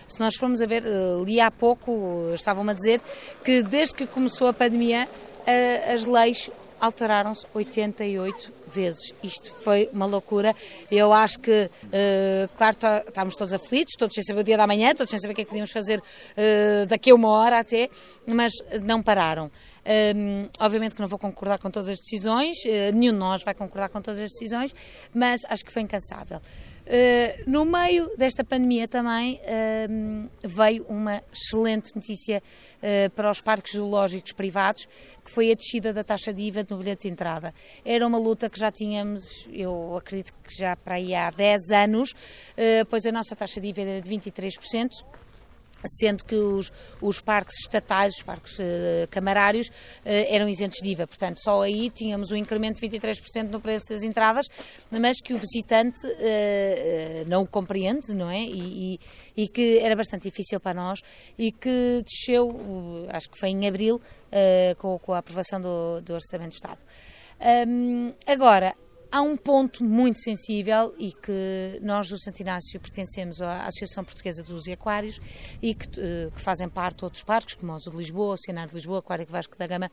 Se 0.08 0.20
nós 0.20 0.36
formos 0.36 0.62
a 0.62 0.66
ver, 0.66 0.84
uh, 0.84 1.24
li 1.24 1.40
há 1.40 1.52
pouco, 1.52 2.32
estavam-me 2.34 2.72
a 2.72 2.74
dizer 2.74 3.02
que 3.44 3.64
desde 3.64 3.96
que 3.96 4.08
começou 4.08 4.48
a 4.48 4.54
pandemia, 4.54 5.08
uh, 5.08 5.94
as 5.94 6.06
leis 6.06 6.50
alteraram-se 6.80 7.46
88 7.54 8.52
vezes. 8.68 9.14
Isto 9.24 9.54
foi 9.64 9.90
uma 9.94 10.06
loucura. 10.06 10.54
Eu 10.92 11.14
acho 11.14 11.40
que, 11.40 11.70
uh, 11.86 12.54
claro, 12.58 12.76
tá, 12.76 13.04
estamos 13.08 13.36
todos 13.36 13.54
aflitos, 13.54 13.96
todos 13.98 14.14
sem 14.14 14.24
saber 14.24 14.42
o 14.42 14.44
dia 14.44 14.58
da 14.58 14.68
manhã, 14.68 14.94
todos 14.94 15.10
sem 15.10 15.20
saber 15.20 15.32
o 15.32 15.36
que 15.36 15.42
é 15.42 15.46
que 15.46 15.50
podíamos 15.50 15.72
fazer 15.72 16.02
daqui 16.90 17.12
a 17.12 17.16
uma 17.16 17.30
hora 17.30 17.60
até, 17.60 17.90
mas 18.28 18.52
não 18.84 19.02
pararam. 19.02 19.50
Um, 19.86 20.48
obviamente 20.60 20.96
que 20.96 21.02
não 21.02 21.10
vou 21.10 21.20
concordar 21.20 21.58
com 21.60 21.70
todas 21.70 21.90
as 21.90 21.98
decisões, 22.00 22.56
uh, 22.66 22.96
nenhum 22.96 23.12
de 23.12 23.20
nós 23.20 23.44
vai 23.44 23.54
concordar 23.54 23.90
com 23.90 24.02
todas 24.02 24.20
as 24.20 24.32
decisões, 24.32 24.74
mas 25.14 25.42
acho 25.50 25.66
que 25.66 25.74
foi 25.74 25.82
incansável. 25.82 26.40
Uh, 26.86 27.50
no 27.50 27.64
meio 27.64 28.12
desta 28.18 28.44
pandemia 28.44 28.90
também 28.90 29.40
uh, 29.40 30.30
veio 30.44 30.86
uma 30.90 31.24
excelente 31.32 31.96
notícia 31.96 32.44
uh, 32.78 33.10
para 33.12 33.32
os 33.32 33.40
parques 33.40 33.78
zoológicos 33.78 34.34
privados, 34.34 34.86
que 35.24 35.32
foi 35.32 35.52
a 35.52 35.56
descida 35.56 35.94
da 35.94 36.04
taxa 36.04 36.34
de 36.34 36.42
IVA 36.42 36.66
no 36.70 36.78
bilhete 36.78 37.08
de 37.08 37.14
entrada. 37.14 37.54
Era 37.86 38.06
uma 38.06 38.18
luta 38.18 38.50
que 38.50 38.60
já 38.60 38.70
tínhamos, 38.70 39.24
eu 39.52 39.96
acredito 39.96 40.34
que 40.44 40.54
já 40.58 40.76
para 40.76 40.96
aí 40.96 41.16
há 41.16 41.30
10 41.30 41.72
anos, 41.72 42.14
pois 42.90 43.06
a 43.06 43.12
nossa 43.12 43.34
taxa 43.36 43.62
de 43.62 43.68
IVA 43.68 43.82
era 43.82 44.02
de 44.02 44.10
23% 44.10 44.90
sendo 45.86 46.24
que 46.24 46.36
os, 46.36 46.72
os 47.02 47.20
parques 47.20 47.60
estatais, 47.60 48.16
os 48.16 48.24
parques 48.24 48.58
uh, 48.60 49.08
camarários, 49.10 49.68
uh, 49.68 49.72
eram 50.06 50.48
isentos 50.48 50.80
de 50.82 50.90
IVA. 50.90 51.08
Portanto, 51.08 51.38
só 51.42 51.62
aí 51.62 51.90
tínhamos 51.90 52.32
um 52.32 52.36
incremento 52.36 52.80
de 52.80 52.88
23% 52.88 53.50
no 53.50 53.60
preço 53.60 53.90
das 53.90 54.04
entradas, 54.04 54.48
mas 54.92 55.22
que 55.22 55.34
o 55.34 55.38
visitante 55.38 56.06
uh, 56.06 57.30
não 57.30 57.44
o 57.44 57.48
compreende, 57.48 58.16
não 58.16 58.30
é? 58.30 58.42
E, 58.42 59.00
e, 59.36 59.44
e, 59.44 59.48
que 59.48 59.80
era 59.80 59.96
bastante 59.96 60.24
difícil 60.24 60.60
para 60.60 60.74
nós 60.74 61.00
e 61.38 61.52
que 61.52 62.04
desceu, 62.04 63.08
acho 63.10 63.30
que 63.30 63.40
foi 63.40 63.50
em 63.50 63.68
abril, 63.68 64.02
com, 64.78 64.98
com, 65.00 65.14
a 65.14 65.20
aprovação 65.20 65.62
do, 65.62 66.02
do 66.02 66.14
Orçamento 66.14 66.50
de 66.50 66.56
Estado. 66.56 66.80
Um, 67.68 68.14
agora, 68.26 68.74
há 69.14 69.22
um 69.22 69.38
ponto 69.38 69.84
muito 69.84 70.18
sensível 70.18 70.92
e 70.98 71.12
que 71.12 71.80
nós 71.84 72.10
do 72.10 72.18
Santo 72.18 72.40
Inácio 72.40 72.80
pertencemos 72.80 73.44
à 73.44 73.68
Associação 73.68 74.04
Portuguesa 74.04 74.42
dos 74.42 74.68
Aquários 74.68 75.20
e 75.62 75.76
que, 75.76 75.88
eh, 76.00 76.32
que, 76.34 76.42
fazem 76.42 76.68
parte 76.68 76.98
de 76.98 77.04
outros 77.04 77.24
parques, 77.24 77.54
como 77.54 77.72
o 77.72 77.78
de 77.78 77.96
Lisboa, 77.96 78.34
o 78.34 78.38
Cenário 78.38 78.70
de 78.70 78.76
Lisboa, 78.76 78.96
o 78.96 79.00
Aquário 79.00 79.28
Vasco 79.30 79.56
da 79.56 79.68
Gama, 79.68 79.92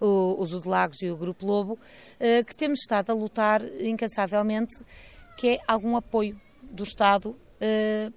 o, 0.00 0.40
o 0.40 0.46
Zoo 0.46 0.62
de 0.62 0.68
Lagos 0.68 1.02
e 1.02 1.10
o 1.10 1.16
Grupo 1.18 1.44
Lobo, 1.44 1.78
eh, 2.18 2.42
que 2.42 2.56
temos 2.56 2.80
estado 2.80 3.12
a 3.12 3.14
lutar 3.14 3.62
incansavelmente, 3.78 4.82
que 5.36 5.48
é 5.48 5.60
algum 5.68 5.94
apoio 5.94 6.40
do 6.62 6.82
Estado 6.82 7.36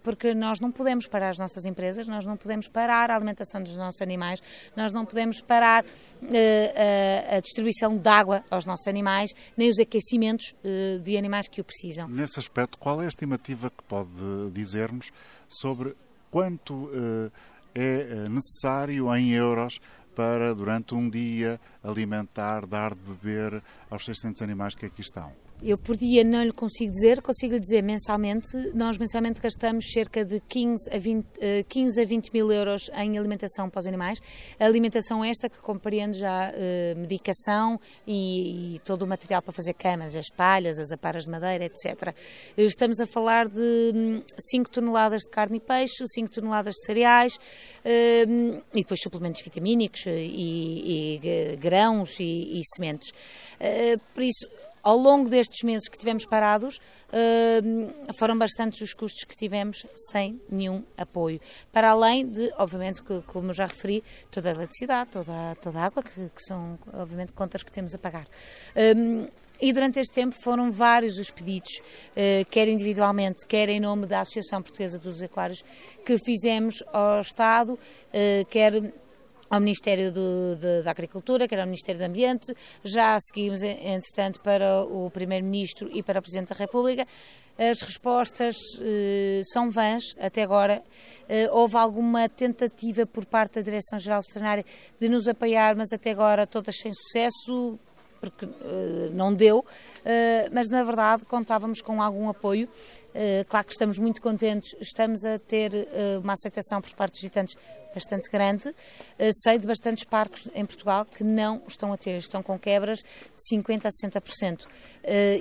porque 0.03 0.33
nós 0.33 0.59
não 0.59 0.71
podemos 0.71 1.07
parar 1.07 1.29
as 1.29 1.37
nossas 1.37 1.65
empresas, 1.65 2.07
nós 2.07 2.25
não 2.25 2.35
podemos 2.35 2.67
parar 2.67 3.11
a 3.11 3.15
alimentação 3.15 3.61
dos 3.61 3.75
nossos 3.77 4.01
animais, 4.01 4.41
nós 4.75 4.91
não 4.91 5.05
podemos 5.05 5.41
parar 5.41 5.85
eh, 6.31 7.35
a 7.37 7.39
distribuição 7.39 7.97
de 7.97 8.09
água 8.09 8.43
aos 8.49 8.65
nossos 8.65 8.87
animais, 8.87 9.31
nem 9.55 9.69
os 9.69 9.79
aquecimentos 9.79 10.55
eh, 10.63 10.99
de 11.03 11.17
animais 11.17 11.47
que 11.47 11.61
o 11.61 11.63
precisam. 11.63 12.07
Nesse 12.07 12.39
aspecto, 12.39 12.77
qual 12.77 13.01
é 13.01 13.05
a 13.05 13.09
estimativa 13.09 13.69
que 13.69 13.83
pode 13.83 14.09
dizer-nos 14.51 15.11
sobre 15.47 15.95
quanto 16.31 16.89
é 17.73 18.27
necessário 18.29 19.13
em 19.15 19.31
euros 19.31 19.79
para, 20.15 20.55
durante 20.55 20.95
um 20.95 21.09
dia, 21.09 21.59
alimentar, 21.83 22.65
dar 22.65 22.95
de 22.95 23.01
beber 23.01 23.61
aos 23.89 24.05
600 24.05 24.41
animais 24.41 24.73
que 24.73 24.85
aqui 24.85 25.01
estão? 25.01 25.44
Eu 25.63 25.77
por 25.77 25.95
dia 25.95 26.23
não 26.23 26.43
lhe 26.43 26.51
consigo 26.51 26.91
dizer, 26.91 27.21
consigo 27.21 27.53
lhe 27.53 27.59
dizer 27.59 27.81
mensalmente. 27.81 28.49
Nós 28.75 28.97
mensalmente 28.97 29.39
gastamos 29.39 29.85
cerca 29.89 30.25
de 30.25 30.41
15 30.41 30.93
a 30.93 30.99
20, 30.99 31.25
15 31.67 31.99
eh, 31.99 32.03
a 32.03 32.05
20 32.05 32.33
mil 32.33 32.51
euros 32.51 32.89
em 32.93 33.17
alimentação 33.17 33.69
para 33.69 33.79
os 33.79 33.87
animais. 33.87 34.21
Alimentação 34.59 35.23
esta 35.23 35.49
que 35.49 35.57
compreende 35.59 36.19
já 36.19 36.51
uh, 36.51 36.99
medicação 36.99 37.79
e, 38.05 38.75
e, 38.75 38.79
todo 38.79 39.03
o 39.03 39.07
material 39.07 39.41
para 39.41 39.53
fazer 39.53 39.73
camas, 39.73 40.15
as 40.15 40.29
palhas, 40.29 40.77
as 40.77 40.91
aparas 40.91 41.23
de 41.23 41.31
madeira, 41.31 41.63
etc. 41.63 42.13
Estamos 42.57 42.99
a 42.99 43.07
falar 43.07 43.47
de 43.47 44.23
5 44.37 44.61
hum, 44.61 44.71
toneladas 44.71 45.21
de 45.21 45.29
carne 45.29 45.57
e 45.57 45.61
peixe, 45.61 46.05
5 46.05 46.29
toneladas 46.31 46.75
de 46.75 46.85
cereais 46.85 47.37
uh, 47.37 48.63
e 48.73 48.81
depois 48.81 48.99
suplementos 49.01 49.41
vitamínicos 49.41 50.05
e, 50.05 51.21
e 51.23 51.57
grãos 51.57 52.19
e, 52.19 52.59
e 52.59 52.61
sementes. 52.75 53.09
Uh, 53.09 53.99
por 54.13 54.21
isso, 54.21 54.45
ao 54.85 54.95
longo 54.95 55.27
destes 55.27 55.63
meses 55.63 55.89
que 55.89 55.97
tivemos 55.97 56.27
parados, 56.27 56.77
uh, 56.77 58.13
foram 58.19 58.37
bastantes 58.37 58.79
os 58.81 58.93
custos 58.93 59.23
que 59.23 59.35
tivemos 59.35 59.83
sem 60.11 60.39
nenhum 60.47 60.83
apoio. 60.95 61.41
Para 61.71 61.89
além 61.89 62.27
de, 62.27 62.53
obviamente, 62.55 63.01
que, 63.01 63.19
como 63.23 63.51
já 63.51 63.65
referi, 63.65 64.03
toda 64.29 64.47
a 64.49 64.51
eletricidade, 64.51 65.09
toda, 65.09 65.55
toda 65.59 65.79
a 65.79 65.85
água, 65.85 66.03
que, 66.03 66.29
que 66.29 66.43
são, 66.43 66.77
obviamente, 66.93 67.33
contas 67.33 67.63
que 67.63 67.71
temos 67.71 67.95
a 67.95 67.97
pagar. 67.97 68.27
Um, 68.95 69.27
e 69.59 69.73
durante 69.73 69.99
este 69.99 70.13
tempo 70.13 70.35
foram 70.43 70.71
vários 70.71 71.17
os 71.17 71.31
pedidos, 71.31 71.79
uh, 71.79 72.47
quer 72.51 72.67
individualmente, 72.67 73.43
quer 73.47 73.69
em 73.69 73.79
nome 73.79 74.05
da 74.05 74.19
Associação 74.19 74.61
Portuguesa 74.61 74.99
dos 74.99 75.19
Aquários, 75.19 75.65
que 76.05 76.19
fizemos 76.19 76.83
ao 76.93 77.21
Estado, 77.21 77.73
uh, 77.73 78.45
quer 78.51 78.93
ao 79.49 79.59
Ministério 79.59 80.11
do, 80.11 80.55
de, 80.55 80.83
da 80.83 80.91
Agricultura, 80.91 81.47
que 81.47 81.53
era 81.53 81.63
o 81.63 81.67
Ministério 81.67 81.99
do 81.99 82.05
Ambiente, 82.05 82.55
já 82.83 83.17
seguimos, 83.19 83.61
entretanto, 83.63 84.39
para 84.41 84.83
o 84.83 85.09
Primeiro-Ministro 85.09 85.89
e 85.91 86.01
para 86.01 86.19
o 86.19 86.21
Presidente 86.21 86.49
da 86.49 86.55
República. 86.55 87.05
As 87.57 87.81
respostas 87.81 88.57
eh, 88.81 89.41
são 89.45 89.71
vãs 89.71 90.13
até 90.19 90.43
agora. 90.43 90.83
Eh, 91.29 91.49
houve 91.51 91.77
alguma 91.77 92.27
tentativa 92.27 93.05
por 93.05 93.25
parte 93.25 93.55
da 93.55 93.61
Direção-Geral 93.61 94.21
Veterinária 94.21 94.65
de 94.99 95.07
nos 95.07 95.25
apoiar, 95.25 95.73
mas 95.73 95.93
até 95.93 96.11
agora 96.11 96.45
todas 96.45 96.75
sem 96.77 96.91
sucesso, 96.93 97.79
porque 98.19 98.45
eh, 98.45 99.09
não 99.13 99.33
deu. 99.33 99.65
Eh, 100.03 100.49
mas 100.51 100.69
na 100.69 100.83
verdade 100.83 101.23
contávamos 101.23 101.81
com 101.81 102.01
algum 102.01 102.27
apoio. 102.27 102.67
Uh, 103.15 103.45
claro 103.47 103.65
que 103.65 103.71
estamos 103.71 103.97
muito 103.97 104.21
contentes, 104.21 104.75
estamos 104.81 105.23
a 105.23 105.39
ter 105.39 105.73
uh, 105.73 106.19
uma 106.21 106.33
aceitação 106.33 106.81
por 106.81 106.93
parte 106.95 107.13
dos 107.13 107.21
visitantes 107.21 107.55
bastante 107.93 108.29
grande. 108.29 108.67
Uh, 108.67 109.31
sei 109.31 109.57
de 109.57 109.65
bastantes 109.65 110.03
parques 110.03 110.49
em 110.53 110.65
Portugal 110.65 111.05
que 111.05 111.23
não 111.23 111.61
estão 111.65 111.93
a 111.93 111.97
ter, 111.97 112.17
estão 112.17 112.43
com 112.43 112.59
quebras 112.59 112.99
de 112.99 113.57
50% 113.57 113.85
a 113.85 113.89
60% 113.89 114.65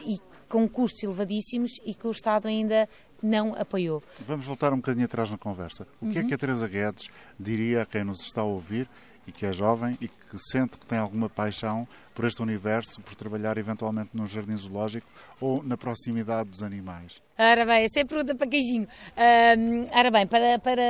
e 0.07 0.20
com 0.49 0.68
custos 0.68 1.03
elevadíssimos 1.03 1.72
e 1.85 1.95
que 1.95 2.07
o 2.07 2.12
Estado 2.12 2.47
ainda 2.47 2.89
não 3.22 3.54
apoiou. 3.54 4.02
Vamos 4.26 4.44
voltar 4.44 4.72
um 4.72 4.76
bocadinho 4.76 5.06
atrás 5.06 5.30
na 5.30 5.38
conversa. 5.38 5.86
O 6.00 6.10
que 6.10 6.18
é 6.18 6.20
uhum. 6.20 6.26
é 6.26 6.28
que 6.28 6.34
a 6.34 6.38
Teresa 6.38 6.68
Guedes 6.68 7.08
diria 7.38 7.82
a 7.82 7.86
quem 7.86 8.04
nos 8.04 8.20
está 8.20 8.40
a 8.40 8.44
ouvir 8.44 8.88
e 9.26 9.32
que 9.32 9.46
é 9.46 9.52
jovem 9.52 9.96
e 10.00 10.08
que 10.08 10.38
sente 10.38 10.78
que 10.78 10.86
tem 10.86 10.98
alguma 10.98 11.28
paixão 11.28 11.88
por 12.14 12.24
este 12.24 12.42
universo, 12.42 13.00
por 13.00 13.14
trabalhar 13.14 13.56
eventualmente 13.58 14.10
num 14.12 14.26
jardim 14.26 14.56
zoológico 14.56 15.06
ou 15.40 15.62
na 15.62 15.76
proximidade 15.76 16.50
dos 16.50 16.62
animais? 16.62 17.22
Ora 17.38 17.64
bem, 17.64 17.84
essa 17.84 18.00
é 18.00 18.02
a 18.02 18.06
pergunta 18.06 18.34
para 18.34 18.46
queijinho. 18.46 18.86
Uh, 18.86 19.86
ora 19.92 20.10
bem, 20.10 20.26
para, 20.26 20.58
para, 20.58 20.82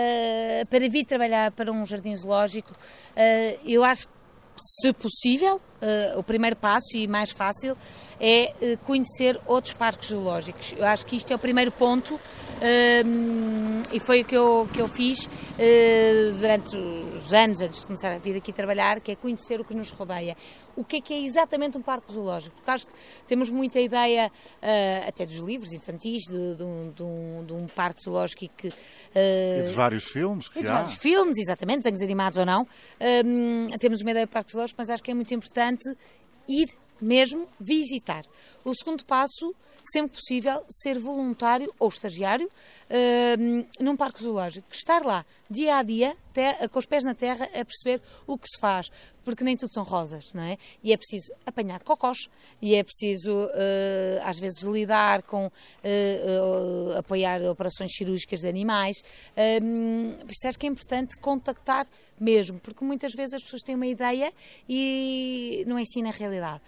para 0.69 0.89
vir 0.89 1.05
trabalhar 1.05 1.51
para 1.53 1.71
um 1.73 1.87
jardim 1.87 2.15
zoológico, 2.15 2.73
uh, 2.73 3.61
eu 3.65 3.85
acho 3.85 4.09
que 4.09 4.15
se 4.57 4.93
possível, 4.93 5.61
o 6.17 6.23
primeiro 6.23 6.57
passo 6.57 6.97
e 6.97 7.07
mais 7.07 7.31
fácil 7.31 7.77
é 8.21 8.53
uh, 8.61 8.79
conhecer 8.79 9.41
outros 9.47 9.75
parques 9.75 10.11
zoológicos. 10.11 10.75
Eu 10.77 10.87
acho 10.87 11.05
que 11.07 11.17
isto 11.17 11.33
é 11.33 11.37
o 11.37 11.39
primeiro 11.39 11.71
ponto 11.71 12.15
uh, 12.15 12.21
e 13.93 14.01
foi 14.01 14.23
o 14.23 14.25
que 14.25 14.37
eu, 14.37 14.69
que 14.73 14.81
eu 14.81 14.89
fiz 14.89 15.29
durante 16.41 16.77
os 16.77 17.33
anos 17.33 17.61
antes 17.61 17.81
de 17.81 17.87
começar 17.87 18.13
a 18.13 18.19
vir 18.19 18.37
aqui 18.37 18.53
trabalhar, 18.53 19.01
que 19.01 19.13
é 19.13 19.17
conhecer 19.17 19.61
o 19.61 19.65
que 19.65 19.75
nos 19.75 19.91
rodeia. 19.91 20.37
O 20.77 20.83
que 20.83 20.97
é 20.97 21.01
que 21.01 21.15
é 21.15 21.21
exatamente 21.21 21.79
um 21.79 21.83
parque 21.83 22.13
zoológico? 22.13 22.57
Porque 22.57 22.71
acho 22.71 22.87
que 22.87 22.93
temos 23.29 23.49
muita 23.49 23.79
ideia, 23.79 24.31
até 25.07 25.25
dos 25.25 25.39
livros 25.39 25.73
infantis, 25.73 26.23
de, 26.25 26.57
de, 26.57 26.63
um, 26.65 26.91
de, 26.91 27.03
um, 27.03 27.45
de 27.47 27.53
um, 27.53 27.67
parque 27.69 28.01
zoológico 28.03 28.45
que... 28.57 28.73
e 29.15 29.63
dos 29.63 29.75
vários 29.75 30.05
filmes 30.05 30.49
que 30.49 30.59
e 30.59 30.63
dos 30.63 30.71
há. 30.71 30.81
vários 30.81 30.97
filmes, 30.97 31.39
exatamente, 31.39 31.85
desenhos 31.85 32.03
animados 32.03 32.39
ou 32.39 32.45
não. 32.45 32.67
temos 33.79 34.01
uma 34.01 34.11
ideia 34.11 34.27
de 34.27 34.33
parques 34.33 34.53
zoológicos, 34.53 34.77
mas 34.79 34.91
acho 34.91 35.03
que 35.03 35.13
é 35.13 35.15
muito 35.15 35.33
importante 35.33 35.74
ir 36.49 36.69
mesmo 37.01 37.49
visitar. 37.61 38.25
O 38.65 38.75
segundo 38.75 39.05
passo, 39.05 39.55
sempre 39.83 40.17
possível, 40.17 40.65
ser 40.69 40.99
voluntário 40.99 41.73
ou 41.79 41.89
estagiário 41.89 42.47
uh, 42.49 43.67
num 43.83 43.97
parque 43.97 44.23
zoológico. 44.23 44.67
Estar 44.73 45.05
lá 45.05 45.25
dia 45.51 45.77
a 45.77 45.83
dia, 45.83 46.17
com 46.73 46.79
os 46.79 46.87
pés 46.87 47.05
na 47.05 47.15
terra, 47.15 47.45
a 47.45 47.65
perceber 47.65 48.01
o 48.27 48.37
que 48.37 48.49
se 48.49 48.59
faz. 48.59 48.91
Porque 49.23 49.45
nem 49.45 49.57
tudo 49.57 49.73
são 49.73 49.83
rosas, 49.83 50.33
não 50.35 50.43
é? 50.43 50.59
E 50.83 50.93
é 50.93 50.97
preciso 50.97 51.33
apanhar 51.47 51.83
cocós, 51.83 52.29
e 52.61 52.75
é 52.75 52.83
preciso, 52.83 53.33
uh, 53.33 54.21
às 54.23 54.39
vezes, 54.39 54.63
lidar 54.63 55.23
com, 55.23 55.47
uh, 55.47 56.99
apoiar 56.99 57.41
operações 57.43 57.95
cirúrgicas 57.95 58.41
de 58.41 58.49
animais. 58.49 59.03
Isso 60.29 60.49
acho 60.49 60.59
que 60.59 60.67
é 60.67 60.69
importante 60.69 61.17
contactar 61.19 61.87
mesmo, 62.21 62.61
porque 62.61 62.85
muitas 62.85 63.13
vezes 63.13 63.35
as 63.35 63.43
pessoas 63.43 63.63
têm 63.63 63.75
uma 63.75 63.87
ideia 63.87 64.33
e 64.69 65.65
não 65.67 65.79
ensina 65.79 66.11
a 66.11 66.13
realidade. 66.13 66.61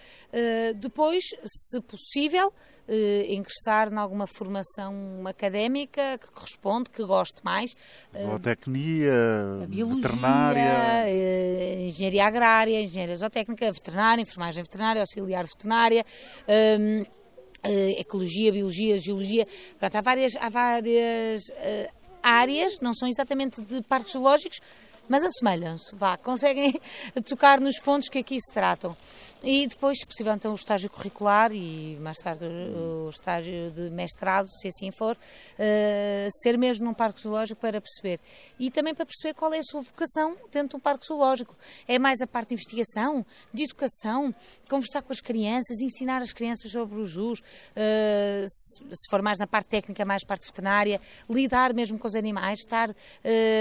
depois, 0.76 1.24
se 1.44 1.78
possível, 1.86 2.52
eh, 2.88 3.26
ingressar 3.34 3.92
em 3.92 3.96
alguma 3.96 4.26
formação 4.26 4.94
académica 5.26 6.18
que 6.18 6.30
corresponde, 6.30 6.90
que 6.90 7.04
goste 7.04 7.44
mais. 7.44 7.76
Zootecnia, 8.16 9.66
biologia, 9.68 10.02
veterinária. 10.02 11.08
Eh, 11.08 11.86
engenharia 11.88 12.26
agrária, 12.26 12.82
engenharia 12.82 13.16
zootécnica, 13.16 13.72
veterinária, 13.72 14.22
enfermagem 14.22 14.62
veterinária, 14.62 15.00
auxiliar 15.00 15.44
veterinária. 15.46 16.04
Um, 16.48 17.04
eh, 17.64 18.00
ecologia, 18.00 18.52
biologia, 18.52 18.98
geologia, 18.98 19.46
Pronto, 19.78 19.96
há 19.96 20.00
várias, 20.00 20.36
há 20.36 20.48
várias 20.48 21.42
áreas, 22.22 22.80
não 22.80 22.94
são 22.94 23.08
exatamente 23.08 23.60
de 23.62 23.82
parques 23.82 24.12
zoológicos, 24.12 24.60
mas 25.08 25.22
assemelham-se, 25.22 25.94
vá, 25.94 26.16
conseguem 26.16 26.74
tocar 27.28 27.60
nos 27.60 27.78
pontos 27.78 28.08
que 28.08 28.18
aqui 28.18 28.38
se 28.40 28.52
tratam. 28.52 28.96
E 29.42 29.66
depois, 29.66 29.98
se 29.98 30.06
possível, 30.06 30.32
então 30.32 30.52
o 30.52 30.54
estágio 30.54 30.88
curricular 30.88 31.52
e 31.52 31.96
mais 32.00 32.16
tarde 32.18 32.44
o 32.44 33.08
estágio 33.10 33.70
de 33.70 33.90
mestrado, 33.90 34.48
se 34.48 34.68
assim 34.68 34.90
for, 34.90 35.14
uh, 35.14 36.28
ser 36.42 36.56
mesmo 36.56 36.86
num 36.86 36.94
parque 36.94 37.20
zoológico 37.20 37.60
para 37.60 37.80
perceber. 37.80 38.18
E 38.58 38.70
também 38.70 38.94
para 38.94 39.04
perceber 39.04 39.34
qual 39.34 39.52
é 39.52 39.58
a 39.58 39.64
sua 39.64 39.82
vocação 39.82 40.36
dentro 40.50 40.70
de 40.70 40.76
um 40.76 40.80
parque 40.80 41.06
zoológico. 41.06 41.54
É 41.86 41.98
mais 41.98 42.20
a 42.20 42.26
parte 42.26 42.48
de 42.48 42.54
investigação, 42.54 43.24
de 43.52 43.64
educação, 43.64 44.34
conversar 44.68 45.02
com 45.02 45.12
as 45.12 45.20
crianças, 45.20 45.80
ensinar 45.80 46.22
as 46.22 46.32
crianças 46.32 46.70
sobre 46.70 46.98
os 46.98 47.10
zoos, 47.10 47.40
uh, 47.40 48.46
se 48.48 49.10
for 49.10 49.20
mais 49.22 49.38
na 49.38 49.46
parte 49.46 49.68
técnica, 49.68 50.04
mais 50.04 50.24
parte 50.24 50.46
veterinária, 50.46 51.00
lidar 51.28 51.74
mesmo 51.74 51.98
com 51.98 52.08
os 52.08 52.14
animais, 52.14 52.60
estar 52.60 52.90
uh, 52.90 52.94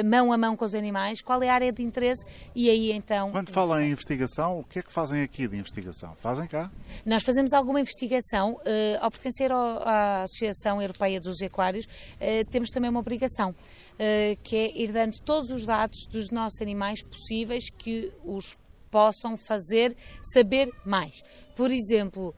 mão 0.06 0.32
a 0.32 0.38
mão 0.38 0.56
com 0.56 0.66
os 0.66 0.74
animais, 0.74 1.22
qual 1.22 1.44
é 1.44 1.50
a 1.50 1.54
área 1.54 1.72
de 1.72 1.84
interesse 1.84 2.26
e 2.56 2.70
aí 2.70 2.92
então... 2.92 3.32
Quando 3.32 3.52
fala 3.52 3.84
em 3.84 3.92
investigação, 3.92 4.60
o 4.60 4.64
que 4.64 4.80
é 4.80 4.82
que 4.82 4.92
fazem 4.92 5.22
aqui 5.22 5.48
de 5.48 5.58
investigação? 5.66 6.16
Fazem 6.16 6.48
cá? 6.48 6.72
Nós 7.06 7.24
fazemos 7.24 7.54
alguma 7.54 7.80
investigação. 7.80 8.54
Uh, 8.54 8.98
ao 9.02 9.12
pertencer 9.12 9.52
ao, 9.52 9.88
à 9.88 10.24
Associação 10.24 10.82
Europeia 10.82 11.20
dos 11.20 11.42
Aquários, 11.42 11.86
uh, 11.86 12.46
temos 12.50 12.70
também 12.70 12.90
uma 12.90 13.00
obrigação, 13.00 13.52
uh, 13.52 14.38
que 14.44 14.56
é 14.56 14.82
ir 14.82 14.92
dando 14.92 15.20
todos 15.20 15.50
os 15.52 15.66
dados 15.66 16.06
dos 16.08 16.30
nossos 16.30 16.62
animais 16.62 17.02
possíveis 17.02 17.70
que 17.70 18.12
os 18.24 18.58
possam 18.90 19.36
fazer 19.36 19.96
saber 20.24 20.72
mais. 20.86 21.22
Por 21.56 21.70
exemplo, 21.70 22.34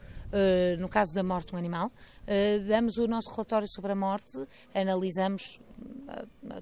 no 0.80 0.90
caso 0.90 1.14
da 1.14 1.22
morte 1.22 1.50
de 1.50 1.56
um 1.56 1.58
animal, 1.58 1.92
damos 2.68 2.98
o 2.98 3.08
nosso 3.08 3.30
relatório 3.30 3.68
sobre 3.68 3.92
a 3.92 3.96
morte, 3.96 4.36
analisamos 4.74 5.60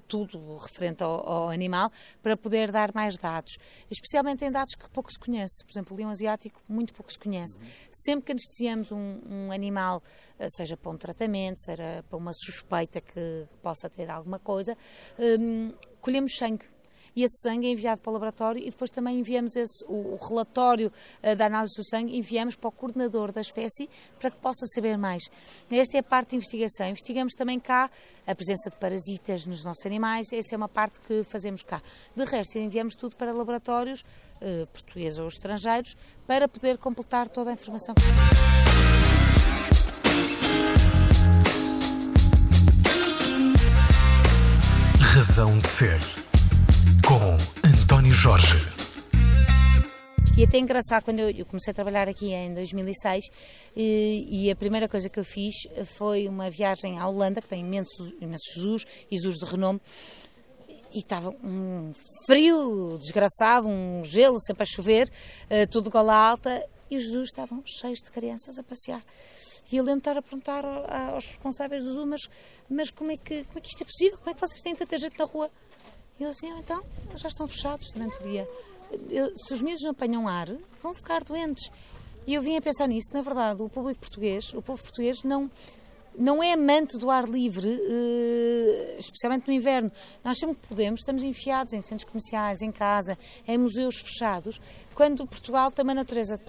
tudo 0.08 0.56
referente 0.56 1.02
ao, 1.02 1.28
ao, 1.28 1.48
animal, 1.48 1.90
para 2.22 2.36
poder 2.36 2.70
dar 2.72 2.92
mais 2.94 3.16
dados, 3.16 3.58
especialmente 3.90 4.44
em 4.44 4.50
dados 4.50 4.74
que 4.74 4.88
pouco 4.90 5.10
se 5.10 5.18
conhece. 5.18 5.64
Por 5.64 5.72
exemplo, 5.72 5.94
o 5.94 5.96
leão 5.96 6.10
asiático 6.10 6.62
muito 6.68 6.92
pouco 6.92 7.12
se 7.12 7.18
conhece. 7.18 7.58
Sempre 7.90 8.26
que 8.26 8.32
anestesiamos 8.32 8.90
um, 8.92 9.20
um 9.26 9.52
animal, 9.52 10.02
eh, 10.38 10.48
seja 10.48 10.76
para 10.76 10.90
um 10.90 10.96
tratamento, 10.96 11.60
seja 11.60 12.04
para 12.08 12.18
uma 12.18 12.32
suspeita 12.32 13.00
que 13.00 13.46
possa 13.62 13.88
ter 13.88 14.10
alguma 14.10 14.38
coisa, 14.38 14.76
um, 15.18 15.72
colhemos 16.00 16.36
sangue 16.36 16.66
e 17.16 17.24
esse 17.24 17.40
sangue 17.40 17.66
é 17.66 17.70
enviado 17.70 18.02
para 18.02 18.10
o 18.10 18.12
laboratório 18.12 18.62
e 18.62 18.70
depois 18.70 18.90
também 18.90 19.18
enviamos 19.18 19.56
esse, 19.56 19.82
o, 19.88 20.14
o 20.14 20.18
relatório 20.28 20.92
uh, 21.22 21.34
da 21.34 21.46
análise 21.46 21.74
do 21.74 21.84
sangue, 21.84 22.16
enviamos 22.16 22.54
para 22.54 22.68
o 22.68 22.72
coordenador 22.72 23.32
da 23.32 23.40
espécie 23.40 23.88
para 24.20 24.30
que 24.30 24.36
possa 24.36 24.66
saber 24.66 24.98
mais. 24.98 25.22
Esta 25.70 25.96
é 25.96 26.00
a 26.00 26.02
parte 26.02 26.30
de 26.30 26.36
investigação. 26.36 26.86
Investigamos 26.86 27.32
também 27.32 27.58
cá 27.58 27.90
a 28.26 28.34
presença 28.34 28.68
de 28.68 28.76
parasitas 28.76 29.46
nos 29.46 29.64
nossos 29.64 29.86
animais, 29.86 30.26
essa 30.32 30.54
é 30.54 30.56
uma 30.56 30.68
parte 30.68 31.00
que 31.00 31.24
fazemos 31.24 31.62
cá. 31.62 31.82
De 32.14 32.24
resto, 32.24 32.58
enviamos 32.58 32.94
tudo 32.94 33.16
para 33.16 33.32
laboratórios 33.32 34.02
uh, 34.02 34.66
portugueses 34.66 35.18
ou 35.18 35.28
estrangeiros 35.28 35.96
para 36.26 36.46
poder 36.46 36.76
completar 36.76 37.28
toda 37.30 37.50
a 37.50 37.54
informação. 37.54 37.94
Razão 45.16 45.58
de 45.58 45.66
Ser, 45.66 45.98
Jorge. 48.26 48.56
E 50.36 50.42
até 50.42 50.58
engraçado, 50.58 51.04
quando 51.04 51.20
eu, 51.20 51.46
comecei 51.46 51.70
a 51.70 51.74
trabalhar 51.74 52.08
aqui 52.08 52.32
em 52.32 52.52
2006, 52.54 53.24
e, 53.76 54.26
e, 54.28 54.50
a 54.50 54.56
primeira 54.56 54.88
coisa 54.88 55.08
que 55.08 55.20
eu 55.20 55.24
fiz 55.24 55.54
foi 55.96 56.26
uma 56.26 56.50
viagem 56.50 56.98
à 56.98 57.06
Holanda, 57.06 57.40
que 57.40 57.46
tem 57.46 57.60
imensos, 57.60 58.12
imensos 58.20 58.52
zoos 58.60 58.84
e 59.08 59.16
zoos 59.16 59.36
de 59.36 59.44
renome, 59.44 59.80
e 60.92 60.98
estava 60.98 61.30
um 61.40 61.92
frio 62.26 62.98
desgraçado, 62.98 63.68
um 63.68 64.02
gelo 64.02 64.40
sempre 64.40 64.64
a 64.64 64.66
chover, 64.66 65.08
uh, 65.08 65.70
tudo 65.70 65.88
gola 65.88 66.12
alta, 66.12 66.68
e 66.90 66.96
os 66.96 67.12
zoos 67.12 67.28
estavam 67.28 67.62
cheios 67.64 68.00
de 68.00 68.10
crianças 68.10 68.58
a 68.58 68.64
passear. 68.64 69.04
E 69.70 69.76
eu 69.76 69.84
lembro 69.84 70.00
de 70.00 70.08
estar 70.08 70.16
a 70.18 70.22
perguntar 70.22 70.64
aos 71.12 71.26
responsáveis 71.26 71.80
do 71.80 71.92
zoo, 71.92 72.06
mas, 72.06 72.22
mas 72.68 72.90
como, 72.90 73.12
é 73.12 73.16
que, 73.16 73.44
como 73.44 73.58
é 73.58 73.60
que 73.60 73.68
isto 73.68 73.82
é 73.82 73.84
possível? 73.84 74.18
Como 74.18 74.30
é 74.30 74.34
que 74.34 74.40
vocês 74.40 74.60
têm 74.62 74.74
tanta 74.74 74.98
gente 74.98 75.16
na 75.16 75.26
rua? 75.26 75.48
E 76.18 76.24
eles 76.24 76.36
diziam, 76.36 76.58
então, 76.58 76.82
já 77.14 77.28
estão 77.28 77.46
fechados 77.46 77.90
durante 77.92 78.18
o 78.18 78.22
dia. 78.22 78.48
Se 79.36 79.52
os 79.52 79.60
miúdos 79.60 79.82
não 79.82 79.90
apanham 79.90 80.28
ar, 80.28 80.48
vão 80.82 80.94
ficar 80.94 81.22
doentes. 81.24 81.70
E 82.26 82.34
eu 82.34 82.42
vim 82.42 82.56
a 82.56 82.60
pensar 82.60 82.88
nisso, 82.88 83.10
na 83.12 83.22
verdade, 83.22 83.62
o 83.62 83.68
público 83.68 84.00
português, 84.00 84.52
o 84.52 84.62
povo 84.62 84.82
português 84.82 85.22
não, 85.22 85.50
não 86.18 86.42
é 86.42 86.54
amante 86.54 86.98
do 86.98 87.10
ar 87.10 87.28
livre, 87.28 87.68
eh, 87.68 88.96
especialmente 88.98 89.46
no 89.46 89.52
inverno. 89.52 89.92
Nós 90.24 90.38
sempre 90.38 90.56
que 90.56 90.66
podemos, 90.66 91.00
estamos 91.00 91.22
enfiados 91.22 91.72
em 91.72 91.80
centros 91.80 92.08
comerciais, 92.08 92.62
em 92.62 92.72
casa, 92.72 93.16
em 93.46 93.58
museus 93.58 93.96
fechados, 94.00 94.60
quando 94.94 95.26
Portugal 95.26 95.70
tem 95.70 95.84
uma 95.84 95.94
natureza 95.94 96.40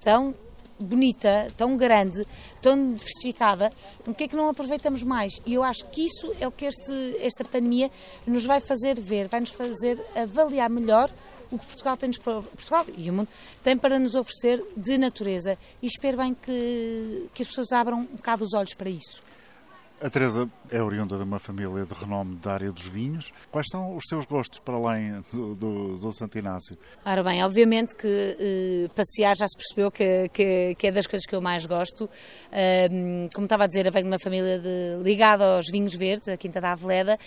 tão 0.00 0.34
bonita, 0.80 1.52
tão 1.56 1.76
grande, 1.76 2.26
tão 2.60 2.94
diversificada, 2.94 3.72
o 4.06 4.14
que 4.14 4.24
é 4.24 4.28
que 4.28 4.36
não 4.36 4.48
aproveitamos 4.48 5.02
mais? 5.02 5.34
E 5.44 5.54
eu 5.54 5.62
acho 5.62 5.84
que 5.86 6.04
isso 6.04 6.34
é 6.40 6.48
o 6.48 6.52
que 6.52 6.64
este, 6.64 7.16
esta 7.20 7.44
pandemia 7.44 7.90
nos 8.26 8.44
vai 8.44 8.60
fazer 8.60 8.98
ver, 8.98 9.28
vai 9.28 9.40
nos 9.40 9.50
fazer 9.50 10.02
avaliar 10.16 10.70
melhor 10.70 11.10
o 11.50 11.58
que 11.58 11.66
Portugal 11.66 11.96
tem 11.96 12.10
Portugal 12.12 12.86
e 12.96 13.10
o 13.10 13.12
mundo 13.12 13.28
tem 13.62 13.76
para 13.76 13.98
nos 13.98 14.14
oferecer 14.14 14.64
de 14.76 14.96
natureza 14.96 15.58
e 15.82 15.86
espero 15.86 16.16
bem 16.16 16.34
que, 16.34 17.28
que 17.34 17.42
as 17.42 17.48
pessoas 17.48 17.72
abram 17.72 18.00
um 18.00 18.16
bocado 18.16 18.44
os 18.44 18.54
olhos 18.54 18.74
para 18.74 18.88
isso. 18.88 19.29
A 20.02 20.08
Teresa 20.08 20.48
é 20.70 20.82
oriunda 20.82 21.14
de 21.18 21.22
uma 21.22 21.38
família 21.38 21.84
de 21.84 21.92
renome 21.92 22.36
da 22.36 22.54
área 22.54 22.72
dos 22.72 22.86
vinhos. 22.86 23.34
Quais 23.50 23.66
são 23.70 23.94
os 23.94 24.04
seus 24.08 24.24
gostos 24.24 24.58
para 24.58 24.74
além 24.74 25.22
do, 25.30 25.54
do, 25.54 25.94
do 25.94 26.12
Santo 26.12 26.38
Inácio? 26.38 26.74
Ora 27.04 27.22
bem, 27.22 27.44
obviamente 27.44 27.94
que 27.94 28.06
eh, 28.06 28.88
passear 28.94 29.36
já 29.36 29.46
se 29.46 29.54
percebeu 29.54 29.90
que, 29.90 30.30
que, 30.32 30.74
que, 30.76 30.86
é 30.86 30.90
das 30.90 31.06
coisas 31.06 31.26
que 31.26 31.34
eu 31.34 31.42
mais 31.42 31.66
gosto. 31.66 32.08
Um, 32.90 33.28
como 33.34 33.44
estava 33.44 33.64
a 33.64 33.66
dizer, 33.66 33.84
eu 33.84 33.92
venho 33.92 34.04
de 34.04 34.10
uma 34.10 34.18
família 34.18 34.58
de, 34.58 35.02
ligada 35.02 35.56
aos 35.56 35.66
vinhos 35.70 35.94
verdes, 35.94 36.28
a 36.28 36.36
Quinta 36.38 36.62
da 36.62 36.72
Aveleda, 36.72 37.18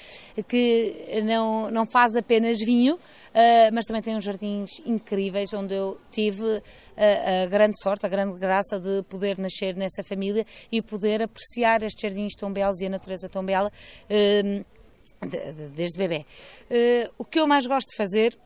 que 0.47 1.21
não, 1.23 1.69
não 1.69 1.85
faz 1.85 2.15
apenas 2.15 2.57
vinho, 2.57 2.95
uh, 2.95 2.99
mas 3.73 3.85
também 3.85 4.01
tem 4.01 4.15
uns 4.15 4.23
jardins 4.23 4.79
incríveis 4.85 5.53
onde 5.53 5.73
eu 5.73 5.99
tive 6.11 6.61
a, 6.95 7.43
a, 7.43 7.45
grande 7.47 7.75
sorte, 7.81 8.05
a 8.05 8.09
grande 8.09 8.37
graça 8.39 8.79
de 8.79 9.03
poder 9.03 9.37
nascer 9.37 9.75
nessa 9.75 10.03
família 10.03 10.45
e 10.71 10.81
poder 10.81 11.21
apreciar 11.21 11.81
estes 11.83 12.01
jardins 12.01 12.33
tão 12.35 12.51
belos 12.51 12.79
e 12.81 12.85
a 12.85 12.89
natureza 12.89 13.27
tão 13.27 13.43
bela 13.43 13.71
uh, 13.71 14.65
desde 15.75 15.97
bebê. 15.97 16.25
O 17.17 17.25
que 17.25 17.39
eu 17.39 17.47
mais 17.47 17.65
gosto 17.65 17.89
de 17.89 17.95
fazer 17.95 18.37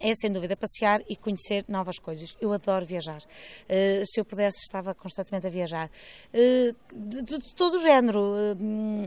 é 0.00 0.14
sem 0.14 0.30
dúvida 0.30 0.56
passear 0.56 1.02
e 1.08 1.16
conhecer 1.16 1.64
novas 1.68 1.98
coisas. 1.98 2.36
Eu 2.40 2.52
adoro 2.52 2.86
viajar. 2.86 3.20
Uh, 3.20 4.04
se 4.04 4.20
eu 4.20 4.24
pudesse, 4.24 4.58
estava 4.62 4.94
constantemente 4.94 5.46
a 5.46 5.50
viajar. 5.50 5.90
Uh, 6.32 6.74
de, 6.94 7.22
de, 7.22 7.38
de, 7.38 7.54
todo 7.54 7.74
o 7.74 7.82
género. 7.82 8.20
Uh, 8.20 9.06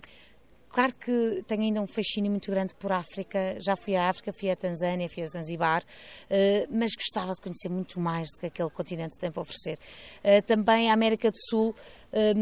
Claro 0.71 0.93
que 0.93 1.43
tenho 1.47 1.63
ainda 1.63 1.81
um 1.81 1.85
fascínio 1.85 2.31
muito 2.31 2.49
grande 2.49 2.73
por 2.75 2.93
África. 2.93 3.57
Já 3.59 3.75
fui 3.75 3.93
à 3.93 4.07
África, 4.07 4.31
fui 4.31 4.49
à 4.49 4.55
Tanzânia, 4.55 5.09
fui 5.09 5.21
a 5.21 5.27
Zanzibar, 5.27 5.83
eh, 6.29 6.65
mas 6.71 6.95
gostava 6.95 7.33
de 7.33 7.41
conhecer 7.41 7.67
muito 7.67 7.99
mais 7.99 8.29
do 8.31 8.39
que 8.39 8.45
aquele 8.45 8.69
continente 8.69 9.19
tem 9.19 9.29
para 9.29 9.41
oferecer. 9.41 9.77
Eh, 10.23 10.41
também 10.41 10.89
a 10.89 10.93
América 10.93 11.29
do 11.29 11.37
Sul, 11.49 11.75
eh, 12.13 12.33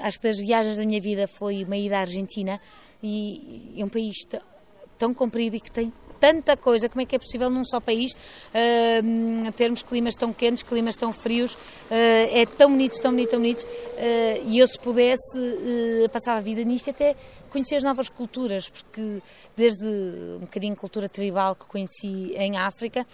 acho 0.00 0.18
que 0.18 0.28
das 0.28 0.38
viagens 0.38 0.78
da 0.78 0.86
minha 0.86 1.00
vida 1.00 1.28
foi 1.28 1.62
uma 1.62 1.76
ida 1.76 1.98
à 1.98 2.00
Argentina 2.00 2.58
e 3.02 3.74
é 3.76 3.84
um 3.84 3.88
país 3.88 4.16
tão 4.96 5.12
comprido 5.12 5.56
e 5.56 5.60
que 5.60 5.70
tem 5.70 5.92
tanta 6.18 6.56
coisa, 6.56 6.88
como 6.88 7.00
é 7.00 7.04
que 7.04 7.14
é 7.14 7.18
possível 7.18 7.48
num 7.48 7.62
só 7.62 7.78
país 7.78 8.10
termos 9.54 9.82
climas 9.82 10.16
tão 10.16 10.32
quentes, 10.32 10.64
climas 10.64 10.96
tão 10.96 11.12
frios, 11.12 11.56
é 11.88 12.44
tão 12.44 12.70
bonito, 12.70 13.00
tão 13.00 13.12
bonito, 13.12 13.30
tão 13.30 13.38
bonito, 13.38 13.64
e 14.44 14.58
eu 14.58 14.66
se 14.66 14.76
pudesse 14.80 15.38
passava 16.10 16.38
a 16.38 16.42
vida 16.42 16.64
nisto 16.64 16.90
até 16.90 17.14
conhecer 17.48 17.76
as 17.76 17.82
novas 17.82 18.08
culturas, 18.08 18.68
porque 18.68 19.22
desde 19.56 19.86
um 20.36 20.40
bocadinho 20.40 20.76
cultura 20.76 21.08
tribal 21.08 21.54
que 21.54 21.66
conheci 21.66 22.32
em 22.36 22.56
África, 22.56 23.06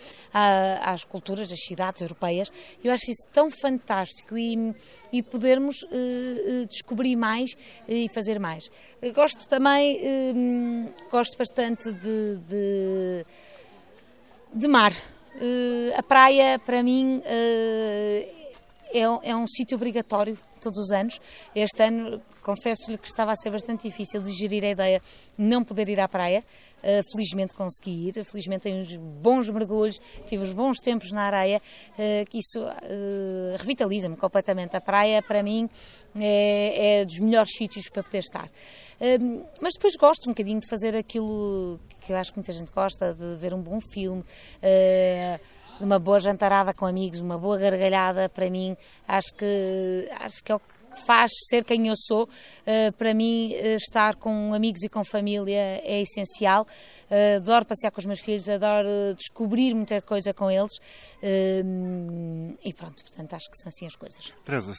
às 0.83 1.05
culturas 1.05 1.49
das 1.49 1.61
cidades 1.61 2.03
europeias, 2.03 2.51
eu 2.83 2.93
acho 2.93 3.11
isso 3.11 3.27
tão 3.33 3.51
fantástico 3.51 4.37
e, 4.37 4.75
e 5.13 5.23
podermos 5.23 5.83
uh, 5.83 6.67
descobrir 6.69 7.17
mais 7.17 7.57
e 7.89 8.09
fazer 8.15 8.39
mais. 8.39 8.71
Gosto 9.15 9.49
também, 9.49 9.97
uh, 9.97 10.95
gosto 11.11 11.37
bastante 11.39 11.93
de, 11.93 12.37
de, 12.49 13.27
de 14.55 14.69
mar. 14.69 14.93
Uh, 14.93 15.97
a 15.97 16.03
praia, 16.03 16.59
para 16.59 16.83
mim, 16.83 17.23
é, 17.25 19.03
é 19.23 19.37
um 19.37 19.47
sítio 19.49 19.77
obrigatório 19.77 20.39
todos 20.65 20.79
os 20.79 20.91
anos. 20.91 21.21
Este 21.55 21.83
ano 21.83 22.21
confesso-lhe 22.43 22.99
que 22.99 23.07
estava 23.07 23.33
a 23.33 23.37
ser 23.37 23.51
bastante 23.51 23.89
difícil 23.89 24.21
de 24.21 24.31
gerir 24.31 24.65
a 24.65 24.69
ideia 24.69 25.01
de 25.39 25.45
não 25.45 25.65
poder 25.65 25.89
ir 25.89 26.01
à 26.01 26.09
praia. 26.09 26.45
Uh, 26.83 27.03
felizmente 27.13 27.55
consegui 27.55 28.09
ir, 28.09 28.25
felizmente 28.25 28.65
tenho 28.65 28.79
uns 28.79 28.95
bons 28.97 29.49
mergulhos, 29.49 29.99
tive 30.27 30.43
uns 30.43 30.53
bons 30.53 30.79
tempos 30.79 31.11
na 31.13 31.23
areia, 31.23 31.63
uh, 31.93 32.29
que 32.29 32.39
isso 32.39 32.61
uh, 32.61 33.57
revitaliza-me 33.57 34.17
completamente. 34.17 34.77
A 34.77 34.81
praia, 34.83 35.23
para 35.23 35.43
mim, 35.43 35.69
é, 36.15 37.01
é 37.01 37.05
dos 37.07 37.19
melhores 37.21 37.53
sítios 37.57 37.89
para 37.89 38.03
poder 38.03 38.19
estar. 38.19 38.51
mas 39.61 39.73
depois 39.75 39.97
gosto 39.97 40.27
um 40.27 40.33
bocadinho 40.33 40.61
de 40.61 40.69
fazer 40.69 40.95
aquilo 40.95 41.81
que 42.01 42.13
eu 42.13 42.17
acho 42.17 42.33
que 42.33 42.39
muita 42.39 42.53
gente 42.53 42.71
gosta, 42.71 43.15
de 43.15 43.37
ver 43.37 43.55
um 43.55 43.63
bom 43.63 43.81
filme 43.81 44.23
de 45.79 45.85
uma 45.85 45.99
boa 45.99 46.21
jantarada 46.21 46.73
com 46.73 46.87
amigos, 46.87 47.21
uma 47.21 47.39
boa 47.39 47.59
gargalhada, 47.59 48.29
para 48.29 48.49
mim, 48.51 48.77
acho 49.07 49.35
que, 49.35 50.09
acho 50.21 50.43
que 50.43 50.53
é 50.53 50.55
o 50.55 50.61
que 50.61 50.85
faz 51.07 51.31
ser 51.49 51.65
quem 51.65 51.89
eu 51.89 51.95
sou. 51.97 52.25
Uh, 52.25 52.93
para 52.97 53.13
mim, 53.13 53.53
uh, 53.53 53.77
estar 53.77 54.15
com 54.17 54.55
amigos 54.55 54.83
e 54.83 54.89
com 54.89 55.05
família 55.05 55.81
é 55.83 56.01
essencial. 56.01 56.67
Uh, 57.11 57.37
adoro 57.37 57.67
passear 57.67 57.91
com 57.91 58.01
os 58.01 58.07
meus 58.07 58.21
filhos, 58.21 58.49
adoro 58.49 58.89
descobrir 59.17 59.75
muita 59.75 60.01
coisa 60.01 60.33
com 60.33 60.51
eles. 60.51 60.73
e 61.23 62.73
pronto, 62.75 63.03
portanto, 63.03 63.35
acho 63.35 63.51
que 63.51 63.57
são 63.59 63.69
assim 63.69 63.87
as 63.87 63.97
coisas. 63.97 64.33
Teresa, 64.45 64.73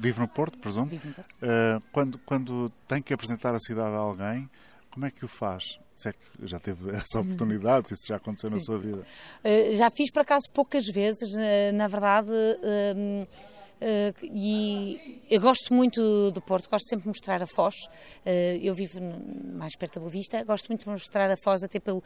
vive 0.00 0.20
no 0.20 0.28
Porto, 0.28 0.58
presumo? 0.58 0.86
Vive 0.86 1.08
no 1.08 1.14
Porto. 1.14 1.34
quando, 1.92 2.18
quando 2.18 2.70
tem 2.88 3.02
que 3.02 3.12
apresentar 3.12 3.54
a 3.54 3.58
cidade 3.58 3.94
a 3.94 3.98
alguém, 3.98 4.48
como 4.92 5.06
é 5.06 5.10
que 5.10 5.24
o 5.24 5.28
faz? 5.28 5.78
Se 5.94 6.10
é 6.10 6.12
que 6.12 6.46
já 6.46 6.58
teve 6.58 6.90
essa 6.94 7.20
oportunidade, 7.20 7.88
se 7.88 7.94
isso 7.94 8.06
já 8.08 8.16
aconteceu 8.16 8.50
Sim. 8.50 8.56
na 8.56 8.60
sua 8.60 8.78
vida? 8.78 9.06
Uh, 9.44 9.74
já 9.74 9.90
fiz, 9.90 10.10
por 10.10 10.20
acaso, 10.20 10.48
poucas 10.52 10.86
vezes. 10.86 11.34
Uh, 11.34 11.72
na 11.74 11.88
verdade, 11.88 12.30
uh, 12.30 13.26
Uh, 13.82 14.14
e 14.22 15.24
eu 15.28 15.40
gosto 15.40 15.74
muito 15.74 16.30
do 16.30 16.40
Porto, 16.40 16.70
gosto 16.70 16.88
sempre 16.88 17.02
de 17.02 17.08
mostrar 17.08 17.42
a 17.42 17.48
Foz. 17.48 17.74
Uh, 18.24 18.56
eu 18.62 18.72
vivo 18.74 19.00
mais 19.54 19.74
perto 19.74 19.94
da 19.94 20.00
Boa 20.00 20.12
Vista, 20.12 20.44
gosto 20.44 20.68
muito 20.68 20.84
de 20.84 20.88
mostrar 20.88 21.28
a 21.28 21.36
Foz, 21.36 21.64
até 21.64 21.80
pelo, 21.80 22.00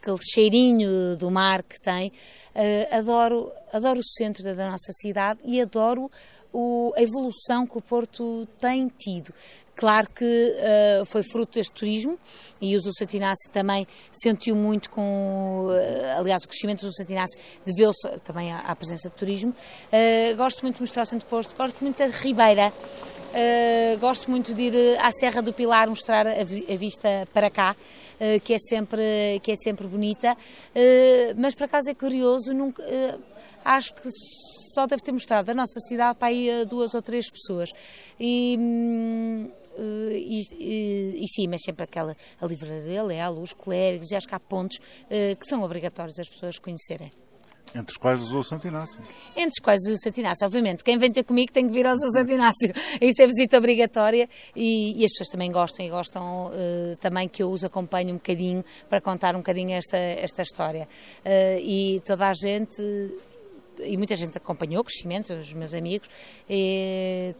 pelo 0.00 0.18
cheirinho 0.22 1.16
do 1.18 1.30
mar 1.30 1.62
que 1.62 1.78
tem. 1.78 2.10
Uh, 2.54 2.96
adoro, 2.96 3.52
adoro 3.70 4.00
o 4.00 4.04
centro 4.04 4.42
da 4.42 4.70
nossa 4.70 4.90
cidade 4.92 5.40
e 5.44 5.60
adoro 5.60 6.10
o, 6.52 6.92
a 6.96 7.02
evolução 7.02 7.66
que 7.66 7.78
o 7.78 7.80
Porto 7.80 8.46
tem 8.58 8.88
tido. 8.88 9.32
Claro 9.78 10.08
que 10.10 10.24
uh, 10.24 11.06
foi 11.06 11.22
fruto 11.22 11.54
deste 11.54 11.72
turismo 11.72 12.18
e 12.60 12.74
o 12.74 12.80
Santo 12.82 13.14
Inácio 13.14 13.48
também 13.52 13.86
sentiu 14.10 14.56
muito 14.56 14.90
com, 14.90 15.68
uh, 15.68 16.18
aliás, 16.18 16.42
o 16.42 16.48
crescimento 16.48 16.84
do 16.84 16.92
Santo 16.92 17.12
Inácio 17.12 17.38
deveu-se 17.64 18.18
também 18.24 18.52
à, 18.52 18.58
à, 18.58 18.74
presença 18.74 19.08
de 19.08 19.14
turismo. 19.14 19.50
Uh, 19.52 20.36
gosto 20.36 20.62
muito 20.62 20.76
de 20.76 20.80
mostrar 20.80 21.04
o 21.04 21.06
Santo 21.06 21.24
Posto, 21.26 21.54
gosto 21.54 21.80
muito 21.82 21.96
da 21.96 22.06
Ribeira. 22.06 22.72
Gosto 24.00 24.30
muito 24.30 24.54
de 24.54 24.62
ir 24.62 24.98
à 24.98 25.12
Serra 25.12 25.42
do 25.42 25.52
Pilar 25.52 25.86
mostrar 25.88 26.26
a, 26.26 26.40
a 26.40 26.76
vista 26.76 27.28
para 27.32 27.50
cá, 27.50 27.76
que, 28.42 28.54
é 28.54 28.58
sempre, 28.58 29.38
que 29.42 29.52
é 29.52 29.54
sempre 29.54 29.86
bonita. 29.86 30.34
Mas 31.36 31.54
por 31.54 31.64
acaso 31.64 31.90
é 31.90 31.94
curioso, 31.94 32.54
nunca, 32.54 32.82
acho 33.62 33.92
que 33.92 34.08
só 34.78 34.86
deve 34.86 35.02
ter 35.02 35.10
mostrado 35.10 35.50
a 35.50 35.54
nossa 35.54 35.80
cidade 35.80 36.16
para 36.16 36.28
aí 36.28 36.48
a 36.48 36.64
duas 36.64 36.94
ou 36.94 37.02
três 37.02 37.28
pessoas. 37.28 37.70
E, 38.20 38.56
hum, 38.56 39.50
e, 39.76 40.40
e, 40.52 41.24
e, 41.24 41.28
sim, 41.28 41.48
mas 41.48 41.62
sempre 41.64 41.82
aquela 41.82 42.16
a 42.40 42.46
livraria 42.46 43.02
Leal, 43.02 43.40
os 43.40 43.52
clérigos, 43.52 44.12
e 44.12 44.14
acho 44.14 44.28
que 44.28 44.34
há 44.34 44.40
pontos 44.40 44.78
que 45.08 45.46
são 45.46 45.62
obrigatórios 45.62 46.18
as 46.18 46.28
pessoas 46.28 46.58
conhecerem. 46.58 47.12
Entre 47.74 47.92
os 47.92 47.98
quais 47.98 48.32
o 48.32 48.42
Santo 48.42 48.66
Inácio. 48.66 49.00
Entre 49.36 49.50
os 49.50 49.62
quais 49.62 49.82
o 49.82 49.96
Santo 49.98 50.18
Inácio. 50.18 50.46
Obviamente, 50.46 50.82
quem 50.82 50.96
vem 50.96 51.12
ter 51.12 51.22
comigo 51.22 51.52
tem 51.52 51.66
que 51.66 51.72
vir 51.72 51.86
ao 51.86 51.96
Santo 51.96 52.32
Inácio. 52.32 52.72
Isso 53.00 53.20
é 53.20 53.26
visita 53.26 53.58
obrigatória 53.58 54.28
e, 54.56 55.00
e 55.00 55.04
as 55.04 55.10
pessoas 55.10 55.28
também 55.28 55.50
gostam 55.50 55.84
e 55.84 55.90
gostam 55.90 56.46
uh, 56.46 56.96
também 56.96 57.28
que 57.28 57.42
eu 57.42 57.50
os 57.50 57.64
acompanhe 57.64 58.10
um 58.10 58.14
bocadinho 58.16 58.64
para 58.88 59.00
contar 59.00 59.34
um 59.34 59.38
bocadinho 59.38 59.72
esta, 59.72 59.98
esta 59.98 60.42
história. 60.42 60.88
Uh, 61.24 61.60
e 61.60 62.02
toda 62.06 62.28
a 62.28 62.34
gente 62.34 62.82
e 63.82 63.96
muita 63.96 64.16
gente 64.16 64.36
acompanhou 64.36 64.80
o 64.80 64.84
crescimento, 64.84 65.32
os 65.32 65.52
meus 65.52 65.74
amigos, 65.74 66.08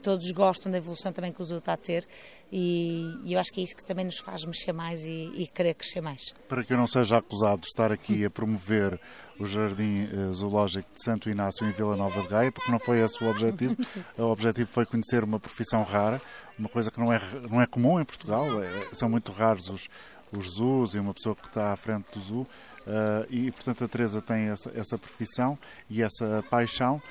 todos 0.03 0.31
gostam 0.33 0.71
da 0.71 0.79
evolução 0.79 1.13
também 1.13 1.33
que 1.33 1.41
o 1.41 1.45
zoo 1.45 1.59
está 1.59 1.73
a 1.73 1.77
ter 1.77 2.07
e, 2.51 3.15
e 3.25 3.35
eu 3.35 3.41
acho 3.41 3.53
que 3.53 3.61
é 3.61 3.65
isso 3.65 3.77
que 3.77 3.85
também 3.85 4.05
nos 4.05 4.19
faz 4.19 4.45
mexer 4.45 4.73
mais 4.73 5.05
e, 5.05 5.33
e 5.37 5.47
querer 5.47 5.75
crescer 5.75 6.01
mais. 6.01 6.35
Para 6.49 6.65
que 6.65 6.73
eu 6.73 6.77
não 6.77 6.87
seja 6.87 7.19
acusado 7.19 7.61
de 7.61 7.67
estar 7.67 7.93
aqui 7.93 8.25
a 8.25 8.31
promover 8.31 8.99
o 9.39 9.47
Jardim 9.47 10.09
eh, 10.11 10.33
Zoológico 10.33 10.91
de 10.93 11.03
Santo 11.03 11.29
Inácio 11.31 11.67
em 11.67 11.73
Vila 11.73 11.97
Nova 11.97 12.23
de 12.23 12.29
Gaia, 12.29 12.51
porque 12.51 12.71
não 12.71 12.79
foi 12.79 13.01
esse 13.01 13.23
o 13.23 13.29
objetivo. 13.29 13.77
o 14.17 14.25
objetivo 14.25 14.69
foi 14.69 14.87
conhecer 14.87 15.23
uma 15.23 15.39
profissão 15.39 15.83
rara, 15.83 16.21
uma 16.59 16.69
coisa 16.69 16.91
que 16.91 16.99
não 16.99 17.13
é, 17.13 17.21
não 17.49 17.61
é 17.61 17.67
comum 17.67 18.01
em 18.01 18.05
Portugal, 18.05 18.63
é, 18.63 18.89
são 18.93 19.09
muito 19.09 19.31
raros 19.31 19.69
os, 19.69 19.89
os 20.33 20.55
zoos 20.55 20.95
e 20.95 20.99
uma 20.99 21.15
pessoa 21.15 21.35
que 21.35 21.47
está 21.47 21.73
à 21.73 21.77
frente 21.77 22.13
do 22.13 22.21
zoo. 22.21 22.43
Uh, 22.43 23.27
e, 23.29 23.51
portanto, 23.51 23.85
a 23.85 23.89
Teresa 23.89 24.23
tem 24.23 24.49
essa, 24.49 24.73
essa 24.75 24.99
profissão 24.99 25.59
e 25.91 26.03
essa 26.03 26.45
paixão. 26.51 27.03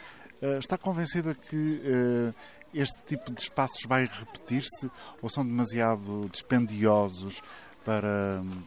Uh, 0.41 0.59
está 0.59 0.77
convencida 0.77 1.35
que 1.35 1.55
uh, 1.55 2.33
este 2.73 3.03
tipo 3.03 3.31
de 3.31 3.41
espaços 3.41 3.83
vai 3.85 4.05
repetir-se 4.05 4.89
ou 5.21 5.29
são 5.29 5.45
demasiado 5.45 6.29
dispendiosos 6.31 7.41
para 7.83 8.41
hum, 8.41 8.63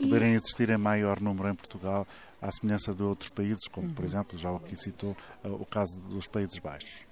poderem 0.00 0.32
existir 0.32 0.70
em 0.70 0.78
maior 0.78 1.20
número 1.20 1.48
em 1.48 1.54
Portugal, 1.54 2.06
à 2.40 2.50
semelhança 2.50 2.94
de 2.94 3.02
outros 3.02 3.28
países, 3.28 3.68
como, 3.68 3.92
por 3.92 4.02
uhum. 4.02 4.08
exemplo, 4.08 4.38
já 4.38 4.50
aqui 4.50 4.76
citou 4.76 5.16
o 5.44 5.64
caso 5.66 5.96
dos 6.08 6.26
Países 6.26 6.58
Baixos? 6.58 7.05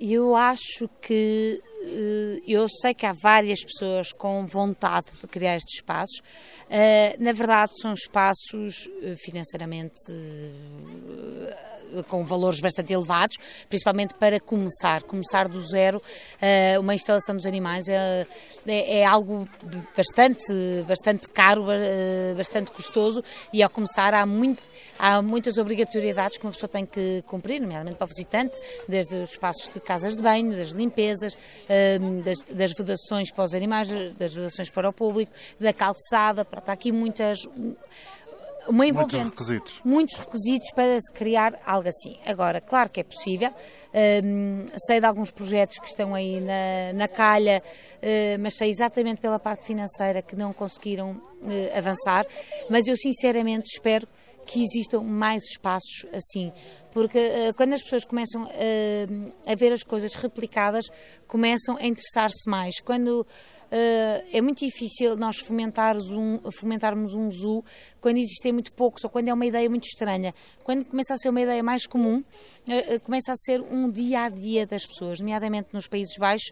Eu 0.00 0.36
acho 0.36 0.88
que 1.02 1.60
eh, 1.82 2.40
eu 2.46 2.68
sei 2.68 2.94
que 2.94 3.04
há 3.04 3.12
várias 3.12 3.64
pessoas 3.64 4.12
com 4.12 4.46
vontade 4.46 5.06
de 5.20 5.26
criar 5.26 5.56
estes 5.56 5.76
espaços. 5.76 6.22
Eh, 6.70 7.16
na 7.18 7.32
verdade, 7.32 7.72
são 7.80 7.92
espaços 7.94 8.88
eh, 9.02 9.16
financeiramente 9.16 10.00
com 12.06 12.22
valores 12.22 12.60
bastante 12.60 12.92
elevados, 12.92 13.38
principalmente 13.68 14.14
para 14.14 14.38
começar, 14.38 15.02
começar 15.04 15.48
do 15.48 15.58
zero. 15.58 16.02
Uma 16.80 16.94
instalação 16.94 17.34
dos 17.34 17.46
animais 17.46 17.88
é, 17.88 18.26
é, 18.66 18.98
é 18.98 19.06
algo 19.06 19.48
bastante, 19.96 20.52
bastante 20.86 21.26
caro, 21.30 21.64
bastante 22.36 22.70
custoso 22.72 23.24
e 23.54 23.62
ao 23.62 23.70
começar 23.70 24.12
há, 24.12 24.26
muito, 24.26 24.62
há 24.98 25.22
muitas 25.22 25.58
obrigatoriedades 25.58 26.38
que 26.38 26.44
uma 26.44 26.52
pessoa 26.52 26.68
tem 26.68 26.84
que 26.84 27.22
cumprir, 27.26 27.60
nomeadamente 27.60 27.96
para 27.96 28.04
o 28.04 28.08
visitante, 28.08 28.58
desde 28.88 29.16
os 29.16 29.30
espaços 29.30 29.68
de 29.72 29.80
casas 29.80 30.16
de 30.16 30.22
banho, 30.22 30.50
das 30.50 30.70
limpezas, 30.70 31.36
das, 32.24 32.42
das 32.50 32.72
vedações 32.72 33.30
para 33.30 33.44
os 33.44 33.54
animais, 33.54 33.88
das 34.14 34.34
vedações 34.34 34.70
para 34.70 34.88
o 34.88 34.92
público, 34.92 35.32
da 35.58 35.72
calçada, 35.72 36.46
há 36.50 36.72
aqui 36.72 36.92
muitas 36.92 37.46
uma 38.68 38.86
envolvente, 38.86 39.16
muitos 39.16 39.48
requisitos. 39.48 39.80
Muitos 39.84 40.16
requisitos 40.18 40.70
para 40.72 41.00
se 41.00 41.12
criar 41.12 41.58
algo 41.64 41.88
assim. 41.88 42.18
Agora, 42.26 42.60
claro 42.60 42.90
que 42.90 43.00
é 43.00 43.02
possível, 43.02 43.50
um, 44.22 44.64
sei 44.76 45.00
de 45.00 45.06
alguns 45.06 45.32
projetos 45.32 45.78
que 45.78 45.86
estão 45.86 46.14
aí 46.14 46.40
na, 46.40 46.92
na 46.94 47.08
calha, 47.08 47.62
uh, 47.62 48.38
mas 48.40 48.56
sei 48.56 48.70
exatamente 48.70 49.20
pela 49.20 49.38
parte 49.38 49.64
financeira 49.64 50.20
que 50.20 50.36
não 50.36 50.52
conseguiram 50.52 51.12
uh, 51.12 51.76
avançar, 51.76 52.26
mas 52.68 52.86
eu 52.86 52.96
sinceramente 52.96 53.70
espero 53.72 54.06
que 54.48 54.62
existam 54.62 55.02
mais 55.02 55.44
espaços 55.44 56.06
assim, 56.10 56.50
porque 56.90 57.18
uh, 57.18 57.54
quando 57.54 57.74
as 57.74 57.82
pessoas 57.82 58.02
começam 58.06 58.44
uh, 58.44 59.32
a 59.46 59.54
ver 59.54 59.74
as 59.74 59.82
coisas 59.82 60.14
replicadas, 60.14 60.88
começam 61.26 61.76
a 61.76 61.86
interessar-se 61.86 62.48
mais. 62.48 62.80
Quando 62.80 63.26
Uh, 63.70 64.24
é 64.32 64.40
muito 64.40 64.64
difícil 64.64 65.14
nós 65.14 65.40
fomentarmos 65.40 66.10
um, 66.10 66.40
fomentarmos 66.50 67.12
um 67.12 67.30
zoo 67.30 67.62
quando 68.00 68.16
existem 68.16 68.50
muito 68.50 68.72
poucos 68.72 69.04
ou 69.04 69.10
quando 69.10 69.28
é 69.28 69.34
uma 69.34 69.44
ideia 69.44 69.68
muito 69.68 69.84
estranha. 69.84 70.34
Quando 70.64 70.86
começa 70.86 71.12
a 71.12 71.18
ser 71.18 71.28
uma 71.28 71.42
ideia 71.42 71.62
mais 71.62 71.86
comum, 71.86 72.20
uh, 72.20 73.00
começa 73.04 73.30
a 73.30 73.36
ser 73.36 73.60
um 73.60 73.90
dia 73.90 74.22
a 74.22 74.30
dia 74.30 74.66
das 74.66 74.86
pessoas, 74.86 75.20
nomeadamente 75.20 75.68
nos 75.74 75.86
Países 75.86 76.16
Baixos. 76.16 76.50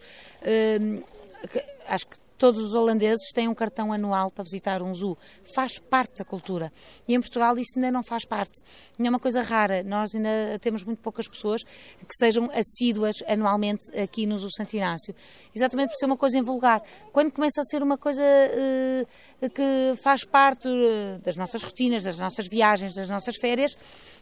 acho 1.88 2.06
que 2.06 2.18
Todos 2.38 2.60
os 2.60 2.74
holandeses 2.74 3.30
têm 3.32 3.48
um 3.48 3.54
cartão 3.54 3.92
anual 3.92 4.30
para 4.30 4.44
visitar 4.44 4.82
um 4.82 4.92
zoo. 4.92 5.16
Faz 5.54 5.78
parte 5.78 6.18
da 6.18 6.24
cultura. 6.24 6.72
E 7.08 7.14
em 7.14 7.20
Portugal 7.20 7.56
isso 7.58 7.72
ainda 7.76 7.90
não 7.90 8.02
faz 8.02 8.24
parte. 8.24 8.62
Não 8.98 9.06
é 9.06 9.10
uma 9.10 9.18
coisa 9.18 9.42
rara. 9.42 9.82
Nós 9.82 10.14
ainda 10.14 10.58
temos 10.60 10.84
muito 10.84 11.00
poucas 11.00 11.26
pessoas 11.26 11.62
que 11.62 12.14
sejam 12.18 12.50
assíduas 12.52 13.16
anualmente 13.26 13.90
aqui 13.98 14.26
no 14.26 14.36
Zoo 14.36 14.50
Santo 14.52 14.74
Inácio. 14.74 15.14
Exatamente 15.54 15.90
por 15.90 15.96
ser 15.96 16.06
uma 16.06 16.16
coisa 16.16 16.38
invulgar. 16.38 16.82
Quando 17.12 17.32
começa 17.32 17.60
a 17.60 17.64
ser 17.64 17.82
uma 17.82 17.96
coisa 17.96 18.22
uh, 18.22 19.50
que 19.50 19.94
faz 20.02 20.24
parte 20.24 20.68
uh, 20.68 21.18
das 21.24 21.36
nossas 21.36 21.62
rotinas, 21.62 22.02
das 22.02 22.18
nossas 22.18 22.46
viagens, 22.48 22.94
das 22.94 23.08
nossas 23.08 23.36
férias, 23.36 23.76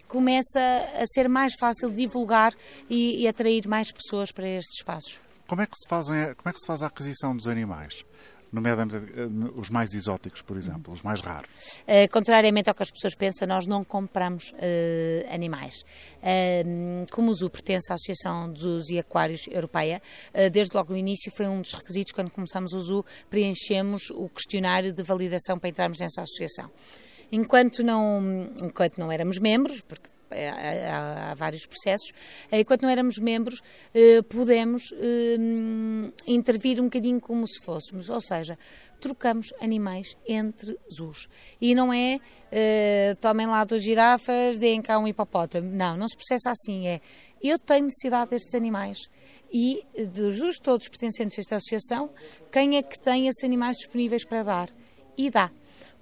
começa 0.07 0.61
a 1.01 1.07
ser 1.07 1.29
mais 1.29 1.55
fácil 1.55 1.91
divulgar 1.91 2.55
e, 2.89 3.23
e 3.23 3.29
atrair 3.29 3.67
mais 3.67 3.91
pessoas 3.91 4.31
para 4.31 4.47
estes 4.47 4.79
espaços. 4.79 5.21
Como 5.47 5.63
é 5.63 5.67
que 5.67 5.77
se, 5.77 5.89
fazem, 5.89 6.35
como 6.35 6.49
é 6.49 6.53
que 6.53 6.61
se 6.61 6.67
faz 6.67 6.83
a 6.83 6.87
aquisição 6.87 7.37
dos 7.37 7.47
animais? 7.47 8.05
nomeadamente 8.55 8.97
eh, 8.97 9.27
os 9.57 9.69
mais 9.69 9.93
exóticos, 9.93 10.41
por 10.41 10.57
exemplo, 10.57 10.93
os 10.93 11.03
mais 11.03 11.21
raros? 11.21 11.51
Uh, 11.83 12.11
contrariamente 12.11 12.69
ao 12.69 12.75
que 12.75 12.83
as 12.83 12.91
pessoas 12.91 13.15
pensam, 13.15 13.49
nós 13.49 13.67
não 13.67 13.85
compramos 13.85 14.53
uh, 14.53 15.35
animais. 15.35 15.75
Uh, 16.23 17.05
como 17.11 17.31
o 17.31 17.35
zoo 17.35 17.51
pertence 17.51 17.91
à 17.91 17.97
Associação 17.97 18.51
dos 18.53 18.89
e 18.91 18.99
Aquários 18.99 19.47
Europeia, 19.51 20.01
desde 20.53 20.77
logo 20.77 20.93
no 20.93 20.99
início 20.99 21.33
foi 21.37 21.49
um 21.49 21.61
dos 21.61 21.73
requisitos, 21.73 22.13
quando 22.13 22.31
começamos 22.31 22.73
o 22.73 22.81
zoo, 22.81 23.05
preenchemos 23.29 24.11
o 24.11 24.29
questionário 24.29 24.93
de 24.93 25.03
validação 25.03 25.59
para 25.59 25.69
entrarmos 25.69 25.99
nessa 25.99 26.23
associação. 26.23 26.71
Enquanto 27.33 27.83
não, 27.83 28.49
enquanto 28.63 28.99
não 28.99 29.11
éramos 29.11 29.39
membros, 29.39 29.81
porque 29.81 30.09
há, 30.91 31.35
vários 31.35 31.67
processos. 31.67 32.13
Enquanto 32.51 32.83
não 32.83 32.91
éramos 32.91 33.19
membros, 33.19 33.63
eh, 33.93 34.23
pudemos 34.23 34.93
eh, 34.93 35.37
intervir 36.27 36.81
um 36.81 36.85
bocadinho 36.85 37.21
como 37.21 37.47
se 37.47 37.65
fôssemos, 37.65 38.09
ou 38.09 38.21
seja, 38.21 38.59
trocamos 39.01 39.53
animais 39.61 40.17
entre 40.27 40.79
zoos. 40.93 41.29
E 41.61 41.75
não 41.75 41.93
é 41.93 42.19
eh, 42.51 43.17
tomem 43.21 43.47
lá 43.47 43.65
duas 43.65 43.83
girafas, 43.83 44.59
deem 44.59 44.81
cá 44.81 44.99
um 44.99 45.09
hipopótamo. 45.09 45.71
Não, 45.71 45.97
não 45.97 46.09
se 46.09 46.17
processa 46.17 46.51
assim. 46.51 46.87
É 46.87 47.01
eu 47.43 47.59
tenho 47.59 47.85
necessidade 47.85 48.31
destes 48.31 48.55
animais 48.55 49.09
e 49.53 49.85
dos 50.15 50.59
todos 50.59 50.89
pertencentes 50.89 51.39
a 51.39 51.41
esta 51.43 51.57
associação, 51.57 52.11
quem 52.51 52.77
é 52.77 52.83
que 52.83 52.99
tem 52.99 53.29
esses 53.29 53.45
animais 53.45 53.77
disponíveis 53.77 54.25
para 54.25 54.43
dar? 54.43 54.71
E 55.17 55.31
dá 55.31 55.51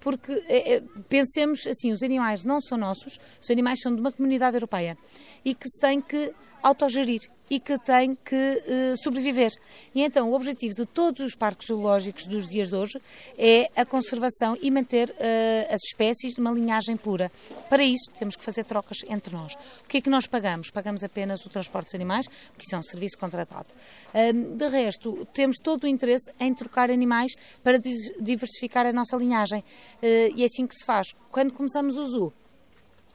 porque 0.03 0.33
é, 0.49 0.83
pensemos 1.09 1.65
assim, 1.67 1.93
os 1.93 2.03
animais 2.03 2.45
não 2.45 2.61
são 2.61 2.77
nossos, 2.77 3.21
os 3.41 3.51
animais 3.51 3.81
são 3.81 3.95
de 3.95 4.01
uma 4.01 4.11
comunidade 4.11 4.57
europeia. 4.57 4.99
E 5.45 5.55
que 5.55 5.69
se 5.69 5.79
tem 5.81 6.01
que 6.01 6.33
autogerir 6.63 7.29
e 7.53 7.61
que 7.61 7.79
tem 7.79 8.17
que 8.25 8.35
uh, 8.35 8.97
sobreviver. 9.03 9.53
E 9.95 10.03
então 10.03 10.31
o 10.31 10.35
objetivo 10.35 10.75
de 10.75 10.87
todos 10.87 11.21
os 11.21 11.35
parques 11.35 11.67
zoológicos 11.67 12.25
dos 12.25 12.49
dias 12.49 12.71
de 12.71 12.75
hoje 12.75 12.99
é 13.37 13.69
a 13.77 13.85
conservação 13.85 14.57
e 14.63 14.71
manter 14.71 15.11
uh, 15.11 15.75
as 15.75 15.83
espécies 15.83 16.33
de 16.33 16.41
uma 16.41 16.51
linhagem 16.51 16.97
pura. 16.97 17.31
Para 17.69 17.85
isso 17.85 18.11
temos 18.19 18.37
que 18.37 18.43
fazer 18.43 18.65
trocas 18.65 18.99
entre 19.07 19.35
nós. 19.35 19.53
O 19.85 19.89
que 19.89 19.99
é 19.99 20.01
que 20.01 20.09
nós 20.09 20.27
pagamos? 20.27 20.71
Pagamos 20.71 21.05
apenas 21.05 21.45
o 21.45 21.51
transporte 21.51 21.89
dos 21.89 21.95
animais, 21.95 22.27
que 22.27 22.65
isso 22.65 22.75
é 22.75 22.79
um 22.79 22.83
serviço 22.83 23.19
contratado. 23.19 23.69
Uh, 24.15 24.57
de 24.57 24.69
resto, 24.69 25.29
temos 25.35 25.59
todo 25.59 25.85
o 25.85 25.87
interesse 25.87 26.33
em 26.41 26.55
trocar 26.55 26.91
animais 26.91 27.35
para 27.63 27.79
diversificar 27.79 28.87
a 28.87 28.95
nossa 28.95 29.15
linhagem. 29.17 29.63
e 30.03 30.43
é 30.43 30.47
assim 30.47 30.67
que 30.67 30.75
se 30.75 30.87
faz. 30.87 31.15
Quando 31.31 31.53
começamos 31.53 31.99
o 31.99 32.05
zoo, 32.07 32.33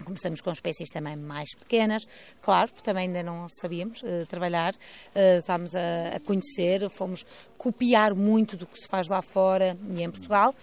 Começamos 0.03 0.41
com 0.41 0.51
espécies 0.51 0.89
também 0.89 1.15
mais 1.15 1.53
pequenas, 1.55 2.07
claro, 2.41 2.69
porque 2.71 2.83
também 2.83 3.07
ainda 3.07 3.23
não 3.23 3.47
sabíamos 3.49 4.01
uh, 4.01 4.25
trabalhar, 4.27 4.73
uh, 4.73 5.39
estamos 5.39 5.75
a, 5.75 6.15
a, 6.15 6.19
conhecer, 6.19 6.87
fomos 6.89 7.25
copiar 7.57 8.13
muito 8.13 8.55
do 8.55 8.67
que 8.67 8.79
se 8.79 8.87
faz 8.87 9.07
lá 9.07 9.21
fora 9.21 9.77
e 9.89 10.03
em 10.03 10.11
Portugal, 10.11 10.53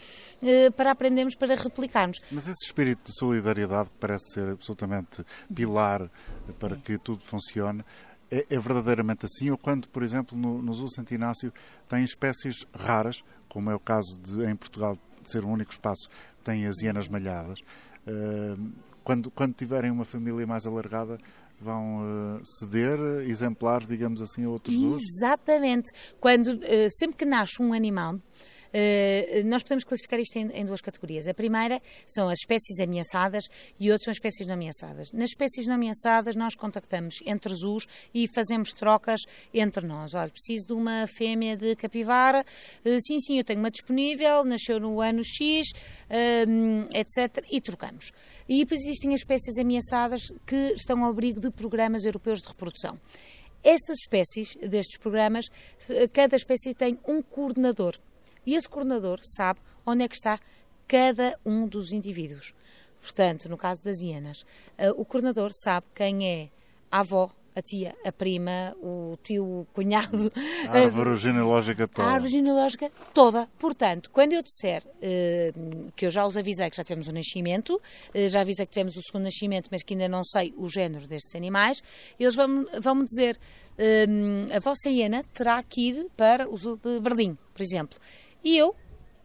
uh, 0.42 0.72
para 0.72 0.92
aprendermos, 0.92 1.34
para 1.34 1.54
replicarmos. 1.56 2.18
Mas 2.30 2.46
esse 2.46 2.64
espírito 2.64 3.10
de 3.10 3.18
solidariedade 3.18 3.90
que 3.90 3.96
parece 3.98 4.32
ser 4.32 4.50
absolutamente 4.50 5.24
pilar 5.52 6.08
para 6.58 6.76
que 6.76 6.96
tudo 6.96 7.22
funcione, 7.22 7.84
é, 8.30 8.46
é, 8.50 8.58
verdadeiramente 8.58 9.26
assim? 9.26 9.50
Ou 9.50 9.58
quando, 9.58 9.88
por 9.88 10.02
exemplo, 10.02 10.36
no, 10.36 10.62
no 10.62 10.72
Zoo 10.72 10.88
Santo 10.88 11.12
Inácio 11.12 11.52
tem 11.88 12.02
espécies 12.04 12.66
raras, 12.74 13.22
como 13.48 13.70
é 13.70 13.74
o 13.74 13.80
caso 13.80 14.18
de, 14.20 14.44
em 14.44 14.56
Portugal, 14.56 14.96
de 15.22 15.30
ser 15.30 15.44
o 15.44 15.48
único 15.48 15.72
espaço 15.72 16.08
tem 16.42 16.66
as 16.66 16.82
hienas 16.82 17.08
malhadas, 17.08 17.60
quando, 19.04 19.30
quando 19.30 19.54
tiverem 19.54 19.90
uma 19.90 20.04
família 20.04 20.46
mais 20.46 20.66
alargada, 20.66 21.18
vão 21.60 21.98
uh, 21.98 22.40
ceder 22.42 22.98
exemplares, 23.28 23.86
digamos 23.86 24.20
assim, 24.20 24.44
a 24.44 24.48
outros 24.48 24.74
zoos? 24.74 25.02
Exatamente. 25.16 25.92
Quando, 26.18 26.48
uh, 26.48 26.90
sempre 26.90 27.16
que 27.18 27.24
nasce 27.24 27.62
um 27.62 27.72
animal, 27.72 28.18
nós 29.46 29.62
podemos 29.62 29.84
classificar 29.84 30.18
isto 30.18 30.36
em, 30.36 30.50
em, 30.50 30.64
duas 30.64 30.80
categorias. 30.80 31.28
A 31.28 31.34
primeira 31.34 31.80
são 32.06 32.28
as 32.28 32.38
espécies 32.40 32.80
ameaçadas 32.80 33.44
e 33.78 33.90
outras 33.90 34.04
são 34.04 34.10
as 34.10 34.16
espécies 34.16 34.46
não 34.46 34.54
ameaçadas. 34.54 35.12
Nas 35.12 35.30
espécies 35.30 35.66
não 35.66 35.74
ameaçadas, 35.74 36.36
nós 36.36 36.54
contactamos 36.54 37.16
entre 37.24 37.54
zoos 37.54 37.86
e 38.12 38.26
fazemos 38.34 38.72
trocas 38.72 39.20
entre 39.52 39.86
nós. 39.86 40.14
Olha, 40.14 40.30
preciso 40.30 40.68
de 40.68 40.72
uma 40.72 41.06
fêmea 41.06 41.56
de 41.56 41.76
capivara, 41.76 42.44
uh, 42.84 43.00
sim, 43.00 43.20
sim, 43.20 43.38
eu 43.38 43.44
tenho 43.44 43.60
uma 43.60 43.70
disponível, 43.70 44.44
nasceu 44.44 44.80
no 44.80 45.00
ano 45.00 45.22
X, 45.24 45.68
uh, 46.10 46.88
etc. 46.94 47.44
E 47.50 47.60
trocamos. 47.60 48.12
E 48.48 48.66
existem 48.70 49.14
as 49.14 49.20
espécies 49.20 49.58
ameaçadas 49.58 50.32
que 50.46 50.72
estão 50.74 51.04
ao 51.04 51.10
abrigo 51.10 51.40
de 51.40 51.50
programas 51.50 52.04
europeus 52.04 52.40
de 52.40 52.48
reprodução. 52.48 53.00
Estas 53.62 54.00
espécies, 54.00 54.56
destes 54.56 54.98
programas, 54.98 55.46
cada 56.12 56.36
espécie 56.36 56.74
tem 56.74 56.98
um 57.08 57.22
coordenador. 57.22 57.98
E 58.46 58.54
esse 58.54 58.68
coordenador 58.68 59.20
sabe 59.22 59.60
onde 59.86 60.04
é 60.04 60.08
que 60.08 60.16
está 60.16 60.38
cada 60.86 61.38
um 61.44 61.66
dos 61.66 61.92
indivíduos. 61.92 62.54
Portanto, 63.00 63.48
no 63.48 63.56
caso 63.56 63.84
das 63.84 63.98
hienas, 64.00 64.46
eh, 64.78 64.90
o 64.90 65.04
coordenador 65.04 65.50
sabe 65.52 65.86
quem 65.94 66.26
é 66.26 66.48
a 66.90 67.00
avó, 67.00 67.30
a 67.54 67.62
tia, 67.62 67.94
a 68.04 68.10
prima, 68.10 68.74
o 68.82 69.16
tio, 69.22 69.44
o 69.44 69.66
cunhado. 69.72 70.32
A 70.68 70.78
árvore 70.80 71.16
genealógica 71.16 71.86
toda. 71.86 72.08
A 72.08 72.12
árvore 72.12 72.32
genealógica 72.32 72.90
toda. 73.12 73.48
Portanto, 73.58 74.10
quando 74.10 74.32
eu 74.32 74.42
disser 74.42 74.82
uh, 74.84 75.92
que 75.94 76.06
eu 76.06 76.10
já 76.10 76.26
os 76.26 76.36
avisei 76.36 76.68
que 76.68 76.76
já 76.76 76.82
temos 76.82 77.06
o 77.06 77.12
nascimento, 77.12 77.74
uh, 77.74 78.28
já 78.28 78.40
avisei 78.40 78.66
que 78.66 78.72
tivemos 78.72 78.96
o 78.96 79.02
segundo 79.02 79.24
nascimento, 79.24 79.68
mas 79.70 79.82
que 79.82 79.94
ainda 79.94 80.08
não 80.08 80.24
sei 80.24 80.52
o 80.56 80.68
género 80.68 81.06
destes 81.06 81.34
animais, 81.34 81.80
eles 82.18 82.34
vão, 82.34 82.66
vão 82.80 82.94
me 82.96 83.04
dizer: 83.04 83.38
a 84.54 84.58
vossa 84.60 84.88
hiena 84.88 85.24
terá 85.32 85.62
que 85.62 85.90
ir 85.90 86.06
para 86.16 86.48
o 86.48 86.56
zoo 86.56 86.76
de 86.76 86.98
Berlim, 87.00 87.38
por 87.52 87.62
exemplo. 87.62 87.98
E 88.44 88.56
eu 88.56 88.74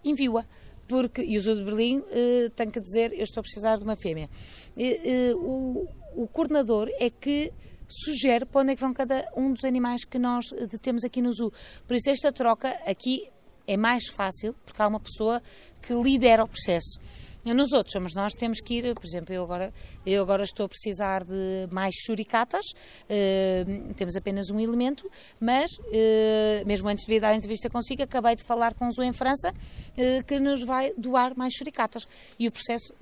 envio-a 0.03 0.45
porque, 0.89 1.21
e 1.21 1.37
o 1.37 1.41
Zoo 1.41 1.55
de 1.55 1.63
Berlim 1.63 1.99
uh, 1.99 2.49
tem 2.55 2.67
que 2.67 2.81
dizer, 2.81 3.13
eu 3.13 3.23
estou 3.23 3.41
a 3.41 3.43
precisar 3.43 3.77
de 3.77 3.83
uma 3.83 3.95
fêmea. 3.95 4.27
Uh, 4.75 5.37
o, 5.37 6.23
o 6.23 6.27
coordenador 6.27 6.89
é 6.99 7.11
que 7.11 7.53
sugere 7.87 8.43
para 8.45 8.61
onde 8.61 8.71
é 8.71 8.75
que 8.75 8.81
vão 8.81 8.93
cada 8.93 9.23
um 9.35 9.53
dos 9.53 9.63
animais 9.63 10.03
que 10.03 10.17
nós 10.17 10.45
temos 10.81 11.03
aqui 11.03 11.21
no 11.21 11.31
zoo. 11.31 11.53
Por 11.87 11.95
isso 11.95 12.09
esta 12.09 12.31
troca 12.31 12.69
aqui 12.85 13.29
é 13.67 13.77
mais 13.77 14.07
fácil, 14.07 14.55
porque 14.65 14.81
há 14.81 14.87
uma 14.87 14.99
pessoa 14.99 15.41
que 15.81 15.93
lidera 15.93 16.43
o 16.43 16.47
processo. 16.47 16.99
Nos 17.45 17.71
outros, 17.71 17.93
somos 17.93 18.13
nós 18.13 18.33
temos 18.33 18.59
que 18.59 18.75
ir, 18.75 18.93
por 18.93 19.05
exemplo, 19.05 19.33
eu 19.33 19.43
agora, 19.43 19.73
eu 20.05 20.21
agora 20.21 20.43
estou 20.43 20.65
a 20.65 20.69
precisar 20.69 21.23
de 21.23 21.69
mais 21.71 21.95
churicatas, 21.95 22.65
uh, 22.65 23.93
temos 23.93 24.15
apenas 24.17 24.49
um 24.49 24.59
elemento, 24.59 25.09
mas 25.39 25.71
uh, 25.71 26.65
mesmo 26.65 26.89
antes 26.89 27.05
de 27.05 27.13
vir 27.13 27.21
dar 27.21 27.29
a 27.29 27.35
entrevista 27.35 27.69
consigo, 27.69 28.03
acabei 28.03 28.35
de 28.35 28.43
falar 28.43 28.73
com 28.73 28.87
o 28.87 28.91
Zoo 28.91 29.05
em 29.05 29.13
França, 29.13 29.51
uh, 29.53 30.23
que 30.25 30.37
nos 30.37 30.63
vai 30.63 30.91
doar 30.97 31.35
mais 31.37 31.53
churicatas. 31.53 32.05
E 32.37 32.47
o 32.47 32.51
processo 32.51 32.93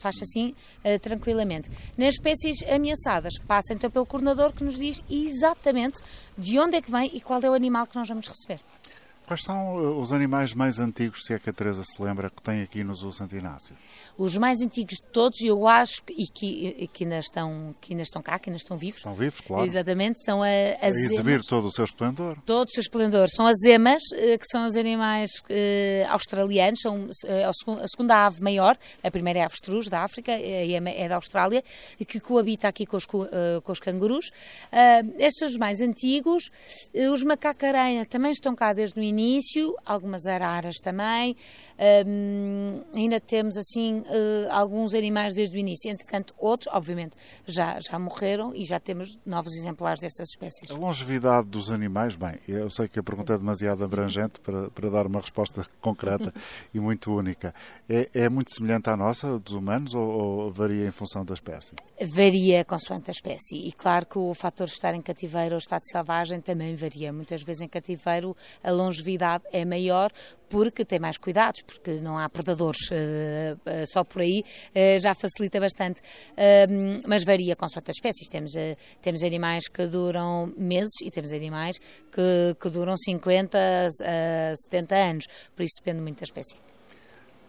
faz 0.00 0.16
assim 0.22 0.54
tranquilamente. 1.02 1.70
Nas 1.96 2.14
espécies 2.14 2.62
ameaçadas, 2.68 3.38
passa 3.46 3.74
então 3.74 3.90
pelo 3.90 4.06
coordenador 4.06 4.52
que 4.52 4.64
nos 4.64 4.76
diz 4.76 5.02
exatamente 5.08 6.00
de 6.36 6.58
onde 6.58 6.76
é 6.76 6.82
que 6.82 6.90
vem 6.90 7.10
e 7.14 7.20
qual 7.20 7.40
é 7.40 7.50
o 7.50 7.54
animal 7.54 7.86
que 7.86 7.96
nós 7.96 8.08
vamos 8.08 8.26
receber. 8.26 8.60
Quais 9.30 9.44
são 9.44 9.78
eh, 9.78 10.00
os 10.00 10.10
animais 10.10 10.54
mais 10.54 10.80
antigos, 10.80 11.22
se 11.24 11.32
é 11.32 11.38
que 11.38 11.48
a 11.48 11.52
Teresa 11.52 11.84
se 11.84 12.02
lembra, 12.02 12.28
que 12.28 12.42
tem 12.42 12.62
aqui 12.62 12.82
no 12.82 12.92
Zoo 12.96 13.12
Santo 13.12 13.36
Inácio? 13.36 13.76
Os 14.18 14.36
mais 14.36 14.60
antigos 14.60 14.96
de 14.96 15.02
todos, 15.12 15.40
eu 15.40 15.68
acho, 15.68 16.02
e 16.08 16.26
que, 16.26 16.88
que, 16.92 17.04
ainda, 17.04 17.20
estão, 17.20 17.72
que 17.80 17.92
ainda 17.92 18.02
estão 18.02 18.20
cá, 18.20 18.40
que 18.40 18.50
ainda 18.50 18.56
estão 18.56 18.76
vivos. 18.76 18.96
Estão 18.96 19.14
vivos, 19.14 19.40
claro. 19.40 19.64
Exatamente, 19.64 20.20
são 20.24 20.42
a, 20.42 20.48
as 20.82 20.96
a 20.96 21.00
exibir 21.00 21.44
todo 21.44 21.68
o 21.68 21.70
seu 21.70 21.84
esplendor. 21.84 22.36
Todo 22.44 22.66
o 22.66 22.70
seu 22.72 22.80
esplendor. 22.80 23.28
São 23.30 23.46
as 23.46 23.62
emas, 23.62 24.02
eh, 24.14 24.36
que 24.36 24.46
são 24.50 24.66
os 24.66 24.74
animais 24.74 25.30
uh, 25.44 26.10
australianos, 26.10 26.80
são 26.80 27.04
uh, 27.04 27.80
a 27.80 27.86
segunda 27.86 28.26
ave 28.26 28.42
maior, 28.42 28.76
a 29.00 29.10
primeira 29.12 29.38
é 29.38 29.42
a 29.42 29.46
avestruz 29.46 29.86
da 29.86 30.02
África, 30.02 30.32
a 30.32 30.66
ema 30.66 30.90
é 30.90 31.08
da 31.08 31.14
Austrália, 31.14 31.62
e 32.00 32.04
que 32.04 32.18
coabita 32.18 32.66
aqui 32.66 32.84
com 32.84 32.96
os, 32.96 33.04
uh, 33.04 33.62
com 33.62 33.70
os 33.70 33.78
cangurus. 33.78 34.32
estes 35.18 35.38
são 35.38 35.46
os 35.46 35.56
mais 35.56 35.80
antigos. 35.80 36.50
os 37.14 37.22
macaco-aranha 37.22 38.04
também 38.04 38.32
estão 38.32 38.56
cá 38.56 38.72
desde 38.72 38.98
o 38.98 39.02
início, 39.04 39.19
algumas 39.84 40.26
araras 40.26 40.76
também. 40.76 41.36
ainda 42.94 43.20
temos 43.20 43.56
assim 43.56 44.00
uh, 44.00 44.50
alguns 44.50 44.94
animais 44.94 45.34
desde 45.34 45.56
o 45.56 45.60
início. 45.60 45.90
Entretanto, 45.90 46.34
outros, 46.38 46.72
obviamente, 46.72 47.16
já, 47.46 47.78
já 47.80 47.98
morreram 47.98 48.54
e 48.54 48.64
já 48.64 48.78
temos 48.78 49.18
novos 49.24 49.52
exemplares 49.54 50.00
dessas 50.00 50.28
espécies. 50.30 50.70
A 50.70 50.74
longevidade 50.74 51.48
dos 51.48 51.70
animais, 51.70 52.16
bem, 52.16 52.38
eu 52.48 52.70
sei 52.70 52.88
que 52.88 52.98
a 52.98 53.02
pergunta 53.02 53.34
é 53.34 53.38
demasiado 53.38 53.84
abrangente 53.84 54.40
para, 54.40 54.70
para 54.70 54.90
dar 54.90 55.06
uma 55.06 55.20
resposta 55.20 55.64
concreta 55.80 56.32
e 56.72 56.80
muito 56.80 57.14
única. 57.14 57.54
É, 57.88 58.08
é 58.14 58.28
muito 58.28 58.54
semelhante 58.54 58.88
à 58.88 58.96
nossa, 58.96 59.38
dos 59.38 59.52
humanos, 59.52 59.94
ou, 59.94 60.02
ou 60.02 60.52
varia 60.52 60.86
em 60.86 60.90
função 60.90 61.24
da 61.24 61.34
espécie? 61.34 61.74
Varia 62.14 62.64
consoante 62.64 63.10
a 63.10 63.12
espécie. 63.12 63.68
E 63.68 63.72
claro 63.72 64.06
que 64.06 64.18
o 64.18 64.32
fator 64.34 64.66
de 64.66 64.72
estar 64.72 64.94
em 64.94 65.02
cativeiro 65.02 65.54
ou 65.54 65.58
estado 65.58 65.82
selvagem 65.84 66.40
também 66.40 66.74
varia. 66.74 67.12
Muitas 67.12 67.42
vezes 67.42 67.62
em 67.62 67.68
cativeiro 67.68 68.36
a 68.62 68.70
longevidade 68.70 69.09
é 69.52 69.64
maior 69.64 70.10
porque 70.48 70.84
tem 70.84 70.98
mais 70.98 71.16
cuidados, 71.16 71.62
porque 71.62 72.00
não 72.00 72.18
há 72.18 72.28
predadores. 72.28 72.90
Uh, 72.90 73.54
uh, 73.54 73.86
só 73.86 74.02
por 74.02 74.20
aí 74.20 74.42
uh, 74.42 75.00
já 75.00 75.14
facilita 75.14 75.60
bastante. 75.60 76.02
Mas 77.06 77.24
varia 77.24 77.54
com 77.54 77.64
as 77.64 77.72
espécies. 77.88 78.28
Temos, 78.28 78.52
temos 79.00 79.22
animais 79.22 79.68
que 79.68 79.86
duram 79.86 80.52
meses 80.56 81.00
e 81.04 81.10
temos 81.10 81.32
animais 81.32 81.78
que, 82.10 82.56
que 82.60 82.68
duram 82.68 82.96
50 82.96 83.58
a 83.58 84.54
70 84.56 84.94
anos. 84.94 85.26
Por 85.54 85.62
isso 85.62 85.76
depende 85.78 86.02
muito 86.02 86.18
da 86.18 86.24
espécie. 86.24 86.58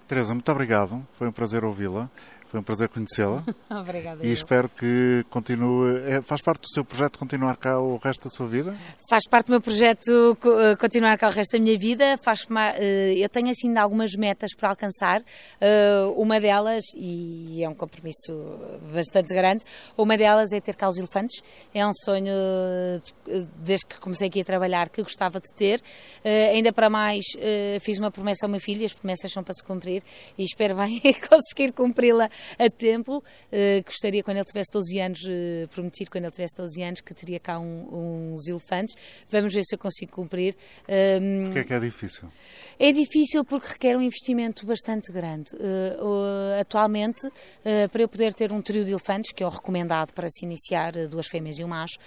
Teresa, 0.08 0.34
muito 0.34 0.52
obrigado. 0.52 1.08
Foi 1.14 1.28
um 1.28 1.32
prazer 1.32 1.64
ouvi-la. 1.64 2.10
Foi 2.52 2.60
um 2.60 2.64
prazer 2.64 2.90
conhecê-la. 2.90 3.46
Obrigada. 3.80 4.26
E 4.26 4.28
eu. 4.28 4.34
espero 4.34 4.68
que 4.68 5.24
continue. 5.30 6.02
É, 6.06 6.22
faz 6.22 6.42
parte 6.42 6.64
do 6.64 6.68
seu 6.68 6.84
projeto 6.84 7.18
continuar 7.18 7.56
cá 7.56 7.80
o 7.80 7.96
resto 7.96 8.26
da 8.26 8.30
sua 8.30 8.46
vida? 8.46 8.76
Faz 9.10 9.24
parte 9.26 9.46
do 9.46 9.52
meu 9.52 9.62
projeto 9.62 10.38
eh, 10.44 10.76
continuar 10.76 11.18
cá 11.18 11.30
o 11.30 11.32
resto 11.32 11.54
da 11.54 11.60
minha 11.60 11.80
vida. 11.80 12.18
Faz, 12.22 12.46
eh, 12.76 13.14
eu 13.16 13.30
tenho 13.30 13.50
assim 13.50 13.78
algumas 13.78 14.16
metas 14.16 14.54
para 14.54 14.68
alcançar. 14.68 15.24
Eh, 15.62 16.04
uma 16.18 16.42
delas, 16.42 16.84
e 16.94 17.64
é 17.64 17.70
um 17.70 17.74
compromisso 17.74 18.34
bastante 18.94 19.34
grande, 19.34 19.64
uma 19.98 20.18
delas 20.18 20.52
é 20.52 20.60
ter 20.60 20.76
cá 20.76 20.90
os 20.90 20.98
elefantes. 20.98 21.42
É 21.74 21.88
um 21.88 21.94
sonho, 22.04 22.34
desde 23.64 23.86
que 23.86 23.98
comecei 23.98 24.28
aqui 24.28 24.42
a 24.42 24.44
trabalhar, 24.44 24.90
que 24.90 25.02
gostava 25.02 25.40
de 25.40 25.54
ter. 25.54 25.82
Ainda 26.54 26.74
para 26.74 26.90
mais, 26.90 27.24
fiz 27.80 27.98
uma 27.98 28.12
promessa 28.12 28.46
ao 28.46 28.50
meu 28.50 28.60
filho, 28.60 28.86
as 28.86 28.92
promessas 28.92 29.32
são 29.32 29.42
para 29.42 29.54
se 29.54 29.64
cumprir 29.64 30.04
e 30.38 30.44
espero 30.44 30.76
bem 30.76 31.00
conseguir 31.30 31.72
cumpri-la 31.72 32.30
a 32.58 32.70
tempo. 32.70 33.18
Uh, 33.18 33.84
gostaria, 33.86 34.24
quando 34.24 34.38
ele 34.38 34.46
tivesse 34.46 34.72
12 34.72 35.00
anos, 35.00 35.20
uh, 35.24 35.68
prometido, 35.70 36.12
quando 36.12 36.26
ele 36.26 36.32
tivesse 36.32 36.56
12 36.56 36.82
anos, 36.84 37.02
que 37.02 37.14
teria 37.14 37.40
cá 37.40 37.60
um, 37.60 38.34
uns 38.34 38.48
elefantes. 38.48 38.96
Vamos 39.30 39.54
ver 39.54 39.64
se 39.64 39.76
eu 39.76 39.80
consigo 39.80 40.12
cumprir. 40.12 40.56
Um, 40.88 40.94
ehm, 40.94 41.44
Porquê 41.46 41.60
é 41.60 41.64
que 41.64 41.74
é 41.74 41.80
difícil? 41.80 42.28
É 42.80 42.92
difícil 42.92 43.46
porque 43.46 43.68
requer 43.68 43.98
um 43.98 44.02
investimento 44.02 44.66
bastante 44.66 45.12
grande. 45.12 45.52
Uh, 45.56 46.60
atualmente, 46.60 47.22
para 47.92 48.02
eu 48.02 48.08
poder 48.08 48.34
ter 48.34 48.52
um 48.52 48.62
trio 48.62 48.84
de 48.84 48.92
elefantes, 48.92 49.32
que 49.32 49.44
é 49.44 49.46
o 49.46 49.50
recomendado 49.50 50.14
para 50.14 50.30
se 50.30 50.46
iniciar 50.46 50.92
duas 51.08 51.28
fêmeas 51.28 51.60
e 51.60 51.64
um 51.64 51.68
macho, 51.68 51.98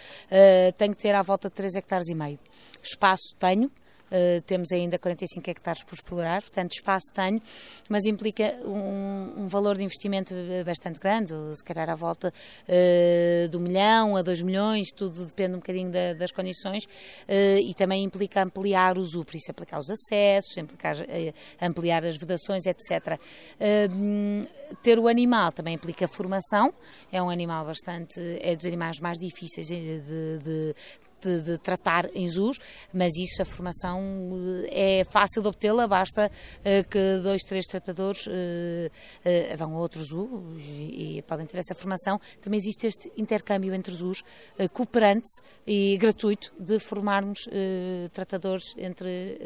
tenho 0.76 0.94
que 0.94 1.02
ter 1.02 1.14
à 1.14 1.22
volta 1.22 1.48
de 1.48 1.54
3 1.54 1.76
hectares 1.76 2.08
e 2.08 2.14
meio. 2.14 2.38
Espaço 2.82 3.34
tenho, 3.38 3.70
Uh, 4.14 4.40
temos 4.42 4.70
ainda 4.70 4.96
45 4.96 5.50
hectares 5.50 5.82
por 5.82 5.96
explorar, 5.96 6.40
portanto 6.40 6.70
espaço 6.70 7.06
tenho, 7.12 7.42
mas 7.88 8.06
implica 8.06 8.54
um, 8.64 9.42
um 9.42 9.48
valor 9.48 9.76
de 9.76 9.82
investimento 9.82 10.32
bastante 10.64 11.00
grande, 11.00 11.32
se 11.52 11.64
calhar 11.64 11.90
à 11.90 11.96
volta 11.96 12.32
uh, 12.32 13.48
do 13.48 13.58
milhão 13.58 14.16
a 14.16 14.22
2 14.22 14.42
milhões, 14.42 14.92
tudo 14.94 15.26
depende 15.26 15.54
um 15.54 15.58
bocadinho 15.58 15.90
da, 15.90 16.14
das 16.14 16.30
condições 16.30 16.84
uh, 16.84 17.58
e 17.60 17.74
também 17.74 18.04
implica 18.04 18.40
ampliar 18.40 18.98
o 18.98 19.04
zoo, 19.04 19.24
por 19.24 19.34
isso 19.34 19.50
aplicar 19.50 19.80
os 19.80 19.90
acessos, 19.90 20.56
implicar, 20.58 20.94
ampliar 21.60 22.04
as 22.04 22.16
vedações, 22.16 22.66
etc. 22.66 23.18
ter 24.80 24.98
o 25.00 25.08
animal 25.08 25.50
também 25.50 25.74
implica 25.74 26.06
formação, 26.06 26.72
é 27.10 27.20
um 27.20 27.28
animal 27.28 27.64
bastante, 27.64 28.20
é 28.40 28.54
dos 28.54 28.64
animais 28.64 29.00
mais 29.00 29.18
difíceis 29.18 29.66
de, 29.66 30.38
de 30.38 30.74
de, 31.24 31.40
de, 31.42 31.58
tratar 31.58 32.08
em 32.14 32.28
zoos, 32.28 32.58
mas 32.92 33.16
isso, 33.16 33.42
a 33.42 33.44
formação 33.44 34.02
é 34.70 35.02
fácil 35.04 35.42
de 35.42 35.48
obtê-la, 35.48 35.86
basta 35.86 36.30
que 36.90 37.20
dois, 37.22 37.42
três 37.42 37.66
tratadores 37.66 38.26
vão 39.58 39.74
a 39.74 39.78
outro 39.78 40.02
zoo 40.04 40.56
e, 40.58 41.22
podem 41.26 41.46
ter 41.46 41.58
essa 41.58 41.74
formação. 41.74 42.20
Também 42.40 42.58
existe 42.58 42.86
este 42.86 43.12
intercâmbio 43.16 43.74
entre 43.74 43.94
zoos, 43.94 44.22
cooperante 44.72 45.28
e 45.66 45.96
gratuito, 45.98 46.52
de 46.58 46.78
formarmos 46.78 47.48
tratadores 48.12 48.74
entre, 48.76 49.38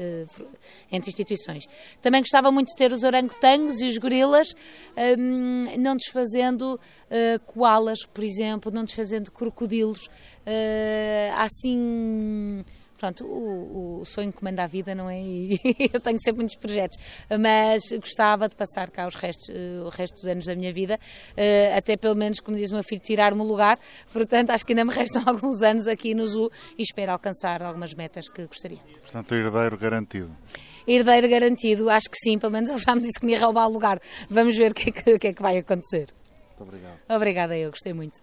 entre 0.90 1.10
instituições. 1.10 1.64
Também 2.00 2.20
gostava 2.20 2.50
muito 2.50 2.68
de 2.68 2.76
ter 2.76 2.92
os 2.92 3.02
orangotangos 3.02 3.80
e 3.80 3.86
os 3.86 3.98
gorilas, 3.98 4.54
um, 5.18 5.76
não 5.78 5.96
desfazendo 5.96 6.78
koalas, 7.46 8.04
por 8.04 8.24
exemplo, 8.24 8.70
não 8.72 8.84
desfazendo 8.84 9.30
crocodilos, 9.30 10.08
uh, 10.48 11.34
assim 11.36 12.64
pronto, 12.98 13.24
o, 13.24 14.00
o, 14.00 14.04
sonho 14.04 14.32
comanda 14.32 14.64
a 14.64 14.66
vida, 14.66 14.94
não 14.94 15.08
é? 15.08 15.20
E 15.20 15.60
eu 15.94 16.00
tenho 16.00 16.18
sempre 16.18 16.40
muitos 16.40 16.56
projetos, 16.56 16.98
mas 17.40 17.90
gostava 17.92 18.48
de 18.48 18.56
passar 18.56 18.90
cá 18.90 19.06
os 19.06 19.14
restos, 19.14 19.48
uh, 19.48 19.86
o 19.86 19.88
resto 19.88 20.16
dos 20.16 20.26
anos 20.26 20.44
da 20.44 20.54
minha 20.56 20.72
vida, 20.72 20.98
uh, 21.32 21.76
até 21.76 21.96
pelo 21.96 22.16
menos, 22.16 22.40
como 22.40 22.56
diz 22.56 22.70
o 22.70 22.74
meu 22.74 22.82
filho, 22.82 23.00
tirar-me 23.00 23.40
o 23.40 23.44
lugar. 23.44 23.78
Portanto, 24.12 24.50
acho 24.50 24.66
que 24.66 24.72
ainda 24.72 24.84
me 24.84 24.92
restam 24.92 25.22
alguns 25.24 25.62
anos 25.62 25.86
aqui 25.86 26.14
no 26.14 26.26
Zoo 26.26 26.50
e 26.76 26.82
espero 26.82 27.12
alcançar 27.12 27.62
algumas 27.62 27.94
metas 27.94 28.28
que 28.28 28.44
gostaria. 28.46 28.80
Portanto, 29.00 29.34
herdeiro 29.34 29.78
garantido 29.78 30.32
herdeiro 30.90 31.28
garantido, 31.28 31.90
acho 31.90 32.08
que 32.08 32.16
sim, 32.16 32.38
pelo 32.38 32.50
menos 32.50 32.70
ele 32.70 32.78
já 32.78 32.94
me 32.94 33.02
disse 33.02 33.20
que 33.20 33.26
me 33.26 33.32
ia 33.32 33.38
roubar 33.38 33.66
o 33.68 33.70
lugar. 33.70 34.00
Vamos 34.30 34.56
ver 34.56 34.72
o 34.72 34.74
que 34.74 34.88
é 34.88 34.92
que, 34.92 35.18
que, 35.18 35.26
é 35.28 35.32
que 35.34 35.42
vai 35.42 35.58
acontecer. 35.58 36.06
Muito 36.48 36.62
obrigado. 36.62 36.98
Obrigada, 37.10 37.58
eu 37.58 37.70
gostei 37.70 37.92
muito. 37.92 38.22